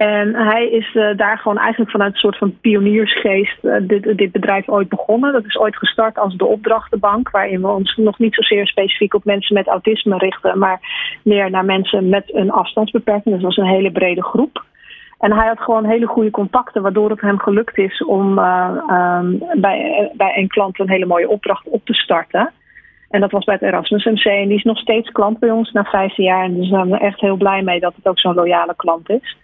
En 0.00 0.34
hij 0.34 0.68
is 0.70 0.94
uh, 0.94 1.16
daar 1.16 1.38
gewoon 1.38 1.58
eigenlijk 1.58 1.90
vanuit 1.90 2.12
een 2.12 2.18
soort 2.18 2.38
van 2.38 2.58
pioniersgeest 2.60 3.58
uh, 3.62 3.76
dit, 3.80 4.16
dit, 4.16 4.32
bedrijf 4.32 4.68
ooit 4.68 4.88
begonnen. 4.88 5.32
Dat 5.32 5.44
is 5.44 5.58
ooit 5.58 5.76
gestart 5.76 6.18
als 6.18 6.36
de 6.36 6.46
opdrachtenbank, 6.46 7.30
waarin 7.30 7.60
we 7.60 7.68
ons 7.68 7.96
nog 7.96 8.18
niet 8.18 8.34
zozeer 8.34 8.66
specifiek 8.66 9.14
op 9.14 9.24
mensen 9.24 9.54
met 9.54 9.66
autisme 9.66 10.18
richten, 10.18 10.58
maar 10.58 10.80
meer 11.22 11.50
naar 11.50 11.64
mensen 11.64 12.08
met 12.08 12.34
een 12.34 12.50
afstandsbeperking. 12.50 13.24
Dus 13.34 13.42
dat 13.42 13.54
was 13.54 13.56
een 13.56 13.74
hele 13.74 13.92
brede 13.92 14.22
groep. 14.22 14.64
En 15.18 15.32
hij 15.32 15.46
had 15.46 15.60
gewoon 15.60 15.84
hele 15.84 16.06
goede 16.06 16.30
contacten, 16.30 16.82
waardoor 16.82 17.10
het 17.10 17.20
hem 17.20 17.38
gelukt 17.38 17.78
is 17.78 18.04
om 18.04 18.38
uh, 18.38 18.70
um, 18.90 19.42
bij, 19.60 20.10
bij 20.16 20.32
een 20.36 20.48
klant 20.48 20.78
een 20.78 20.90
hele 20.90 21.06
mooie 21.06 21.28
opdracht 21.28 21.68
op 21.68 21.84
te 21.84 21.94
starten. 21.94 22.52
En 23.10 23.20
dat 23.20 23.30
was 23.30 23.44
bij 23.44 23.54
het 23.54 23.62
Erasmus 23.62 24.04
MC. 24.04 24.24
En 24.24 24.48
die 24.48 24.56
is 24.56 24.64
nog 24.64 24.78
steeds 24.78 25.10
klant 25.10 25.38
bij 25.38 25.50
ons 25.50 25.72
na 25.72 25.84
15 25.84 26.24
jaar. 26.24 26.44
En 26.44 26.56
daar 26.56 26.66
zijn 26.66 26.90
we 26.90 26.98
echt 26.98 27.20
heel 27.20 27.36
blij 27.36 27.62
mee 27.62 27.80
dat 27.80 27.94
het 27.96 28.06
ook 28.06 28.18
zo'n 28.18 28.34
loyale 28.34 28.74
klant 28.76 29.10
is. 29.10 29.36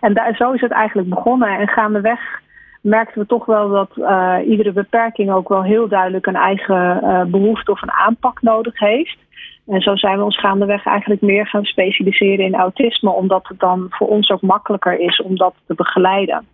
En 0.00 0.14
daar, 0.14 0.34
zo 0.36 0.52
is 0.52 0.60
het 0.60 0.70
eigenlijk 0.70 1.08
begonnen. 1.08 1.58
En 1.58 1.68
gaandeweg 1.68 2.42
merkten 2.80 3.20
we 3.20 3.26
toch 3.26 3.46
wel 3.46 3.68
dat 3.68 3.90
uh, 3.96 4.36
iedere 4.46 4.72
beperking 4.72 5.32
ook 5.32 5.48
wel 5.48 5.62
heel 5.62 5.88
duidelijk 5.88 6.26
een 6.26 6.36
eigen 6.36 7.00
uh, 7.02 7.24
behoefte 7.24 7.70
of 7.70 7.82
een 7.82 7.92
aanpak 7.92 8.42
nodig 8.42 8.78
heeft. 8.78 9.18
En 9.66 9.80
zo 9.80 9.96
zijn 9.96 10.18
we 10.18 10.24
ons 10.24 10.40
gaandeweg 10.40 10.86
eigenlijk 10.86 11.20
meer 11.20 11.46
gaan 11.46 11.64
specialiseren 11.64 12.44
in 12.44 12.54
autisme, 12.54 13.10
omdat 13.10 13.48
het 13.48 13.58
dan 13.60 13.86
voor 13.90 14.08
ons 14.08 14.30
ook 14.30 14.42
makkelijker 14.42 15.00
is 15.00 15.22
om 15.22 15.36
dat 15.36 15.54
te 15.66 15.74
begeleiden. 15.74 16.46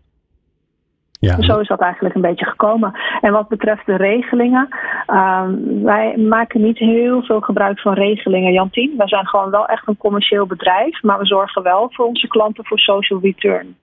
Ja. 1.20 1.36
Dus 1.36 1.46
zo 1.46 1.58
is 1.58 1.68
dat 1.68 1.80
eigenlijk 1.80 2.14
een 2.14 2.20
beetje 2.20 2.44
gekomen. 2.44 2.92
En 3.20 3.32
wat 3.32 3.48
betreft 3.48 3.86
de 3.86 3.96
regelingen, 3.96 4.68
um, 5.06 5.82
wij 5.82 6.16
maken 6.16 6.62
niet 6.62 6.78
heel 6.78 7.22
veel 7.22 7.40
gebruik 7.40 7.80
van 7.80 7.92
regelingen, 7.92 8.52
Jantien. 8.52 8.94
Wij 8.96 9.08
zijn 9.08 9.26
gewoon 9.26 9.50
wel 9.50 9.66
echt 9.66 9.88
een 9.88 9.96
commercieel 9.96 10.46
bedrijf, 10.46 11.02
maar 11.02 11.18
we 11.18 11.26
zorgen 11.26 11.62
wel 11.62 11.88
voor 11.90 12.06
onze 12.06 12.28
klanten 12.28 12.64
voor 12.64 12.78
social 12.78 13.20
return. 13.20 13.76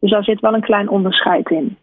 Dus 0.00 0.10
daar 0.10 0.24
zit 0.24 0.40
wel 0.40 0.54
een 0.54 0.60
klein 0.60 0.88
onderscheid 0.88 1.50
in. 1.50 1.76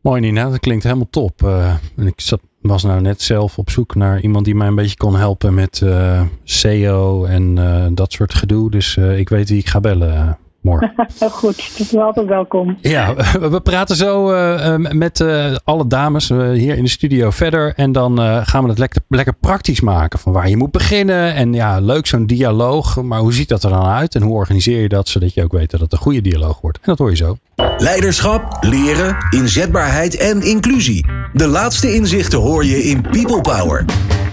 Mooi 0.00 0.20
Nina, 0.20 0.50
dat 0.50 0.60
klinkt 0.60 0.84
helemaal 0.84 1.10
top. 1.10 1.40
Uh, 1.44 1.74
ik 1.96 2.20
zat, 2.20 2.40
was 2.60 2.84
nou 2.84 3.00
net 3.00 3.22
zelf 3.22 3.58
op 3.58 3.70
zoek 3.70 3.94
naar 3.94 4.20
iemand 4.20 4.44
die 4.44 4.54
mij 4.54 4.66
een 4.66 4.74
beetje 4.74 4.96
kon 4.96 5.16
helpen 5.16 5.54
met 5.54 5.80
uh, 5.84 6.22
SEO 6.44 7.24
en 7.24 7.56
uh, 7.56 7.86
dat 7.90 8.12
soort 8.12 8.34
gedoe. 8.34 8.70
Dus 8.70 8.96
ik 8.96 9.28
weet 9.28 9.48
wie 9.48 9.58
ik 9.58 9.68
ga 9.68 9.80
bellen 9.80 10.38
Goed, 11.30 11.78
dat 11.78 11.86
is 11.86 11.96
altijd 11.96 12.26
welkom. 12.26 12.76
Ja, 12.80 13.14
we 13.54 13.60
praten 13.60 13.96
zo 13.96 14.32
uh, 14.32 14.76
met 14.76 15.20
uh, 15.20 15.56
alle 15.64 15.86
dames 15.86 16.30
uh, 16.30 16.50
hier 16.50 16.76
in 16.76 16.84
de 16.84 16.90
studio 16.90 17.30
verder. 17.30 17.72
En 17.76 17.92
dan 17.92 18.18
gaan 18.46 18.62
we 18.62 18.68
het 18.68 18.78
lekker, 18.78 19.00
lekker 19.08 19.34
praktisch 19.34 19.80
maken. 19.80 20.18
Van 20.18 20.32
waar 20.32 20.48
je 20.48 20.56
moet 20.56 20.70
beginnen. 20.70 21.34
En 21.34 21.52
ja, 21.52 21.80
leuk 21.80 22.06
zo'n 22.06 22.26
dialoog. 22.26 23.02
Maar 23.02 23.20
hoe 23.20 23.32
ziet 23.32 23.48
dat 23.48 23.62
er 23.62 23.70
dan 23.70 23.86
uit? 23.86 24.14
En 24.14 24.22
hoe 24.22 24.34
organiseer 24.34 24.82
je 24.82 24.88
dat 24.88 25.08
zodat 25.08 25.34
je 25.34 25.44
ook 25.44 25.52
weet 25.52 25.70
dat 25.70 25.80
het 25.80 25.92
een 25.92 25.98
goede 25.98 26.20
dialoog 26.20 26.60
wordt? 26.60 26.76
En 26.76 26.84
dat 26.84 26.98
hoor 26.98 27.10
je 27.10 27.16
zo. 27.16 27.36
Leiderschap, 27.58 28.56
leren, 28.60 29.16
inzetbaarheid 29.30 30.16
en 30.16 30.42
inclusie. 30.42 31.06
De 31.32 31.46
laatste 31.46 31.94
inzichten 31.94 32.38
hoor 32.38 32.64
je 32.64 32.82
in 32.82 33.02
People 33.02 33.40
Power. 33.40 33.84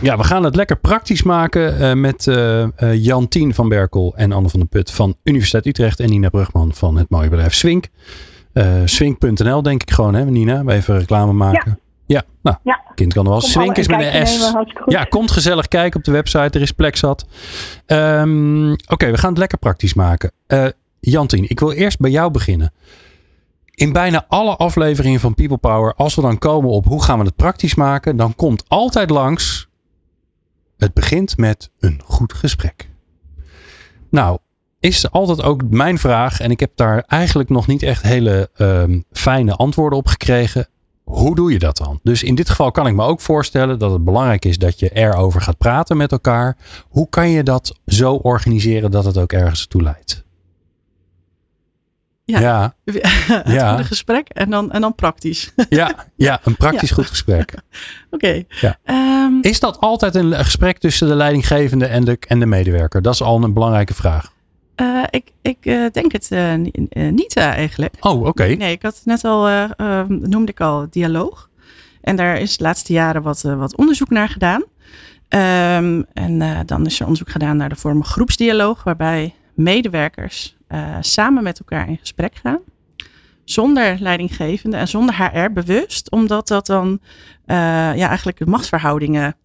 Ja, 0.02 0.18
we 0.18 0.24
gaan 0.24 0.44
het 0.44 0.56
lekker 0.56 0.78
praktisch 0.78 1.24
maken 1.24 1.82
uh, 1.82 1.94
met 1.94 2.26
uh, 2.26 2.36
uh, 2.80 3.04
Jantien 3.04 3.54
van 3.54 3.70
Berkel 3.70 4.14
en 4.16 4.32
Anne 4.32 4.50
van 4.50 4.60
den 4.60 4.70
Put 4.70 4.92
van 4.92 5.16
Universiteit 5.24 5.66
Utrecht 5.66 6.00
en 6.00 6.10
Nina 6.10 6.30
Brugman 6.30 6.74
van 6.74 6.98
het 6.98 7.10
mooie 7.10 7.30
bedrijf 7.30 7.54
Swink. 7.54 7.88
Swink.nl 8.86 9.62
denk 9.62 9.82
ik 9.82 9.92
gewoon, 9.92 10.14
hè 10.14 10.26
Nina? 10.26 10.64
We 10.64 10.74
even 10.74 10.98
reclame 10.98 11.34
maken. 11.34 11.62
Ja. 11.66 11.84
Ja, 12.08 12.24
nou, 12.42 12.58
ja. 12.64 12.82
kind 12.96 13.14
kan 13.14 13.26
er 13.26 13.32
wel. 13.32 13.42
Swink 13.42 13.78
is 13.78 13.88
met 13.88 14.14
een 14.14 14.28
S. 14.28 14.54
Ja, 14.86 15.04
komt 15.04 15.32
gezellig 15.32 15.68
kijken 15.68 16.00
op 16.00 16.06
de 16.06 16.12
website. 16.12 16.58
Er 16.58 16.62
is 16.62 16.72
plek 16.72 16.96
zat. 16.96 17.26
Um, 17.88 18.72
Oké, 18.72 18.94
okay, 18.94 19.12
we 19.12 19.18
gaan 19.18 19.30
het 19.30 19.38
lekker 19.38 19.58
praktisch 19.58 19.94
maken. 19.94 20.32
Jantien, 21.00 21.50
ik 21.50 21.60
wil 21.60 21.72
eerst 21.72 22.00
bij 22.00 22.12
jou 22.12 22.32
beginnen. 22.32 22.74
In 23.76 23.94
bijna 23.94 24.26
alle 24.28 24.56
afleveringen 24.56 25.20
van 25.20 25.34
People 25.34 25.58
Power, 25.58 25.94
als 25.94 26.16
we 26.16 26.22
dan 26.22 26.38
komen 26.38 26.70
op 26.70 26.86
hoe 26.86 27.04
gaan 27.04 27.20
we 27.20 27.26
het 27.26 27.36
praktisch 27.36 27.76
maken, 27.76 28.16
dan 28.16 28.36
komt 28.36 28.64
altijd 28.68 29.10
langs 29.10 29.68
het 30.78 30.94
begint 30.94 31.38
met 31.38 31.70
een 31.80 32.02
goed 32.06 32.34
gesprek. 32.34 32.90
Nou, 34.10 34.40
is 34.80 35.12
altijd 35.12 35.44
ook 35.44 35.70
mijn 35.70 35.98
vraag, 35.98 36.40
en 36.40 36.52
ik 36.52 36.60
heb 36.60 36.72
daar 36.76 37.04
eigenlijk 37.08 37.50
nog 37.50 37.68
niet 37.68 37.84
echt 37.84 38.02
hele 38.02 38.50
um, 38.58 39.04
fijne 39.12 39.56
antwoorden 39.56 40.00
op 40.00 40.08
gekregen. 40.08 40.68
Hoe 41.04 41.36
doe 41.36 41.52
je 41.52 41.60
dat 41.60 41.78
dan? 41.78 42.00
Dus 42.04 42.24
in 42.24 42.36
dit 42.36 42.50
geval 42.50 42.72
kan 42.72 42.88
ik 42.88 42.96
me 42.96 43.04
ook 43.04 43.22
voorstellen 43.22 43.80
dat 43.80 43.92
het 43.92 44.04
belangrijk 44.04 44.46
is 44.46 44.58
dat 44.58 44.80
je 44.80 44.90
erover 44.90 45.42
gaat 45.42 45.58
praten 45.58 45.98
met 45.98 46.12
elkaar. 46.12 46.58
Hoe 46.90 47.10
kan 47.10 47.30
je 47.30 47.44
dat 47.44 47.80
zo 47.86 48.14
organiseren 48.14 48.92
dat 48.92 49.06
het 49.06 49.18
ook 49.18 49.32
ergens 49.32 49.68
toe 49.68 49.82
leidt? 49.82 50.25
Ja, 52.26 52.40
ja. 52.40 52.76
het 53.26 53.52
ja. 53.52 53.70
goede 53.70 53.84
gesprek 53.84 54.30
en 54.30 54.50
dan, 54.50 54.72
en 54.72 54.82
dan 54.82 54.96
praktisch. 54.96 55.54
Ja, 55.70 56.06
ja 56.16 56.40
een 56.44 56.56
praktisch 56.66 56.90
ja. 56.90 56.96
goed 56.96 57.06
gesprek. 57.06 57.54
Oké. 58.12 58.26
Okay. 58.26 58.48
Ja. 58.62 58.78
Um, 59.26 59.40
is 59.42 59.60
dat 59.60 59.80
altijd 59.80 60.16
een 60.16 60.34
gesprek 60.34 60.78
tussen 60.78 61.08
de 61.08 61.16
leidinggevende 61.16 61.86
en 61.86 62.06
de, 62.06 62.18
en 62.28 62.40
de 62.40 62.46
medewerker? 62.46 63.02
Dat 63.02 63.14
is 63.14 63.22
al 63.22 63.44
een 63.44 63.54
belangrijke 63.54 63.94
vraag. 63.94 64.34
Uh, 64.82 65.04
ik 65.10 65.32
ik 65.42 65.58
uh, 65.62 65.86
denk 65.92 66.12
het 66.12 66.28
uh, 66.32 66.54
niet 67.10 67.36
eigenlijk. 67.36 67.96
Oh, 68.00 68.20
oké. 68.20 68.28
Okay. 68.28 68.54
Nee, 68.54 68.72
ik 68.72 68.82
had 68.82 69.02
net 69.04 69.24
al, 69.24 69.68
noemde 70.08 70.52
ik 70.52 70.62
al 70.62 70.88
dialoog. 70.90 71.50
En 72.02 72.16
daar 72.16 72.38
is 72.38 72.58
de 72.58 72.64
laatste 72.64 72.94
jaren 72.94 73.22
wat, 73.22 73.42
wat 73.42 73.76
onderzoek 73.76 74.10
naar 74.10 74.30
gedaan. 74.30 74.64
Ehm, 75.28 76.02
en 76.14 76.66
dan 76.66 76.86
is 76.86 77.00
er 77.00 77.06
onderzoek 77.06 77.30
gedaan 77.30 77.58
naar 77.58 77.70
de 77.70 77.76
vorm 77.76 78.04
groepsdialoog, 78.04 78.84
waarbij 78.84 79.34
medewerkers 79.54 80.55
uh, 80.69 80.97
samen 80.99 81.43
met 81.43 81.60
elkaar 81.60 81.89
in 81.89 81.97
gesprek 81.97 82.36
gaan. 82.36 82.60
Zonder 83.43 83.97
leidinggevende 83.99 84.78
en 84.78 84.88
zonder 84.88 85.15
HR 85.15 85.51
bewust, 85.51 86.12
omdat 86.12 86.47
dat 86.47 86.65
dan 86.65 86.88
uh, 86.91 87.56
ja, 87.95 88.08
eigenlijk 88.08 88.38
de 88.38 88.45
machtsverhoudingen 88.45 89.36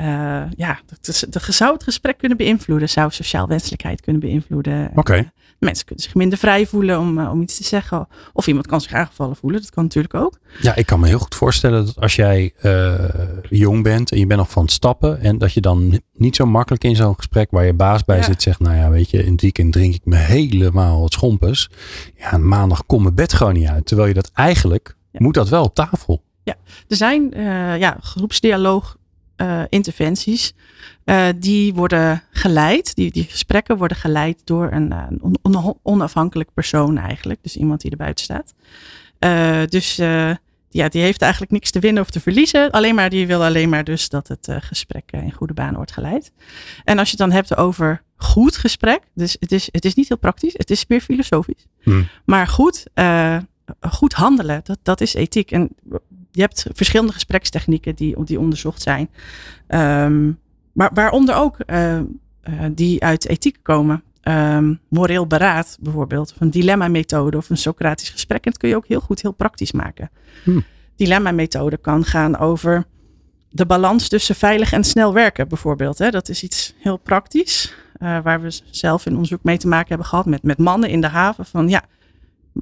uh, 0.00 0.42
ja, 0.56 0.80
dat, 0.86 1.26
dat 1.30 1.42
zou 1.42 1.72
het 1.72 1.82
gesprek 1.82 2.18
kunnen 2.18 2.38
beïnvloeden, 2.38 2.88
zou 2.88 3.10
sociaal 3.10 3.48
wenselijkheid 3.48 4.00
kunnen 4.00 4.20
beïnvloeden. 4.20 4.90
Oké. 4.94 5.32
Mensen 5.58 5.86
kunnen 5.86 6.04
zich 6.04 6.14
minder 6.14 6.38
vrij 6.38 6.66
voelen 6.66 6.98
om, 6.98 7.18
uh, 7.18 7.30
om 7.30 7.42
iets 7.42 7.56
te 7.56 7.64
zeggen. 7.64 8.08
Of 8.32 8.46
iemand 8.46 8.66
kan 8.66 8.80
zich 8.80 8.92
aangevallen 8.92 9.36
voelen, 9.36 9.60
dat 9.60 9.70
kan 9.70 9.82
natuurlijk 9.82 10.14
ook. 10.14 10.38
Ja, 10.60 10.74
ik 10.74 10.86
kan 10.86 11.00
me 11.00 11.06
heel 11.06 11.18
goed 11.18 11.34
voorstellen 11.34 11.86
dat 11.86 12.00
als 12.00 12.14
jij 12.14 12.52
uh, 12.62 12.94
jong 13.48 13.82
bent 13.82 14.12
en 14.12 14.18
je 14.18 14.26
bent 14.26 14.40
nog 14.40 14.50
van 14.50 14.62
het 14.62 14.72
stappen. 14.72 15.20
En 15.20 15.38
dat 15.38 15.52
je 15.52 15.60
dan 15.60 16.00
niet 16.12 16.36
zo 16.36 16.46
makkelijk 16.46 16.84
in 16.84 16.96
zo'n 16.96 17.16
gesprek 17.16 17.50
waar 17.50 17.64
je 17.64 17.74
baas 17.74 18.04
bij 18.04 18.16
ja. 18.16 18.22
zit 18.22 18.42
zegt. 18.42 18.60
Nou 18.60 18.76
ja, 18.76 18.90
weet 18.90 19.10
je, 19.10 19.24
in 19.24 19.32
het 19.32 19.40
weekend 19.40 19.72
drink 19.72 19.94
ik 19.94 20.04
me 20.04 20.16
helemaal 20.16 21.02
het 21.02 21.12
schompers. 21.12 21.70
Ja, 22.16 22.38
maandag 22.38 22.86
komt 22.86 23.02
mijn 23.02 23.14
bed 23.14 23.32
gewoon 23.32 23.54
niet 23.54 23.68
uit. 23.68 23.86
Terwijl 23.86 24.08
je 24.08 24.14
dat 24.14 24.30
eigenlijk, 24.34 24.96
ja. 25.10 25.18
moet 25.22 25.34
dat 25.34 25.48
wel 25.48 25.64
op 25.64 25.74
tafel. 25.74 26.22
Ja, 26.44 26.54
er 26.88 26.96
zijn 26.96 27.30
ja, 27.78 27.96
groepsdialoog 28.00 28.96
uh, 29.42 29.62
interventies. 29.68 30.52
Uh, 31.04 31.28
die 31.36 31.74
worden 31.74 32.22
geleid, 32.30 32.94
die, 32.94 33.10
die 33.10 33.24
gesprekken 33.24 33.76
worden 33.76 33.96
geleid 33.96 34.40
door 34.44 34.72
een, 34.72 34.90
een 34.90 35.38
on, 35.42 35.78
onafhankelijk 35.82 36.54
persoon 36.54 36.98
eigenlijk. 36.98 37.42
Dus 37.42 37.56
iemand 37.56 37.80
die 37.80 37.90
er 37.90 37.96
buiten 37.96 38.24
staat. 38.24 38.54
Dus 39.70 39.96
ja, 40.68 40.88
die 40.88 41.02
heeft 41.02 41.22
eigenlijk 41.22 41.52
niks 41.52 41.70
te 41.70 41.78
winnen 41.78 42.02
of 42.02 42.10
te 42.10 42.20
verliezen. 42.20 42.70
Alleen 42.70 42.94
maar, 42.94 43.10
die 43.10 43.26
wil 43.26 43.44
alleen 43.44 43.68
maar 43.68 43.84
dus 43.84 44.08
dat 44.08 44.28
het 44.28 44.48
gesprek 44.60 45.12
in 45.12 45.32
goede 45.32 45.54
baan 45.54 45.74
wordt 45.74 45.92
geleid. 45.92 46.32
En 46.84 46.98
als 46.98 47.10
je 47.10 47.16
het 47.16 47.26
dan 47.28 47.36
hebt 47.36 47.56
over 47.56 48.02
goed 48.16 48.56
gesprek. 48.56 49.00
Dus 49.14 49.36
het 49.40 49.52
is, 49.52 49.68
het 49.70 49.84
is 49.84 49.94
niet 49.94 50.08
heel 50.08 50.18
praktisch, 50.18 50.52
het 50.56 50.70
is 50.70 50.86
meer 50.86 51.00
filosofisch. 51.00 51.66
Hmm. 51.82 52.08
Maar 52.24 52.46
goed, 52.46 52.84
goed 53.80 54.12
handelen, 54.12 54.60
dat, 54.64 54.78
dat 54.82 55.00
is 55.00 55.14
ethiek. 55.14 55.50
En 55.50 55.70
je 56.32 56.40
hebt 56.40 56.66
verschillende 56.72 57.12
gesprekstechnieken 57.12 57.94
die, 57.94 58.24
die 58.24 58.38
onderzocht 58.38 58.82
zijn. 58.82 59.10
Um, 59.68 60.38
maar 60.72 60.90
waaronder 60.94 61.34
ook 61.34 61.56
uh, 61.66 61.98
uh, 61.98 62.04
die 62.72 63.02
uit 63.02 63.28
ethiek 63.28 63.58
komen. 63.62 64.02
Um, 64.28 64.80
moreel 64.88 65.26
beraad 65.26 65.76
bijvoorbeeld, 65.80 66.32
of 66.32 66.40
een 66.40 66.50
dilemma-methode 66.50 67.36
of 67.36 67.50
een 67.50 67.56
Socratisch 67.56 68.10
gesprek. 68.10 68.44
En 68.44 68.50
dat 68.50 68.60
kun 68.60 68.68
je 68.68 68.76
ook 68.76 68.86
heel 68.86 69.00
goed, 69.00 69.22
heel 69.22 69.32
praktisch 69.32 69.72
maken. 69.72 70.10
Hmm. 70.44 70.64
Dilemma-methode 70.96 71.76
kan 71.76 72.04
gaan 72.04 72.38
over 72.38 72.84
de 73.48 73.66
balans 73.66 74.08
tussen 74.08 74.34
veilig 74.34 74.72
en 74.72 74.84
snel 74.84 75.12
werken 75.12 75.48
bijvoorbeeld. 75.48 75.98
Hè. 75.98 76.10
Dat 76.10 76.28
is 76.28 76.42
iets 76.42 76.74
heel 76.78 76.96
praktisch, 76.96 77.74
uh, 77.98 78.22
waar 78.22 78.40
we 78.40 78.60
zelf 78.70 79.06
in 79.06 79.12
onderzoek 79.12 79.42
mee 79.42 79.58
te 79.58 79.68
maken 79.68 79.88
hebben 79.88 80.06
gehad 80.06 80.26
met, 80.26 80.42
met 80.42 80.58
mannen 80.58 80.88
in 80.88 81.00
de 81.00 81.08
haven. 81.08 81.46
Van 81.46 81.68
ja, 81.68 81.82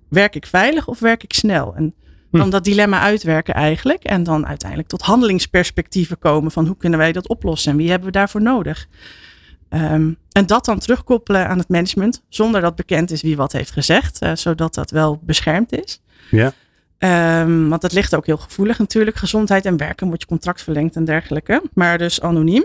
werk 0.09 0.35
ik 0.35 0.47
veilig 0.47 0.89
of 0.89 0.99
werk 0.99 1.23
ik 1.23 1.33
snel? 1.33 1.75
En 1.75 1.95
dan 2.31 2.51
dat 2.51 2.65
dilemma 2.65 3.01
uitwerken 3.01 3.55
eigenlijk. 3.55 4.05
En 4.05 4.23
dan 4.23 4.47
uiteindelijk 4.47 4.89
tot 4.89 5.03
handelingsperspectieven 5.03 6.19
komen 6.19 6.51
van 6.51 6.67
hoe 6.67 6.77
kunnen 6.77 6.99
wij 6.99 7.13
dat 7.13 7.29
oplossen 7.29 7.73
en 7.73 7.79
wie 7.79 7.89
hebben 7.89 8.07
we 8.07 8.13
daarvoor 8.13 8.43
nodig. 8.43 8.87
Um, 9.71 10.17
en 10.33 10.47
dat 10.47 10.65
dan 10.65 10.79
terugkoppelen 10.79 11.49
aan 11.49 11.59
het 11.59 11.69
management, 11.69 12.23
zonder 12.29 12.61
dat 12.61 12.77
bekend 12.77 13.11
is 13.11 13.23
wie 13.23 13.37
wat 13.37 13.53
heeft 13.53 13.71
gezegd, 13.71 14.23
uh, 14.23 14.31
zodat 14.35 14.75
dat 14.75 14.91
wel 14.91 15.21
beschermd 15.23 15.73
is. 15.73 16.03
Ja. 16.31 16.53
Um, 17.43 17.69
want 17.69 17.81
dat 17.81 17.93
ligt 17.93 18.15
ook 18.15 18.27
heel 18.27 18.37
gevoelig 18.37 18.79
natuurlijk. 18.79 19.17
Gezondheid 19.17 19.65
en 19.65 19.77
werken 19.77 20.07
wordt 20.07 20.23
je 20.23 20.29
contract 20.29 20.63
verlengd 20.63 20.97
en 20.97 21.05
dergelijke. 21.05 21.63
Maar 21.75 21.99
dus 21.99 22.21
anoniem. 22.21 22.65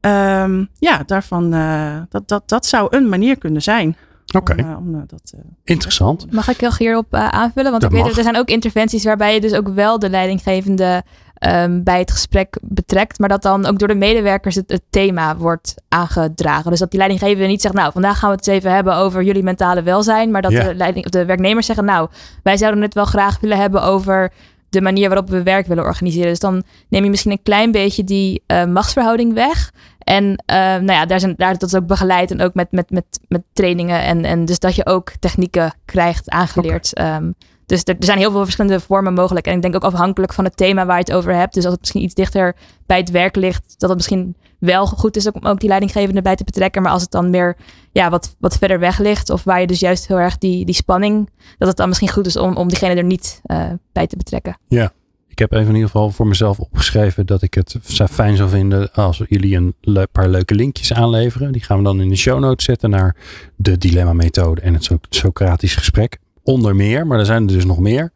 Um, 0.00 0.68
ja, 0.78 1.02
daarvan, 1.06 1.54
uh, 1.54 1.96
dat, 2.08 2.28
dat, 2.28 2.48
dat 2.48 2.66
zou 2.66 2.96
een 2.96 3.08
manier 3.08 3.38
kunnen 3.38 3.62
zijn. 3.62 3.96
Oké. 4.34 4.52
Okay. 4.52 4.64
Uh, 4.64 4.76
uh, 4.92 5.40
Interessant. 5.64 6.32
Mag 6.32 6.48
ik 6.48 6.60
heel 6.60 6.74
hierop 6.78 7.14
uh, 7.14 7.28
aanvullen? 7.28 7.70
Want 7.70 7.82
dat 7.82 7.92
ik 7.92 7.96
weet 7.96 8.06
dat 8.06 8.16
er 8.16 8.22
zijn 8.22 8.36
ook 8.36 8.48
interventies 8.48 9.04
waarbij 9.04 9.34
je 9.34 9.40
dus 9.40 9.54
ook 9.54 9.68
wel 9.68 9.98
de 9.98 10.10
leidinggevende 10.10 11.02
um, 11.46 11.82
bij 11.82 11.98
het 11.98 12.10
gesprek 12.10 12.58
betrekt. 12.62 13.18
Maar 13.18 13.28
dat 13.28 13.42
dan 13.42 13.66
ook 13.66 13.78
door 13.78 13.88
de 13.88 13.94
medewerkers 13.94 14.54
het, 14.54 14.70
het, 14.70 14.82
thema 14.90 15.36
wordt 15.36 15.74
aangedragen. 15.88 16.70
Dus 16.70 16.80
dat 16.80 16.90
die 16.90 16.98
leidinggevende 16.98 17.46
niet 17.46 17.60
zegt, 17.60 17.74
nou 17.74 17.92
vandaag 17.92 18.18
gaan 18.18 18.30
we 18.30 18.36
het 18.36 18.46
eens 18.46 18.56
even 18.56 18.74
hebben 18.74 18.94
over 18.94 19.22
jullie 19.22 19.42
mentale 19.42 19.82
welzijn. 19.82 20.30
Maar 20.30 20.42
dat 20.42 20.50
de, 20.50 20.74
leiding, 20.74 21.06
de 21.06 21.24
werknemers 21.24 21.66
zeggen, 21.66 21.84
nou 21.84 22.08
wij 22.42 22.56
zouden 22.56 22.82
het 22.82 22.94
wel 22.94 23.04
graag 23.04 23.40
willen 23.40 23.58
hebben 23.58 23.82
over 23.82 24.32
de 24.68 24.80
manier 24.80 25.08
waarop 25.08 25.30
we 25.30 25.42
werk 25.42 25.66
willen 25.66 25.84
organiseren. 25.84 26.28
Dus 26.28 26.38
dan 26.38 26.62
neem 26.88 27.04
je 27.04 27.10
misschien 27.10 27.30
een 27.30 27.42
klein 27.42 27.70
beetje 27.70 28.04
die 28.04 28.42
uh, 28.46 28.64
machtsverhouding 28.64 29.34
weg. 29.34 29.72
En 30.04 30.24
uh, 30.24 30.56
nou 30.56 30.92
ja, 30.92 31.06
daar, 31.06 31.20
zijn, 31.20 31.34
daar 31.36 31.58
dat 31.58 31.68
is 31.68 31.74
ook 31.74 31.86
begeleid 31.86 32.30
en 32.30 32.40
ook 32.40 32.54
met, 32.54 32.72
met, 32.72 32.90
met, 32.90 33.20
met 33.28 33.42
trainingen. 33.52 34.02
En, 34.02 34.24
en 34.24 34.44
dus 34.44 34.58
dat 34.58 34.74
je 34.74 34.86
ook 34.86 35.12
technieken 35.20 35.74
krijgt 35.84 36.30
aangeleerd. 36.30 36.90
Okay. 36.94 37.16
Um, 37.16 37.34
dus 37.66 37.82
er, 37.84 37.96
er, 37.98 38.04
zijn 38.04 38.18
heel 38.18 38.30
veel 38.30 38.42
verschillende 38.44 38.80
vormen 38.80 39.14
mogelijk. 39.14 39.46
En 39.46 39.56
ik 39.56 39.62
denk 39.62 39.74
ook 39.74 39.84
afhankelijk 39.84 40.32
van 40.32 40.44
het 40.44 40.56
thema 40.56 40.86
waar 40.86 40.98
je 40.98 41.04
het 41.04 41.12
over 41.12 41.34
hebt. 41.34 41.54
Dus 41.54 41.64
als 41.64 41.72
het 41.72 41.80
misschien 41.80 42.02
iets 42.02 42.14
dichter 42.14 42.56
bij 42.86 42.98
het 42.98 43.10
werk 43.10 43.36
ligt, 43.36 43.74
dat 43.78 43.88
het 43.88 43.98
misschien 43.98 44.36
wel 44.58 44.86
goed 44.86 45.16
is 45.16 45.30
om 45.30 45.46
ook 45.46 45.60
die 45.60 45.68
leidinggevende 45.68 46.22
bij 46.22 46.36
te 46.36 46.44
betrekken. 46.44 46.82
Maar 46.82 46.92
als 46.92 47.02
het 47.02 47.10
dan 47.10 47.30
meer 47.30 47.56
ja, 47.92 48.10
wat, 48.10 48.36
wat 48.38 48.56
verder 48.58 48.78
weg 48.78 48.98
ligt, 48.98 49.30
of 49.30 49.44
waar 49.44 49.60
je 49.60 49.66
dus 49.66 49.80
juist 49.80 50.08
heel 50.08 50.18
erg 50.18 50.38
die, 50.38 50.64
die 50.64 50.74
spanning, 50.74 51.30
dat 51.58 51.68
het 51.68 51.76
dan 51.76 51.88
misschien 51.88 52.08
goed 52.08 52.26
is 52.26 52.36
om, 52.36 52.56
om 52.56 52.68
diegene 52.68 52.94
er 52.94 53.04
niet 53.04 53.40
uh, 53.46 53.64
bij 53.92 54.06
te 54.06 54.16
betrekken. 54.16 54.58
Ja, 54.68 54.92
ik 55.32 55.38
heb 55.38 55.52
even 55.52 55.68
in 55.68 55.74
ieder 55.74 55.90
geval 55.90 56.10
voor 56.10 56.26
mezelf 56.26 56.58
opgeschreven 56.58 57.26
dat 57.26 57.42
ik 57.42 57.54
het 57.54 57.76
fijn 58.10 58.36
zou 58.36 58.48
vinden 58.48 58.92
als 58.92 59.22
jullie 59.28 59.56
een 59.56 59.74
paar 60.12 60.28
leuke 60.28 60.54
linkjes 60.54 60.92
aanleveren. 60.92 61.52
Die 61.52 61.62
gaan 61.62 61.78
we 61.78 61.84
dan 61.84 62.00
in 62.00 62.08
de 62.08 62.16
show 62.16 62.40
notes 62.40 62.64
zetten 62.64 62.90
naar 62.90 63.16
de 63.56 63.78
dilemma 63.78 64.12
methode 64.12 64.60
en 64.60 64.74
het 64.74 64.90
Socratisch 65.08 65.74
gesprek. 65.74 66.18
Onder 66.42 66.76
meer, 66.76 67.06
maar 67.06 67.18
er 67.18 67.26
zijn 67.26 67.48
er 67.48 67.54
dus 67.54 67.64
nog 67.64 67.78
meer. 67.78 68.12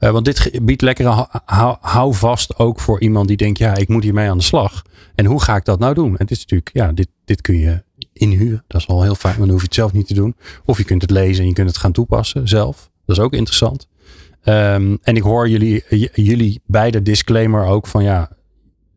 Uh, 0.00 0.10
want 0.10 0.24
dit 0.24 0.58
biedt 0.62 0.82
lekkere 0.82 1.28
hou, 1.44 1.76
hou 1.80 2.14
vast 2.14 2.58
ook 2.58 2.80
voor 2.80 3.00
iemand 3.00 3.28
die 3.28 3.36
denkt, 3.36 3.58
ja, 3.58 3.74
ik 3.74 3.88
moet 3.88 4.02
hiermee 4.02 4.30
aan 4.30 4.38
de 4.38 4.44
slag. 4.44 4.82
En 5.14 5.24
hoe 5.24 5.42
ga 5.42 5.56
ik 5.56 5.64
dat 5.64 5.78
nou 5.78 5.94
doen? 5.94 6.10
En 6.10 6.16
het 6.18 6.30
is 6.30 6.38
natuurlijk, 6.38 6.70
ja, 6.72 6.92
dit, 6.92 7.08
dit 7.24 7.40
kun 7.40 7.58
je 7.58 7.82
inhuren. 8.12 8.64
Dat 8.66 8.80
is 8.80 8.86
wel 8.86 9.02
heel 9.02 9.14
fijn, 9.14 9.34
maar 9.38 9.46
dan 9.46 9.50
hoef 9.50 9.60
je 9.60 9.66
het 9.66 9.74
zelf 9.74 9.92
niet 9.92 10.06
te 10.06 10.14
doen. 10.14 10.36
Of 10.64 10.78
je 10.78 10.84
kunt 10.84 11.02
het 11.02 11.10
lezen 11.10 11.42
en 11.42 11.48
je 11.48 11.54
kunt 11.54 11.68
het 11.68 11.78
gaan 11.78 11.92
toepassen 11.92 12.48
zelf. 12.48 12.90
Dat 13.04 13.16
is 13.16 13.22
ook 13.22 13.32
interessant. 13.32 13.88
Um, 14.48 14.98
en 15.02 15.16
ik 15.16 15.22
hoor 15.22 15.48
jullie, 15.48 15.84
jullie 16.14 16.60
beide 16.66 17.02
disclaimer 17.02 17.64
ook 17.64 17.86
van 17.86 18.02
ja, 18.02 18.28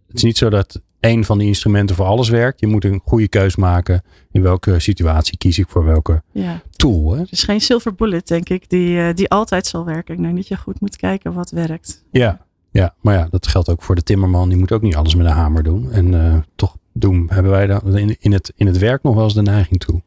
het 0.07 0.15
is 0.15 0.23
niet 0.23 0.37
zo 0.37 0.49
dat 0.49 0.81
één 0.99 1.23
van 1.23 1.37
die 1.37 1.47
instrumenten 1.47 1.95
voor 1.95 2.05
alles 2.05 2.29
werkt. 2.29 2.59
Je 2.59 2.67
moet 2.67 2.85
een 2.85 3.01
goede 3.05 3.27
keus 3.27 3.55
maken. 3.55 4.03
In 4.31 4.41
welke 4.41 4.79
situatie 4.79 5.37
kies 5.37 5.59
ik 5.59 5.69
voor 5.69 5.85
welke 5.85 6.21
ja. 6.31 6.61
tool. 6.69 7.11
Hè? 7.11 7.19
Er 7.21 7.27
is 7.29 7.43
geen 7.43 7.61
silver 7.61 7.95
bullet, 7.95 8.27
denk 8.27 8.49
ik, 8.49 8.69
die, 8.69 8.89
uh, 8.89 9.13
die 9.13 9.29
altijd 9.29 9.65
zal 9.65 9.85
werken. 9.85 10.15
Ik 10.15 10.21
denk 10.21 10.35
dat 10.35 10.47
je 10.47 10.57
goed 10.57 10.81
moet 10.81 10.95
kijken 10.95 11.33
wat 11.33 11.51
werkt. 11.51 12.03
Ja, 12.11 12.45
ja, 12.71 12.95
maar 13.01 13.15
ja, 13.15 13.27
dat 13.29 13.47
geldt 13.47 13.69
ook 13.69 13.83
voor 13.83 13.95
de 13.95 14.03
timmerman. 14.03 14.49
Die 14.49 14.57
moet 14.57 14.71
ook 14.71 14.81
niet 14.81 14.95
alles 14.95 15.15
met 15.15 15.25
een 15.25 15.31
hamer 15.31 15.63
doen. 15.63 15.91
En 15.91 16.13
uh, 16.13 16.35
toch 16.55 16.77
doen, 16.93 17.27
hebben 17.29 17.51
wij 17.51 17.67
daar 17.67 17.87
in, 17.87 18.15
in, 18.19 18.31
het, 18.31 18.53
in 18.55 18.67
het 18.67 18.77
werk 18.77 19.03
nog 19.03 19.15
wel 19.15 19.23
eens 19.23 19.33
de 19.33 19.41
neiging 19.41 19.79
toe. 19.79 20.01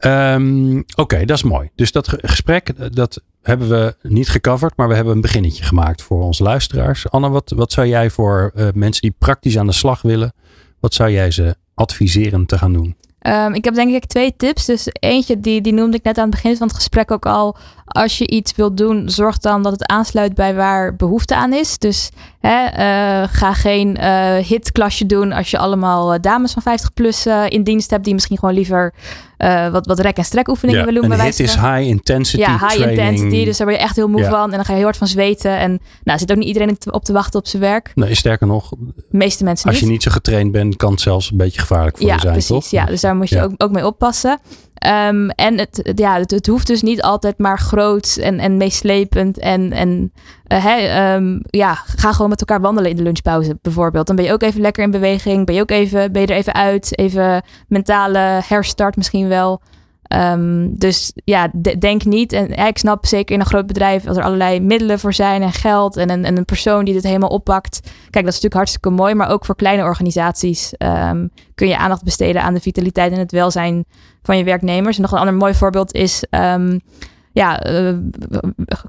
Um, 0.00 0.84
Oké, 0.96 1.24
dat 1.24 1.36
is 1.36 1.42
mooi. 1.42 1.70
Dus 1.74 1.92
dat 1.92 2.08
gesprek, 2.20 2.94
dat 2.94 3.22
hebben 3.42 3.68
we 3.68 3.96
niet 4.02 4.28
gecoverd, 4.28 4.76
maar 4.76 4.88
we 4.88 4.94
hebben 4.94 5.14
een 5.14 5.20
beginnetje 5.20 5.64
gemaakt 5.64 6.02
voor 6.02 6.22
onze 6.22 6.42
luisteraars. 6.42 7.10
Anne, 7.10 7.28
wat, 7.28 7.52
wat 7.56 7.72
zou 7.72 7.86
jij 7.86 8.10
voor 8.10 8.52
uh, 8.54 8.68
mensen 8.74 9.02
die 9.02 9.14
praktisch 9.18 9.58
aan 9.58 9.66
de 9.66 9.72
slag 9.72 10.02
willen, 10.02 10.32
wat 10.80 10.94
zou 10.94 11.10
jij 11.10 11.30
ze 11.30 11.56
adviseren 11.74 12.46
te 12.46 12.58
gaan 12.58 12.72
doen? 12.72 12.96
Um, 13.22 13.54
ik 13.54 13.64
heb 13.64 13.74
denk 13.74 13.94
ik 13.94 14.04
twee 14.04 14.36
tips. 14.36 14.64
Dus 14.64 14.88
eentje, 14.92 15.40
die, 15.40 15.60
die 15.60 15.72
noemde 15.72 15.96
ik 15.96 16.02
net 16.02 16.18
aan 16.18 16.30
het 16.30 16.34
begin 16.34 16.56
van 16.56 16.66
het 16.66 16.76
gesprek 16.76 17.10
ook 17.10 17.26
al. 17.26 17.56
Als 17.84 18.18
je 18.18 18.26
iets 18.26 18.54
wilt 18.54 18.76
doen, 18.76 19.10
zorg 19.10 19.38
dan 19.38 19.62
dat 19.62 19.72
het 19.72 19.86
aansluit 19.86 20.34
bij 20.34 20.54
waar 20.54 20.96
behoefte 20.96 21.36
aan 21.36 21.52
is. 21.52 21.78
Dus 21.78 22.10
hè, 22.40 22.64
uh, 22.64 23.28
ga 23.30 23.52
geen 23.52 23.96
uh, 24.00 24.36
hitklasje 24.36 25.06
doen 25.06 25.32
als 25.32 25.50
je 25.50 25.58
allemaal 25.58 26.20
dames 26.20 26.52
van 26.52 26.62
50 26.62 26.92
plus 26.92 27.26
in 27.48 27.62
dienst 27.62 27.90
hebt. 27.90 28.04
Die 28.04 28.14
misschien 28.14 28.38
gewoon 28.38 28.54
liever 28.54 28.94
wat, 29.72 29.86
wat 29.86 29.98
rek- 29.98 30.16
en 30.16 30.24
strekoefeningen 30.24 30.80
ja, 30.80 30.86
willen 30.86 31.02
doen. 31.02 31.12
Een 31.12 31.24
hit 31.24 31.40
is 31.40 31.54
high 31.54 31.80
intensity 31.80 32.42
Ja, 32.42 32.50
high 32.50 32.66
training. 32.74 32.98
intensity. 32.98 33.44
Dus 33.44 33.56
daar 33.56 33.66
word 33.66 33.78
je 33.78 33.84
echt 33.84 33.96
heel 33.96 34.08
moe 34.08 34.24
van. 34.24 34.44
En 34.44 34.50
dan 34.50 34.64
ga 34.64 34.70
je 34.70 34.76
heel 34.76 34.84
hard 34.84 34.96
van 34.96 35.06
zweten. 35.06 35.58
En 35.58 35.80
nou, 36.02 36.18
zit 36.18 36.30
ook 36.30 36.36
niet 36.36 36.46
iedereen 36.46 36.76
op 36.90 37.04
te 37.04 37.12
wachten 37.12 37.40
op 37.40 37.46
zijn 37.46 37.62
werk. 37.62 37.92
Nee, 37.94 38.14
sterker 38.14 38.46
nog. 38.46 38.68
De 38.70 38.76
meeste 39.10 39.44
mensen 39.44 39.66
Als 39.66 39.74
niet. 39.74 39.84
je 39.84 39.90
niet 39.90 40.02
zo 40.02 40.10
getraind 40.10 40.52
bent, 40.52 40.76
kan 40.76 40.90
het 40.90 41.00
zelfs 41.00 41.30
een 41.30 41.36
beetje 41.36 41.60
gevaarlijk 41.60 41.96
voor 41.96 42.06
ja, 42.06 42.14
je 42.14 42.20
zijn, 42.20 42.32
precies, 42.32 42.48
toch? 42.48 42.66
Ja, 42.70 42.84
dus 42.84 43.00
daar 43.00 43.16
moet 43.16 43.28
je 43.28 43.34
ja. 43.34 43.42
ook, 43.42 43.52
ook 43.56 43.70
mee 43.70 43.86
oppassen. 43.86 44.38
Um, 44.86 45.30
en 45.30 45.58
het, 45.58 45.92
ja, 45.94 46.18
het, 46.18 46.46
hoeft 46.46 46.66
dus 46.66 46.82
niet 46.82 47.02
altijd 47.02 47.38
maar 47.38 47.58
groot 47.58 48.18
en, 48.20 48.38
en 48.38 48.56
meeslepend. 48.56 49.38
En, 49.38 49.72
en 49.72 50.12
uh, 50.52 51.38
ja, 51.50 51.74
ga 51.74 52.12
gewoon 52.12 52.30
met 52.30 52.40
elkaar 52.40 52.60
wandelen 52.60 52.90
in 52.90 52.96
de 52.96 53.02
lunchpauze 53.02 53.58
bijvoorbeeld. 53.62 54.06
Dan 54.06 54.16
ben 54.16 54.24
je 54.24 54.32
ook 54.32 54.42
even 54.42 54.60
lekker 54.60 54.82
in 54.82 54.90
beweging. 54.90 55.46
Ben 55.46 55.54
je 55.54 55.60
ook 55.60 55.70
even, 55.70 56.12
ben 56.12 56.22
je 56.22 56.28
er 56.28 56.36
even 56.36 56.54
uit. 56.54 56.98
Even 56.98 57.42
mentale 57.68 58.40
herstart 58.44 58.96
misschien 58.96 59.28
wel. 59.28 59.60
Ehm, 60.08 60.68
dus 60.70 61.12
ja, 61.24 61.50
denk 61.78 62.04
niet. 62.04 62.32
En 62.32 62.66
ik 62.66 62.78
snap 62.78 63.06
zeker 63.06 63.34
in 63.34 63.40
een 63.40 63.46
groot 63.46 63.66
bedrijf 63.66 64.06
als 64.06 64.16
er 64.16 64.22
allerlei 64.22 64.60
middelen 64.60 64.98
voor 64.98 65.14
zijn 65.14 65.42
en 65.42 65.52
geld 65.52 65.96
en 65.96 66.10
een, 66.10 66.24
en 66.24 66.36
een 66.36 66.44
persoon 66.44 66.84
die 66.84 66.94
dit 66.94 67.02
helemaal 67.02 67.28
oppakt. 67.28 67.80
Kijk, 67.82 68.24
dat 68.24 68.34
is 68.34 68.42
natuurlijk 68.42 68.54
hartstikke 68.54 68.90
mooi. 68.90 69.14
Maar 69.14 69.30
ook 69.30 69.44
voor 69.44 69.56
kleine 69.56 69.82
organisaties 69.82 70.74
ehm, 70.76 71.26
kun 71.54 71.68
je 71.68 71.76
aandacht 71.76 72.04
besteden 72.04 72.42
aan 72.42 72.54
de 72.54 72.60
vitaliteit 72.60 73.12
en 73.12 73.18
het 73.18 73.32
welzijn 73.32 73.84
van 74.22 74.38
je 74.38 74.44
werknemers. 74.44 74.96
En 74.96 75.02
nog 75.02 75.12
een 75.12 75.18
ander 75.18 75.34
mooi 75.34 75.54
voorbeeld 75.54 75.92
is. 75.92 76.24
Um, 76.30 76.80
ja, 77.38 77.70
uh, 77.70 77.96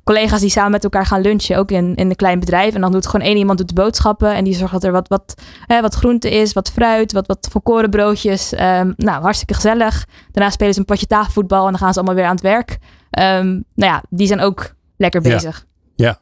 collega's 0.04 0.40
die 0.40 0.50
samen 0.50 0.72
met 0.72 0.84
elkaar 0.84 1.06
gaan 1.06 1.22
lunchen, 1.22 1.58
ook 1.58 1.72
in, 1.72 1.96
in 1.96 2.10
een 2.10 2.16
klein 2.16 2.40
bedrijf. 2.40 2.74
En 2.74 2.82
dan 2.82 2.92
doet 2.92 3.08
gewoon 3.08 3.28
één 3.28 3.38
iemand 3.38 3.58
doet 3.58 3.68
de 3.68 3.74
boodschappen 3.74 4.36
en 4.36 4.44
die 4.44 4.56
zorgt 4.56 4.74
dat 4.74 4.84
er 4.84 4.92
wat, 4.92 5.08
wat, 5.08 5.42
hè, 5.66 5.82
wat 5.82 5.96
groente 5.96 6.32
is, 6.32 6.54
wat 6.54 6.72
fruit, 6.72 7.12
wat, 7.12 7.28
wat 7.28 7.48
volkorenbroodjes. 7.52 8.54
Um, 8.54 8.94
nou, 8.98 9.22
hartstikke 9.22 9.54
gezellig. 9.54 10.06
Daarna 10.32 10.52
spelen 10.52 10.74
ze 10.74 10.80
een 10.80 10.86
potje 10.86 11.08
tafelvoetbal 11.08 11.66
en 11.66 11.72
dan 11.72 11.80
gaan 11.80 11.94
ze 11.94 12.00
allemaal 12.00 12.16
weer 12.16 12.26
aan 12.26 12.36
het 12.36 12.42
werk. 12.42 12.72
Um, 13.20 13.64
nou 13.76 13.92
ja, 13.92 14.04
die 14.10 14.28
zijn 14.28 14.40
ook 14.40 14.76
lekker 14.98 15.22
bezig. 15.22 15.66
Ja, 15.96 16.08
ja. 16.08 16.20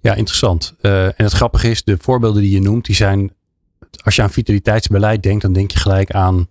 ja 0.00 0.14
interessant. 0.14 0.74
Uh, 0.80 1.04
en 1.04 1.12
het 1.16 1.32
grappige 1.32 1.70
is, 1.70 1.84
de 1.84 1.96
voorbeelden 2.00 2.42
die 2.42 2.52
je 2.52 2.60
noemt, 2.60 2.84
die 2.84 2.94
zijn, 2.94 3.32
als 4.04 4.16
je 4.16 4.22
aan 4.22 4.30
vitaliteitsbeleid 4.30 5.22
denkt, 5.22 5.42
dan 5.42 5.52
denk 5.52 5.70
je 5.70 5.78
gelijk 5.78 6.10
aan 6.10 6.48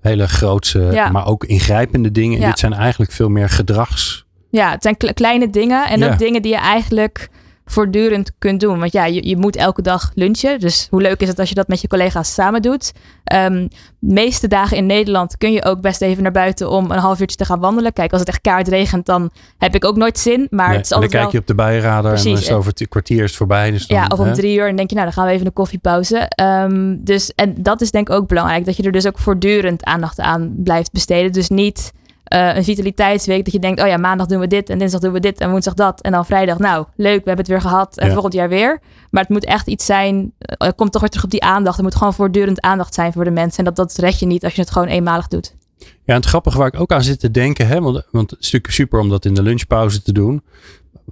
hele 0.00 0.28
grootse, 0.28 0.80
ja. 0.80 1.10
maar 1.10 1.26
ook 1.26 1.44
ingrijpende 1.44 2.10
dingen. 2.10 2.40
En 2.40 2.48
dit 2.48 2.58
zijn 2.58 2.72
eigenlijk 2.72 3.12
veel 3.12 3.28
meer 3.28 3.48
gedrags 3.48 4.30
ja, 4.52 4.70
het 4.70 4.82
zijn 4.82 4.96
kleine 5.14 5.50
dingen 5.50 5.88
en 5.88 6.04
ook 6.04 6.18
dingen 6.18 6.42
die 6.42 6.52
je 6.52 6.58
eigenlijk 6.58 7.28
voortdurend 7.64 8.32
kunt 8.38 8.60
doen. 8.60 8.78
Want 8.78 8.92
ja, 8.92 9.04
je, 9.04 9.28
je 9.28 9.36
moet 9.36 9.56
elke 9.56 9.82
dag 9.82 10.10
lunchen. 10.14 10.60
Dus 10.60 10.86
hoe 10.90 11.02
leuk 11.02 11.20
is 11.20 11.28
het 11.28 11.38
als 11.38 11.48
je 11.48 11.54
dat 11.54 11.68
met 11.68 11.80
je 11.80 11.88
collega's 11.88 12.34
samen 12.34 12.62
doet? 12.62 12.92
Um, 13.34 13.68
de 13.98 14.14
meeste 14.14 14.48
dagen 14.48 14.76
in 14.76 14.86
Nederland 14.86 15.36
kun 15.36 15.52
je 15.52 15.64
ook 15.64 15.80
best 15.80 16.00
even 16.00 16.22
naar 16.22 16.32
buiten 16.32 16.70
om 16.70 16.90
een 16.90 16.98
half 16.98 17.20
uurtje 17.20 17.36
te 17.36 17.44
gaan 17.44 17.60
wandelen. 17.60 17.92
Kijk, 17.92 18.10
als 18.10 18.20
het 18.20 18.28
echt 18.28 18.40
kaart 18.40 18.68
regent, 18.68 19.06
dan 19.06 19.30
heb 19.58 19.74
ik 19.74 19.84
ook 19.84 19.96
nooit 19.96 20.18
zin. 20.18 20.46
Maar 20.50 20.72
het 20.72 20.84
is 20.84 20.92
altijd 20.92 21.12
dan 21.12 21.20
kijk 21.20 21.32
je 21.32 21.38
op 21.38 21.46
de 21.46 21.54
Precies. 21.54 22.24
en 22.24 22.30
dan 22.30 22.40
is 22.40 22.48
het 22.48 22.56
over 22.56 22.72
het 22.74 22.88
kwartier 22.88 23.24
is 23.24 23.36
voorbij. 23.36 23.70
Dus 23.70 23.86
dan, 23.86 23.98
ja, 23.98 24.06
of 24.06 24.18
om 24.18 24.32
drie 24.32 24.56
uur 24.56 24.68
en 24.68 24.76
denk 24.76 24.88
je, 24.88 24.94
nou 24.94 25.06
dan 25.06 25.16
gaan 25.16 25.26
we 25.26 25.32
even 25.32 25.46
een 25.46 25.52
koffiepauze. 25.52 26.30
Um, 26.42 27.04
dus, 27.04 27.34
en 27.34 27.54
dat 27.62 27.80
is 27.80 27.90
denk 27.90 28.08
ik 28.08 28.14
ook 28.14 28.28
belangrijk. 28.28 28.64
Dat 28.64 28.76
je 28.76 28.82
er 28.82 28.92
dus 28.92 29.06
ook 29.06 29.18
voortdurend 29.18 29.84
aandacht 29.84 30.20
aan 30.20 30.54
blijft 30.56 30.92
besteden. 30.92 31.32
Dus 31.32 31.48
niet 31.48 31.92
uh, 32.32 32.56
een 32.56 32.64
vitaliteitsweek. 32.64 33.44
Dat 33.44 33.52
je 33.52 33.58
denkt, 33.58 33.80
oh 33.80 33.86
ja, 33.86 33.96
maandag 33.96 34.26
doen 34.26 34.40
we 34.40 34.46
dit 34.46 34.70
en 34.70 34.78
dinsdag 34.78 35.00
doen 35.00 35.12
we 35.12 35.20
dit 35.20 35.40
en 35.40 35.50
woensdag 35.50 35.74
dat. 35.74 36.00
En 36.00 36.12
dan 36.12 36.26
vrijdag, 36.26 36.58
nou, 36.58 36.86
leuk, 36.96 37.24
we 37.24 37.28
hebben 37.28 37.36
het 37.36 37.48
weer 37.48 37.60
gehad. 37.60 37.98
En 37.98 38.12
volgend 38.12 38.32
jaar 38.32 38.48
weer. 38.48 38.80
Maar 39.10 39.22
het 39.22 39.30
moet 39.30 39.44
echt 39.44 39.66
iets 39.66 39.86
zijn, 39.86 40.32
uh, 40.62 40.68
komt 40.76 40.92
toch 40.92 41.00
weer 41.00 41.10
terug 41.10 41.24
op 41.24 41.30
die 41.30 41.42
aandacht. 41.42 41.76
Er 41.76 41.82
moet 41.82 41.94
gewoon 41.94 42.14
voortdurend 42.14 42.60
aandacht 42.60 42.94
zijn 42.94 43.12
voor 43.12 43.24
de 43.24 43.30
mensen. 43.30 43.58
En 43.58 43.64
dat, 43.64 43.76
dat 43.76 43.96
red 43.96 44.18
je 44.18 44.26
niet 44.26 44.44
als 44.44 44.54
je 44.54 44.60
het 44.60 44.70
gewoon 44.70 44.88
eenmalig 44.88 45.28
doet. 45.28 45.54
Ja, 45.78 45.88
en 46.04 46.14
het 46.14 46.26
grappige 46.26 46.58
waar 46.58 46.66
ik 46.66 46.80
ook 46.80 46.92
aan 46.92 47.02
zit 47.02 47.20
te 47.20 47.30
denken, 47.30 47.66
hè, 47.66 47.80
want, 47.80 48.06
want 48.10 48.30
het 48.30 48.40
is 48.40 48.44
natuurlijk 48.44 48.72
super 48.72 49.00
om 49.00 49.08
dat 49.08 49.24
in 49.24 49.34
de 49.34 49.42
lunchpauze 49.42 50.02
te 50.02 50.12
doen 50.12 50.42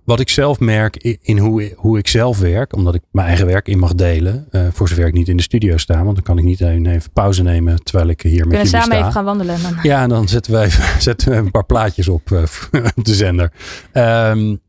wat 0.04 0.20
ik 0.20 0.28
zelf 0.28 0.60
merk 0.60 1.18
in 1.22 1.38
hoe, 1.38 1.72
hoe 1.76 1.98
ik 1.98 2.08
zelf 2.08 2.38
werk, 2.38 2.74
omdat 2.74 2.94
ik 2.94 3.02
mijn 3.10 3.26
eigen 3.26 3.46
werk 3.46 3.68
in 3.68 3.78
mag 3.78 3.94
delen, 3.94 4.46
uh, 4.50 4.66
voor 4.72 4.88
zover 4.88 5.06
ik 5.06 5.12
niet 5.12 5.28
in 5.28 5.36
de 5.36 5.42
studio 5.42 5.76
sta, 5.76 6.04
want 6.04 6.14
dan 6.14 6.24
kan 6.24 6.38
ik 6.38 6.44
niet 6.44 6.60
even, 6.60 7.10
pauze 7.12 7.42
nemen 7.42 7.82
terwijl 7.82 8.08
ik 8.08 8.22
hier 8.22 8.46
met 8.46 8.50
jullie 8.50 8.66
sta. 8.66 8.78
Kunnen 8.78 8.96
samen 8.96 8.98
even 8.98 9.12
gaan 9.12 9.24
wandelen. 9.24 9.62
Dan. 9.62 9.74
Ja, 9.82 10.02
en 10.02 10.08
dan 10.08 10.28
zetten 10.28 10.52
we 10.52 10.60
even, 10.60 11.02
zetten 11.02 11.30
we 11.30 11.36
een 11.36 11.50
paar 11.50 11.66
plaatjes 11.66 12.08
op 12.08 12.30
uh, 12.32 12.44
de 12.94 13.14
zender. 13.14 13.52
Um, 13.92 14.60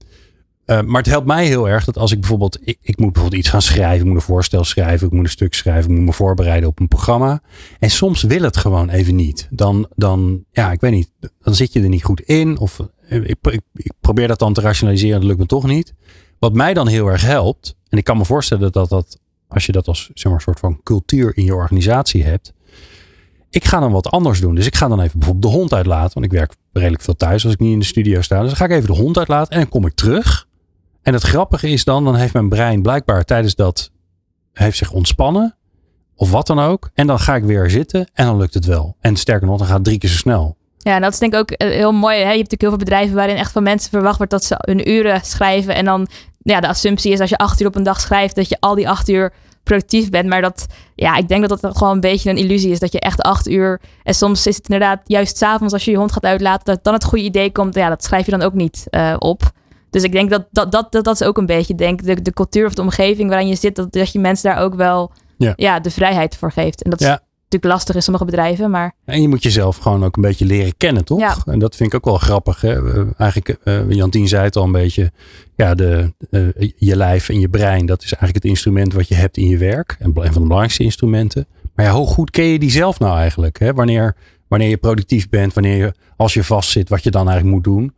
uh, 0.72 0.82
maar 0.82 1.02
het 1.02 1.12
helpt 1.12 1.28
mij 1.28 1.46
heel 1.46 1.70
erg 1.70 1.86
dat 1.86 1.98
als 1.98 2.12
ik 2.12 2.20
bijvoorbeeld, 2.20 2.60
ik, 2.62 2.78
ik, 2.82 2.98
moet 2.98 3.12
bijvoorbeeld 3.12 3.42
iets 3.42 3.52
gaan 3.52 3.62
schrijven, 3.62 4.00
ik 4.00 4.06
moet 4.06 4.16
een 4.16 4.22
voorstel 4.22 4.64
schrijven, 4.64 5.08
ik 5.08 5.14
moet 5.14 5.24
een 5.24 5.30
stuk 5.30 5.54
schrijven, 5.54 5.92
ik 5.92 5.98
moet 5.98 6.06
me 6.06 6.14
voorbereiden 6.14 6.70
op 6.70 6.80
een 6.80 6.88
programma. 6.88 7.42
En 7.80 7.90
soms 7.90 8.24
wil 8.24 8.42
het 8.42 8.58
gewoon 8.58 8.90
even 8.90 9.16
niet. 9.16 9.48
Dan, 9.50 9.88
dan 9.96 10.44
ja, 10.52 10.72
ik 10.72 10.82
weet 10.82 10.92
niet, 10.92 11.12
dan 11.40 11.56
zit 11.56 11.74
je 11.74 11.82
er 11.82 11.90
niet 11.90 12.04
goed 12.04 12.22
in 12.22 12.58
of 12.58 12.80
ik, 13.08 13.38
ik, 13.42 13.62
ik, 13.74 13.92
probeer 14.00 14.28
dat 14.28 14.40
dan 14.40 14.54
te 14.54 14.62
rationaliseren, 14.62 15.20
dat 15.20 15.28
lukt 15.28 15.40
me 15.40 15.46
toch 15.46 15.68
niet. 15.68 15.94
Wat 16.40 16.54
mij 16.54 16.74
dan 16.74 16.88
heel 16.88 17.08
erg 17.08 17.22
helpt, 17.22 17.76
en 17.90 17.98
ik 17.98 18.04
kan 18.04 18.18
me 18.18 18.26
voorstellen 18.26 18.72
dat 18.72 18.90
dat, 18.90 19.20
als 19.48 19.66
je 19.66 19.72
dat 19.72 19.88
als 19.88 20.10
zeg 20.14 20.32
maar, 20.32 20.42
soort 20.42 20.60
van 20.60 20.80
cultuur 20.84 21.38
in 21.38 21.44
je 21.44 21.56
organisatie 21.56 22.24
hebt. 22.24 22.54
Ik 23.50 23.66
ga 23.66 23.80
dan 23.80 23.92
wat 23.92 24.08
anders 24.08 24.42
doen. 24.42 24.56
Dus 24.56 24.66
ik 24.66 24.76
ga 24.76 24.88
dan 24.88 25.02
even 25.02 25.20
bijvoorbeeld 25.20 25.54
de 25.54 25.60
hond 25.60 25.74
uitlaten. 25.74 26.14
Want 26.14 26.26
ik 26.26 26.32
werk 26.32 26.56
redelijk 26.74 27.04
veel 27.04 27.16
thuis 27.16 27.44
als 27.44 27.54
ik 27.54 27.60
niet 27.60 27.74
in 27.74 27.80
de 27.80 27.86
studio 27.86 28.22
sta. 28.22 28.42
Dus 28.42 28.54
ga 28.54 28.66
ik 28.66 28.72
even 28.72 28.88
de 28.88 29.02
hond 29.02 29.18
uitlaten 29.18 29.54
en 29.54 29.60
dan 29.60 29.70
kom 29.70 29.86
ik 29.86 29.94
terug. 29.94 30.48
En 31.02 31.14
het 31.14 31.24
grappige 31.24 31.70
is 31.70 31.84
dan, 31.84 32.04
dan 32.04 32.16
heeft 32.16 32.34
mijn 32.34 32.50
brein 32.50 32.82
blijkbaar 32.82 33.24
tijdens 33.24 33.56
dat, 33.56 33.92
heeft 34.54 34.78
zich 34.78 34.92
ontspannen. 34.92 35.56
Of 36.16 36.32
wat 36.32 36.48
dan 36.48 36.60
ook. 36.60 36.90
En 36.94 37.08
dan 37.08 37.20
ga 37.20 37.36
ik 37.36 37.44
weer 37.44 37.70
zitten 37.70 38.10
en 38.14 38.26
dan 38.26 38.38
lukt 38.38 38.54
het 38.54 38.66
wel. 38.66 38.96
En 39.00 39.16
sterker 39.16 39.48
nog, 39.48 39.58
dan 39.58 39.68
gaat 39.68 39.76
het 39.76 39.86
drie 39.86 39.98
keer 39.98 40.10
zo 40.10 40.16
snel. 40.16 40.58
Ja, 40.78 40.96
en 40.96 41.02
dat 41.02 41.14
is 41.14 41.20
denk 41.20 41.34
ik 41.34 41.40
ook 41.40 41.52
eh, 41.52 41.70
heel 41.70 41.92
mooi. 41.92 42.16
Hè? 42.16 42.22
Je 42.22 42.38
hebt 42.38 42.52
natuurlijk 42.52 42.62
heel 42.62 42.70
veel 42.70 42.78
bedrijven 42.78 43.16
waarin 43.16 43.36
echt 43.36 43.52
van 43.52 43.64
mensen 43.64 43.90
verwacht 43.90 44.18
wordt 44.18 44.32
dat 44.32 44.44
ze 44.44 44.56
hun 44.58 44.90
uren 44.90 45.22
schrijven. 45.24 45.76
En 45.76 45.86
dan, 45.86 46.08
ja, 46.38 46.60
de 46.60 46.68
assumptie 46.68 47.12
is 47.12 47.20
als 47.20 47.30
je 47.30 47.38
acht 47.38 47.62
uur 47.62 47.68
op 47.68 47.76
een 47.76 47.84
dag 47.84 48.00
schrijft, 48.00 48.36
dat 48.36 48.50
je 48.50 48.58
al 48.60 48.76
die 48.76 48.90
acht 48.90 49.10
uur 49.10 49.34
productief 49.64 50.10
bent. 50.10 50.30
Maar 50.30 50.42
dat, 50.42 50.66
ja, 50.96 51.18
ik 51.18 51.28
denk 51.28 51.48
dat 51.48 51.62
dat 51.62 51.78
gewoon 51.78 51.94
een 51.94 52.00
beetje 52.00 52.30
een 52.30 52.38
illusie 52.38 52.72
is. 52.72 52.80
Dat 52.80 52.92
je 52.92 53.00
echt 53.00 53.22
acht 53.22 53.48
uur, 53.48 53.82
en 54.04 54.14
soms 54.14 54.48
is 54.48 54.56
het 54.56 54.70
inderdaad 54.70 55.02
juist 55.06 55.38
s'avonds 55.38 55.74
als 55.74 55.86
je 55.86 55.92
je 55.92 55.98
hond 55.98 56.12
gaat 56.12 56.26
uitlaten, 56.26 56.66
dat 56.66 56.84
dan 56.84 56.94
het 56.94 57.04
goede 57.04 57.24
idee 57.24 57.52
komt. 57.52 57.76
Ja, 57.76 57.90
dat 57.90 58.04
schrijf 58.04 58.26
je 58.26 58.32
dan 58.32 58.42
ook 58.42 58.54
niet 58.54 58.88
uh, 58.90 59.16
op. 59.20 59.52
Dus 59.92 60.04
ik 60.04 60.12
denk 60.12 60.30
dat 60.30 60.46
dat, 60.52 60.72
dat, 60.72 60.92
dat, 60.92 61.04
dat 61.04 61.22
is 61.22 61.28
ook 61.28 61.38
een 61.38 61.46
beetje, 61.46 61.76
denk 61.76 62.04
de, 62.04 62.22
de 62.22 62.34
cultuur 62.34 62.66
of 62.66 62.74
de 62.74 62.82
omgeving 62.82 63.30
waarin 63.30 63.48
je 63.48 63.56
zit, 63.56 63.76
dat, 63.76 63.92
dat 63.92 64.12
je 64.12 64.20
mensen 64.20 64.50
daar 64.50 64.64
ook 64.64 64.76
wel 64.76 65.12
ja. 65.38 65.54
ja 65.56 65.80
de 65.80 65.92
vrijheid 65.92 66.38
voor 66.38 66.52
geeft. 66.52 66.84
En 66.84 66.90
dat 66.90 67.00
ja 67.00 67.22
natuurlijk 67.52 67.80
lastig 67.80 67.96
in 67.96 68.02
sommige 68.02 68.26
bedrijven. 68.26 68.72
Maar... 68.72 68.96
En 69.06 69.22
je 69.22 69.28
moet 69.28 69.44
jezelf 69.44 69.78
gewoon 69.78 70.04
ook 70.04 70.16
een 70.16 70.22
beetje 70.22 70.46
leren 70.46 70.78
kennen, 70.78 71.06
toch? 71.06 71.20
Ja. 71.20 71.38
En 71.46 71.60
dat 71.60 71.76
vind 71.76 71.94
ik 71.94 71.96
ook 71.96 72.06
wel 72.06 72.18
grappig. 72.18 72.62
Hè? 72.62 73.06
Eigenlijk, 73.18 73.58
uh, 73.64 73.92
Jantien 73.92 74.28
zei 74.28 74.44
het 74.44 74.56
al 74.56 74.64
een 74.64 74.72
beetje. 74.72 75.12
Ja, 75.56 75.76
de, 75.76 76.14
uh, 76.30 76.48
je 76.76 76.96
lijf 76.96 77.30
en 77.30 77.40
je 77.40 77.50
brein, 77.50 77.86
dat 77.86 78.04
is 78.04 78.14
eigenlijk 78.14 78.36
het 78.36 78.46
instrument 78.46 78.94
wat 78.94 79.08
je 79.08 79.16
hebt 79.16 79.38
in 79.38 79.48
je 79.48 79.58
werk. 79.58 79.96
En 80.00 80.06
een 80.06 80.14
van 80.14 80.24
de 80.24 80.40
belangrijkste 80.40 80.84
instrumenten. 80.84 81.48
Maar 81.76 81.86
ja, 81.86 81.92
hoe 81.92 82.08
goed 82.08 82.30
ken 82.30 82.46
je 82.46 82.60
die 82.60 82.72
zelf 82.72 83.00
nou 83.00 83.18
eigenlijk? 83.18 83.60
Hè? 83.60 83.74
Wanneer, 83.74 84.16
wanneer 84.48 84.70
je 84.70 84.78
productief 84.78 85.30
bent, 85.30 85.54
wanneer 85.54 85.78
je, 85.78 85.94
als 86.18 86.34
je 86.34 86.44
vastzit, 86.44 86.90
wat 86.90 87.04
je 87.04 87.12
dan 87.12 87.30
eigenlijk 87.30 87.56
moet 87.56 87.76
doen. 87.76 87.94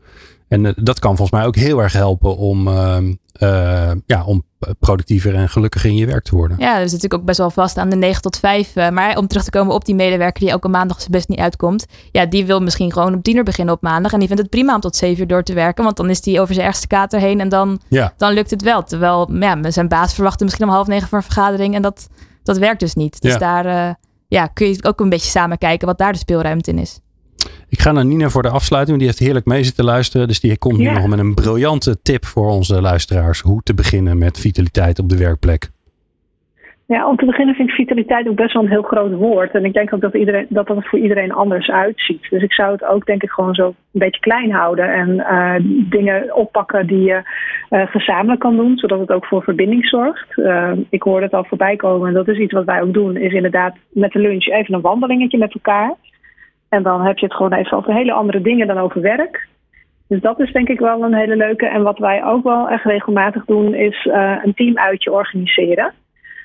En 0.48 0.64
uh, 0.64 0.72
dat 0.76 1.00
kan 1.00 1.16
volgens 1.16 1.40
mij 1.40 1.48
ook 1.48 1.56
heel 1.56 1.80
erg 1.80 1.94
helpen 1.94 2.38
om, 2.38 2.68
ehm, 2.68 3.14
uh, 3.40 3.92
ja, 4.06 4.24
om 4.26 4.44
productiever 4.80 5.36
en 5.36 5.50
gelukkiger 5.50 5.90
in 5.90 5.96
je 5.96 6.06
werk 6.06 6.24
te 6.24 6.36
worden. 6.36 6.58
Ja, 6.60 6.74
dat 6.74 6.86
is 6.86 6.92
natuurlijk 6.92 7.22
ook 7.22 7.26
best 7.26 7.38
wel 7.38 7.50
vast 7.50 7.78
aan 7.78 7.90
de 7.90 7.96
9 7.96 8.22
tot 8.22 8.38
5. 8.38 8.76
Uh, 8.76 8.90
maar 8.90 9.18
om 9.18 9.28
terug 9.28 9.44
te 9.44 9.50
komen 9.50 9.74
op 9.74 9.86
die 9.86 9.96
medewerker 9.96 10.40
die 10.40 10.50
elke 10.50 10.68
maandag 10.68 11.00
zijn 11.00 11.12
best 11.12 11.28
niet 11.28 11.40
uitkomt. 11.40 11.86
Ja, 12.12 12.26
die 12.26 12.46
wil 12.46 12.60
misschien 12.60 12.92
gewoon 12.92 13.14
op 13.14 13.24
10 13.24 13.36
uur 13.36 13.44
beginnen 13.44 13.74
op 13.74 13.82
maandag. 13.82 14.12
En 14.12 14.20
die 14.20 14.28
vindt 14.28 14.42
het 14.42 14.52
prima 14.52 14.76
om 14.76 14.82
tot 14.82 14.96
7 14.96 15.22
uur 15.22 15.28
door 15.28 15.44
te 15.44 15.54
werken. 15.54 15.84
Want 15.84 15.98
dan 15.98 16.10
is 16.10 16.22
die 16.22 16.42
over 16.42 16.54
zijn 16.54 16.68
ergste 16.68 16.88
kater 16.88 17.20
heen 17.20 17.40
en 17.40 17.50
dan, 17.50 17.80
ja. 17.90 18.14
dan 18.18 18.34
lukt 18.34 18.50
het 18.50 18.62
wel. 18.62 18.84
Terwijl 18.84 19.30
ja, 19.40 19.72
zijn 19.72 19.88
baas 19.88 20.14
verwachtte 20.14 20.44
misschien 20.44 20.66
om 20.66 20.74
half 20.74 20.88
negen 20.88 21.08
voor 21.08 21.18
een 21.18 21.24
vergadering. 21.24 21.76
En 21.76 21.82
dat, 21.82 22.08
dat 22.44 22.58
werkt 22.58 22.80
dus 22.80 22.94
niet. 22.94 23.22
Dus 23.22 23.34
ja. 23.34 23.38
daar 23.38 23.98
ja, 24.28 24.48
kun 24.48 24.68
je 24.68 24.84
ook 24.84 25.00
een 25.00 25.10
beetje 25.10 25.30
samen 25.30 25.58
kijken 25.58 25.88
wat 25.88 25.98
daar 25.98 26.12
de 26.12 26.18
speelruimte 26.18 26.72
in 26.72 26.80
is. 26.80 27.00
Ik 27.76 27.80
ga 27.80 27.92
naar 27.92 28.06
Nina 28.06 28.30
voor 28.30 28.42
de 28.42 28.50
afsluiting. 28.50 28.98
Die 28.98 29.08
heeft 29.08 29.20
heerlijk 29.20 29.46
mee 29.46 29.64
zitten 29.64 29.86
luisteren. 29.86 30.28
Dus 30.28 30.40
die 30.40 30.58
komt 30.58 30.78
nu 30.78 30.90
nog 30.90 31.08
met 31.08 31.20
een 31.20 31.34
briljante 31.34 32.02
tip 32.02 32.26
voor 32.26 32.50
onze 32.50 32.82
luisteraars. 32.82 33.40
Hoe 33.40 33.62
te 33.64 33.74
beginnen 33.74 34.18
met 34.18 34.40
vitaliteit 34.40 35.00
op 35.00 35.10
de 35.10 35.18
werkplek. 35.18 35.70
Ja, 36.88 37.08
om 37.10 37.16
te 37.16 37.26
beginnen 37.26 37.56
vind 37.56 37.70
ik 37.70 37.76
vitaliteit 37.76 38.28
ook 38.28 38.36
best 38.36 38.54
wel 38.54 38.64
een 38.64 38.70
heel 38.70 38.82
groot 38.82 39.14
woord. 39.14 39.52
En 39.54 39.66
ik 39.66 39.74
denk 39.74 39.94
ook 39.94 40.02
dat, 40.02 40.14
iedereen, 40.14 40.46
dat 40.50 40.68
het 40.68 40.88
voor 40.90 41.00
iedereen 41.00 41.32
anders 41.32 41.70
uitziet. 41.70 42.30
Dus 42.30 42.44
ik 42.44 42.54
zou 42.54 42.72
het 42.72 42.86
ook 42.86 43.06
denk 43.06 43.24
ik 43.24 43.30
gewoon 43.30 43.56
zo 43.56 43.68
een 43.68 43.76
beetje 43.92 44.20
klein 44.20 44.52
houden. 44.52 44.94
En 44.94 45.10
uh, 45.10 45.56
dingen 45.90 46.36
oppakken 46.36 46.88
die 46.88 47.02
je 47.02 47.22
uh, 47.70 47.88
gezamenlijk 47.88 48.40
kan 48.40 48.56
doen. 48.56 48.78
Zodat 48.78 49.00
het 49.00 49.12
ook 49.12 49.26
voor 49.26 49.44
verbinding 49.44 49.88
zorgt. 49.88 50.38
Uh, 50.38 50.72
ik 50.90 51.04
hoorde 51.04 51.26
het 51.26 51.34
al 51.34 51.46
voorbij 51.46 51.76
komen. 51.76 52.08
En 52.08 52.14
dat 52.14 52.28
is 52.28 52.38
iets 52.38 52.54
wat 52.54 52.66
wij 52.66 52.82
ook 52.82 52.94
doen. 52.94 53.18
Is 53.18 53.34
inderdaad 53.34 53.76
met 53.90 54.12
de 54.12 54.20
lunch 54.20 54.46
even 54.48 54.74
een 54.74 54.82
wandelingetje 54.82 55.38
met 55.38 55.54
elkaar. 55.54 55.96
En 56.74 56.84
dan 56.84 57.02
heb 57.02 57.18
je 57.18 57.26
het 57.26 57.36
gewoon 57.36 57.54
even 57.54 57.78
over 57.78 57.94
hele 57.94 58.12
andere 58.12 58.42
dingen 58.42 58.68
dan 58.68 58.78
over 58.78 59.02
werk. 59.02 59.48
Dus 60.08 60.22
dat 60.22 60.40
is 60.40 60.52
denk 60.52 60.70
ik 60.70 60.80
wel 60.80 61.04
een 61.04 61.14
hele 61.14 61.36
leuke. 61.36 61.68
En 61.68 61.84
wat 61.84 61.98
wij 61.98 62.26
ook 62.26 62.44
wel 62.44 62.70
echt 62.70 62.84
regelmatig 62.84 63.46
doen, 63.46 63.74
is 63.74 64.06
uh, 64.06 64.36
een 64.44 64.54
teamuitje 64.54 65.12
organiseren. 65.12 65.94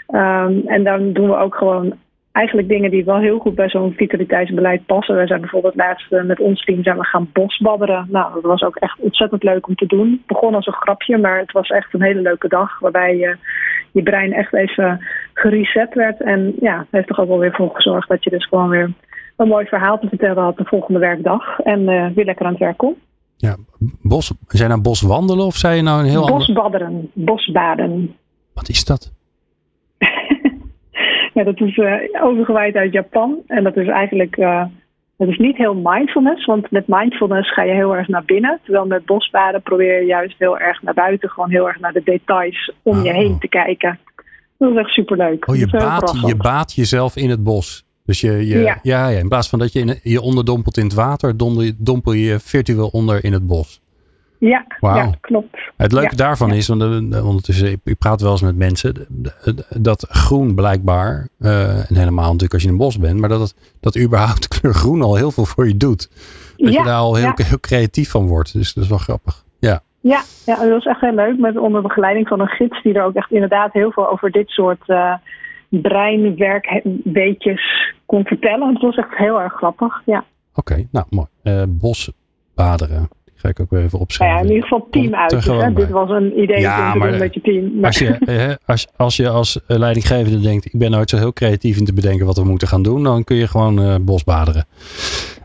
Um, 0.08 0.62
en 0.66 0.84
dan 0.84 1.12
doen 1.12 1.28
we 1.28 1.36
ook 1.36 1.54
gewoon 1.54 1.94
eigenlijk 2.32 2.68
dingen 2.68 2.90
die 2.90 3.04
wel 3.04 3.18
heel 3.18 3.38
goed 3.38 3.54
bij 3.54 3.68
zo'n 3.68 3.92
vitaliteitsbeleid 3.96 4.86
passen. 4.86 5.16
We 5.16 5.26
zijn 5.26 5.40
bijvoorbeeld 5.40 5.74
laatst 5.74 6.12
uh, 6.12 6.22
met 6.22 6.40
ons 6.40 6.64
team 6.64 6.82
zijn 6.82 6.98
we 6.98 7.04
gaan 7.04 7.30
bosbadderen. 7.32 8.06
Nou, 8.10 8.34
dat 8.34 8.42
was 8.42 8.62
ook 8.62 8.76
echt 8.76 8.98
ontzettend 9.00 9.42
leuk 9.42 9.68
om 9.68 9.74
te 9.74 9.86
doen. 9.86 10.10
Het 10.10 10.26
begon 10.26 10.54
als 10.54 10.66
een 10.66 10.72
grapje, 10.72 11.18
maar 11.18 11.38
het 11.38 11.52
was 11.52 11.68
echt 11.68 11.94
een 11.94 12.02
hele 12.02 12.20
leuke 12.20 12.48
dag. 12.48 12.78
Waarbij 12.78 13.16
je, 13.16 13.36
je 13.92 14.02
brein 14.02 14.32
echt 14.32 14.54
even 14.54 15.06
gereset 15.34 15.94
werd. 15.94 16.20
En 16.20 16.54
ja, 16.60 16.86
heeft 16.90 17.06
toch 17.06 17.20
ook 17.20 17.28
wel 17.28 17.38
weer 17.38 17.54
voor 17.54 17.70
gezorgd 17.74 18.08
dat 18.08 18.24
je 18.24 18.30
dus 18.30 18.46
gewoon 18.46 18.68
weer 18.68 18.90
een 19.38 19.48
mooi 19.48 19.66
verhaal 19.66 19.98
te 19.98 20.08
vertellen 20.08 20.42
had 20.42 20.56
de 20.56 20.64
volgende 20.64 20.98
werkdag. 20.98 21.58
En 21.58 21.80
uh, 21.80 22.06
weer 22.14 22.24
lekker 22.24 22.44
aan 22.46 22.52
het 22.52 22.60
werk 22.60 22.76
kom. 22.76 22.94
Ja, 23.36 23.56
bos, 24.02 24.32
zijn 24.48 24.68
nou 24.68 24.80
bos 24.80 25.00
wandelen 25.00 25.46
of 25.46 25.54
zijn 25.56 25.76
je 25.76 25.82
nou 25.82 26.00
een 26.00 26.10
heel 26.10 26.26
Bosbadderen, 26.26 26.86
ander... 26.86 27.08
bosbaden. 27.14 28.16
Wat 28.54 28.68
is 28.68 28.84
dat? 28.84 29.12
ja, 31.34 31.44
dat 31.44 31.60
is 31.60 31.76
uh, 31.76 31.94
overgewaaid 32.22 32.74
uit 32.74 32.92
Japan. 32.92 33.36
En 33.46 33.64
dat 33.64 33.76
is 33.76 33.88
eigenlijk 33.88 34.36
uh, 34.36 34.64
Het 35.16 35.28
is 35.28 35.38
niet 35.38 35.56
heel 35.56 35.74
mindfulness, 35.74 36.44
want 36.44 36.70
met 36.70 36.86
mindfulness 36.86 37.52
ga 37.52 37.62
je 37.62 37.72
heel 37.72 37.96
erg 37.96 38.08
naar 38.08 38.24
binnen. 38.24 38.58
Terwijl 38.62 38.86
met 38.86 39.04
bosbaden 39.06 39.62
probeer 39.62 40.00
je 40.00 40.06
juist 40.06 40.38
heel 40.38 40.58
erg 40.58 40.82
naar 40.82 40.94
buiten, 40.94 41.28
gewoon 41.28 41.50
heel 41.50 41.68
erg 41.68 41.80
naar 41.80 41.92
de 41.92 42.02
details 42.04 42.72
om 42.82 43.02
je 43.02 43.10
Oh. 43.10 43.16
heen 43.16 43.38
te 43.38 43.48
kijken. 43.48 43.98
Dat 44.58 44.70
is 44.70 44.76
echt 44.76 44.90
superleuk. 44.90 45.48
Oh, 45.48 45.56
je 45.56 45.66
Dat 45.66 45.80
baat, 45.80 46.20
je 46.26 46.36
baat 46.36 46.74
jezelf 46.74 47.16
in 47.16 47.30
het 47.30 47.42
bos. 47.42 47.87
Dus 48.08 48.20
je, 48.20 48.46
je 48.46 48.58
ja. 48.58 48.78
Ja. 48.82 49.08
Ja, 49.08 49.18
in 49.18 49.28
plaats 49.28 49.48
van 49.48 49.58
dat 49.58 49.72
je 49.72 49.80
in, 49.80 49.98
je 50.02 50.20
onderdompelt 50.20 50.76
in 50.76 50.84
het 50.84 50.94
water, 50.94 51.36
dompel 51.36 51.62
je, 51.62 51.74
dompel 51.78 52.12
je 52.12 52.38
virtueel 52.38 52.88
onder 52.88 53.24
in 53.24 53.32
het 53.32 53.46
bos. 53.46 53.80
Ja, 54.38 54.66
ja, 54.80 55.14
klopt. 55.20 55.58
Het 55.76 55.92
leuke 55.92 56.10
Ja, 56.10 56.16
daarvan 56.16 56.52
is, 56.52 56.68
want 56.68 56.82
eh, 56.82 57.26
ondertussen, 57.26 57.80
ik, 57.84 57.98
praat 57.98 58.20
wel 58.20 58.30
eens 58.30 58.42
met 58.42 58.56
mensen, 58.56 59.06
dat 59.76 60.06
groen 60.08 60.54
blijkbaar, 60.54 61.28
eh, 61.38 61.90
en 61.90 61.96
helemaal 61.96 62.24
natuurlijk 62.24 62.52
als 62.52 62.62
je 62.62 62.68
in 62.68 62.74
een 62.74 62.80
bos 62.80 62.98
bent, 62.98 63.20
maar 63.20 63.28
dat, 63.28 63.40
het, 63.40 63.54
dat 63.80 63.98
überhaupt 63.98 64.42
de 64.42 64.60
kleur 64.60 64.74
groen 64.74 65.02
al 65.02 65.16
heel 65.16 65.30
veel 65.30 65.44
voor 65.44 65.68
je 65.68 65.76
doet. 65.76 66.10
Dat 66.56 66.72
je 66.72 66.82
daar 66.82 66.94
al 66.94 67.14
heel, 67.14 67.32
heel 67.34 67.60
creatief 67.60 68.10
van 68.10 68.26
wordt. 68.26 68.52
Dus 68.52 68.74
dat 68.74 68.84
is 68.84 68.90
wel 68.90 68.98
grappig. 68.98 69.44
Ja, 69.58 69.80
Ja, 70.00 70.22
ja, 70.46 70.56
dat 70.56 70.70
was 70.70 70.84
echt 70.84 71.00
heel 71.00 71.14
leuk. 71.14 71.38
Met 71.38 71.58
onder 71.58 71.82
begeleiding 71.82 72.28
van 72.28 72.40
een 72.40 72.48
gids 72.48 72.82
die 72.82 72.94
er 72.94 73.04
ook 73.04 73.14
echt 73.14 73.30
inderdaad 73.30 73.72
heel 73.72 73.92
veel 73.92 74.10
over 74.10 74.30
dit 74.30 74.48
soort 74.48 74.82
eh 74.86 75.14
breinwerkweetjes 75.70 77.94
kon 78.08 78.24
vertellen. 78.24 78.68
Het 78.72 78.82
was 78.82 78.96
echt 78.96 79.16
heel 79.16 79.40
erg 79.40 79.52
grappig. 79.52 80.02
Ja, 80.06 80.24
oké. 80.54 80.86
nou, 80.90 81.06
mooi. 81.10 81.26
Eh 81.42 81.62
bosbaderen. 81.68 83.08
Die 83.24 83.34
ga 83.36 83.48
ik 83.48 83.60
ook 83.60 83.70
weer 83.70 83.78
even 83.80 83.90
nou 83.90 84.02
opschrijven. 84.02 84.36
ja 84.36 84.42
in 84.42 84.48
ieder 84.54 84.62
geval 84.68 84.86
team 84.90 85.14
uit. 85.14 85.44
Hè? 85.44 85.72
Dit 85.72 85.88
was 85.90 86.10
een 86.10 86.40
idee 86.42 86.60
Ja, 86.60 86.86
om 86.86 86.92
te 86.92 86.98
maar 86.98 87.10
doen 87.10 87.18
met 87.18 87.34
je 87.34 87.40
team. 87.40 87.74
Maar- 87.74 87.84
Als 87.86 87.98
je, 87.98 88.08
eh, 88.26 88.54
als, 88.66 88.86
als 88.96 89.16
je 89.16 89.28
als 89.28 89.64
eh, 89.66 89.76
leidinggevende 89.78 90.40
denkt, 90.40 90.64
ik 90.64 90.78
ben 90.78 90.90
nooit 90.90 91.10
zo 91.10 91.16
heel 91.16 91.32
creatief 91.32 91.76
in 91.78 91.84
te 91.84 91.92
bedenken 91.92 92.26
wat 92.26 92.36
we 92.36 92.44
moeten 92.44 92.68
gaan 92.68 92.82
doen, 92.82 93.02
dan 93.02 93.24
kun 93.24 93.36
je 93.36 93.46
gewoon 93.46 93.82
eh, 93.82 93.94
bosbaderen. 94.00 94.64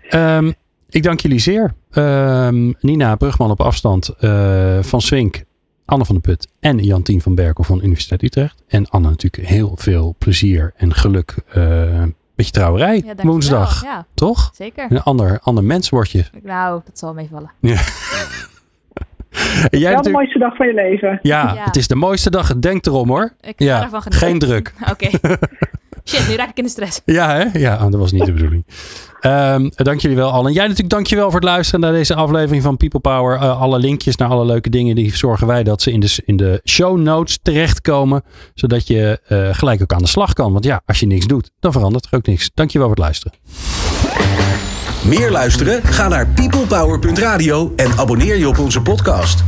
Ehm, 0.10 0.52
ik 0.90 1.04
dank 1.04 1.20
jullie 1.20 1.40
zeer. 1.40 1.74
Ehm, 1.92 2.72
Nina 2.80 3.16
Brugman 3.16 3.52
op 3.52 3.62
afstand 3.62 4.10
eh, 4.20 4.78
van 4.82 5.02
Swink, 5.02 5.44
Anne 5.86 6.06
van 6.06 6.16
der 6.16 6.24
Put 6.24 6.48
en 6.60 6.78
Jantien 6.78 7.22
van 7.22 7.36
Berkel 7.36 7.64
van 7.64 7.80
Universiteit 7.84 8.24
Utrecht. 8.24 8.64
En 8.68 8.90
Anne 8.90 9.10
natuurlijk 9.10 9.48
heel 9.48 9.72
veel 9.76 10.16
plezier 10.18 10.74
en 10.76 10.94
geluk 10.94 11.36
eh 11.54 12.04
met 12.36 12.46
je 12.46 12.52
trouwerij 12.52 13.04
Ja, 13.06 13.14
woensdag. 13.24 13.84
Ja, 13.84 14.06
Toch? 14.14 14.52
zeker. 14.54 14.86
Een 14.92 15.02
ander, 15.04 15.40
ander 15.42 15.64
mens 15.64 15.90
word 15.90 16.12
je. 16.12 16.26
Nou, 16.44 16.82
dat 16.86 17.00
zal 17.00 17.14
meevallen. 17.14 17.52
En 19.70 19.80
jij 19.80 19.92
Wel 19.92 20.02
de 20.04 20.10
natuurlijk- 20.10 20.16
mooiste 20.16 20.40
dag 20.40 20.56
van 20.56 20.68
je 20.68 20.74
leven. 20.74 21.20
ja, 21.22 21.54
Ja. 21.54 21.64
het 21.64 21.76
is 21.76 21.88
de 21.88 21.96
mooiste 21.96 22.30
dag. 22.30 22.56
Denk 22.60 22.86
erom 22.86 23.08
hoor. 23.10 23.34
Ik 23.42 23.54
Ja, 23.60 23.90
geen 24.04 24.40
druk. 24.40 24.74
Oké. 24.92 25.10
Shit, 26.06 26.28
nu 26.28 26.36
raak 26.36 26.50
ik 26.50 26.58
in 26.58 26.64
de 26.64 26.70
stress. 26.70 27.02
Ja, 27.06 27.36
hè? 27.36 27.60
Ja, 27.60 27.76
oh, 27.76 27.92
dat 27.92 28.00
was 28.00 28.12
niet 28.12 28.26
de 28.26 28.32
bedoeling. 28.32 28.66
Ehm, 29.20 29.70
dank 29.76 30.00
jullie 30.00 30.18
wel, 30.18 30.32
Allen. 30.32 30.54
Jij 30.54 30.64
natuurlijk 30.64 30.90
dankjewel 30.90 31.26
voor 31.26 31.40
het 31.40 31.50
luisteren 31.50 31.80
naar 31.80 31.92
deze 31.92 32.16
aflevering 32.16 32.64
van 32.64 32.78
People 32.78 33.00
Power. 33.00 33.36
Eh, 33.36 33.62
alle 33.62 33.80
linkjes 33.80 34.16
naar 34.16 34.30
alle 34.30 34.46
leuke 34.46 34.70
dingen, 34.70 34.96
die 34.96 35.16
zorgen 35.16 35.48
wij 35.48 35.64
dat 35.64 35.82
ze 35.82 35.92
in 35.92 36.00
de, 36.00 36.22
in 36.26 36.38
de 36.38 36.62
show 36.66 36.98
notes 36.98 37.40
terechtkomen. 37.42 38.24
Zodat 38.54 38.88
je 38.88 39.20
eh, 39.28 39.50
gelijk 39.52 39.82
ook 39.82 39.94
aan 39.94 40.02
de 40.02 40.08
slag 40.08 40.34
kan. 40.34 40.52
Want 40.52 40.66
ja, 40.66 40.82
als 40.86 41.00
je 41.00 41.06
niks 41.06 41.26
doet, 41.28 41.52
dan 41.60 41.72
verandert 41.72 42.06
er 42.06 42.18
ook 42.18 42.26
niks. 42.26 42.52
Dankjewel 42.54 42.88
voor 42.88 42.96
het 42.96 43.06
luisteren. 43.06 43.38
Meer 45.06 45.32
luisteren? 45.32 45.84
Ga 45.84 46.08
naar 46.08 46.28
peoplepower.radio 46.28 47.74
en 47.76 47.98
abonneer 47.98 48.38
je 48.38 48.48
op 48.48 48.60
onze 48.60 48.82
podcast. 48.82 49.44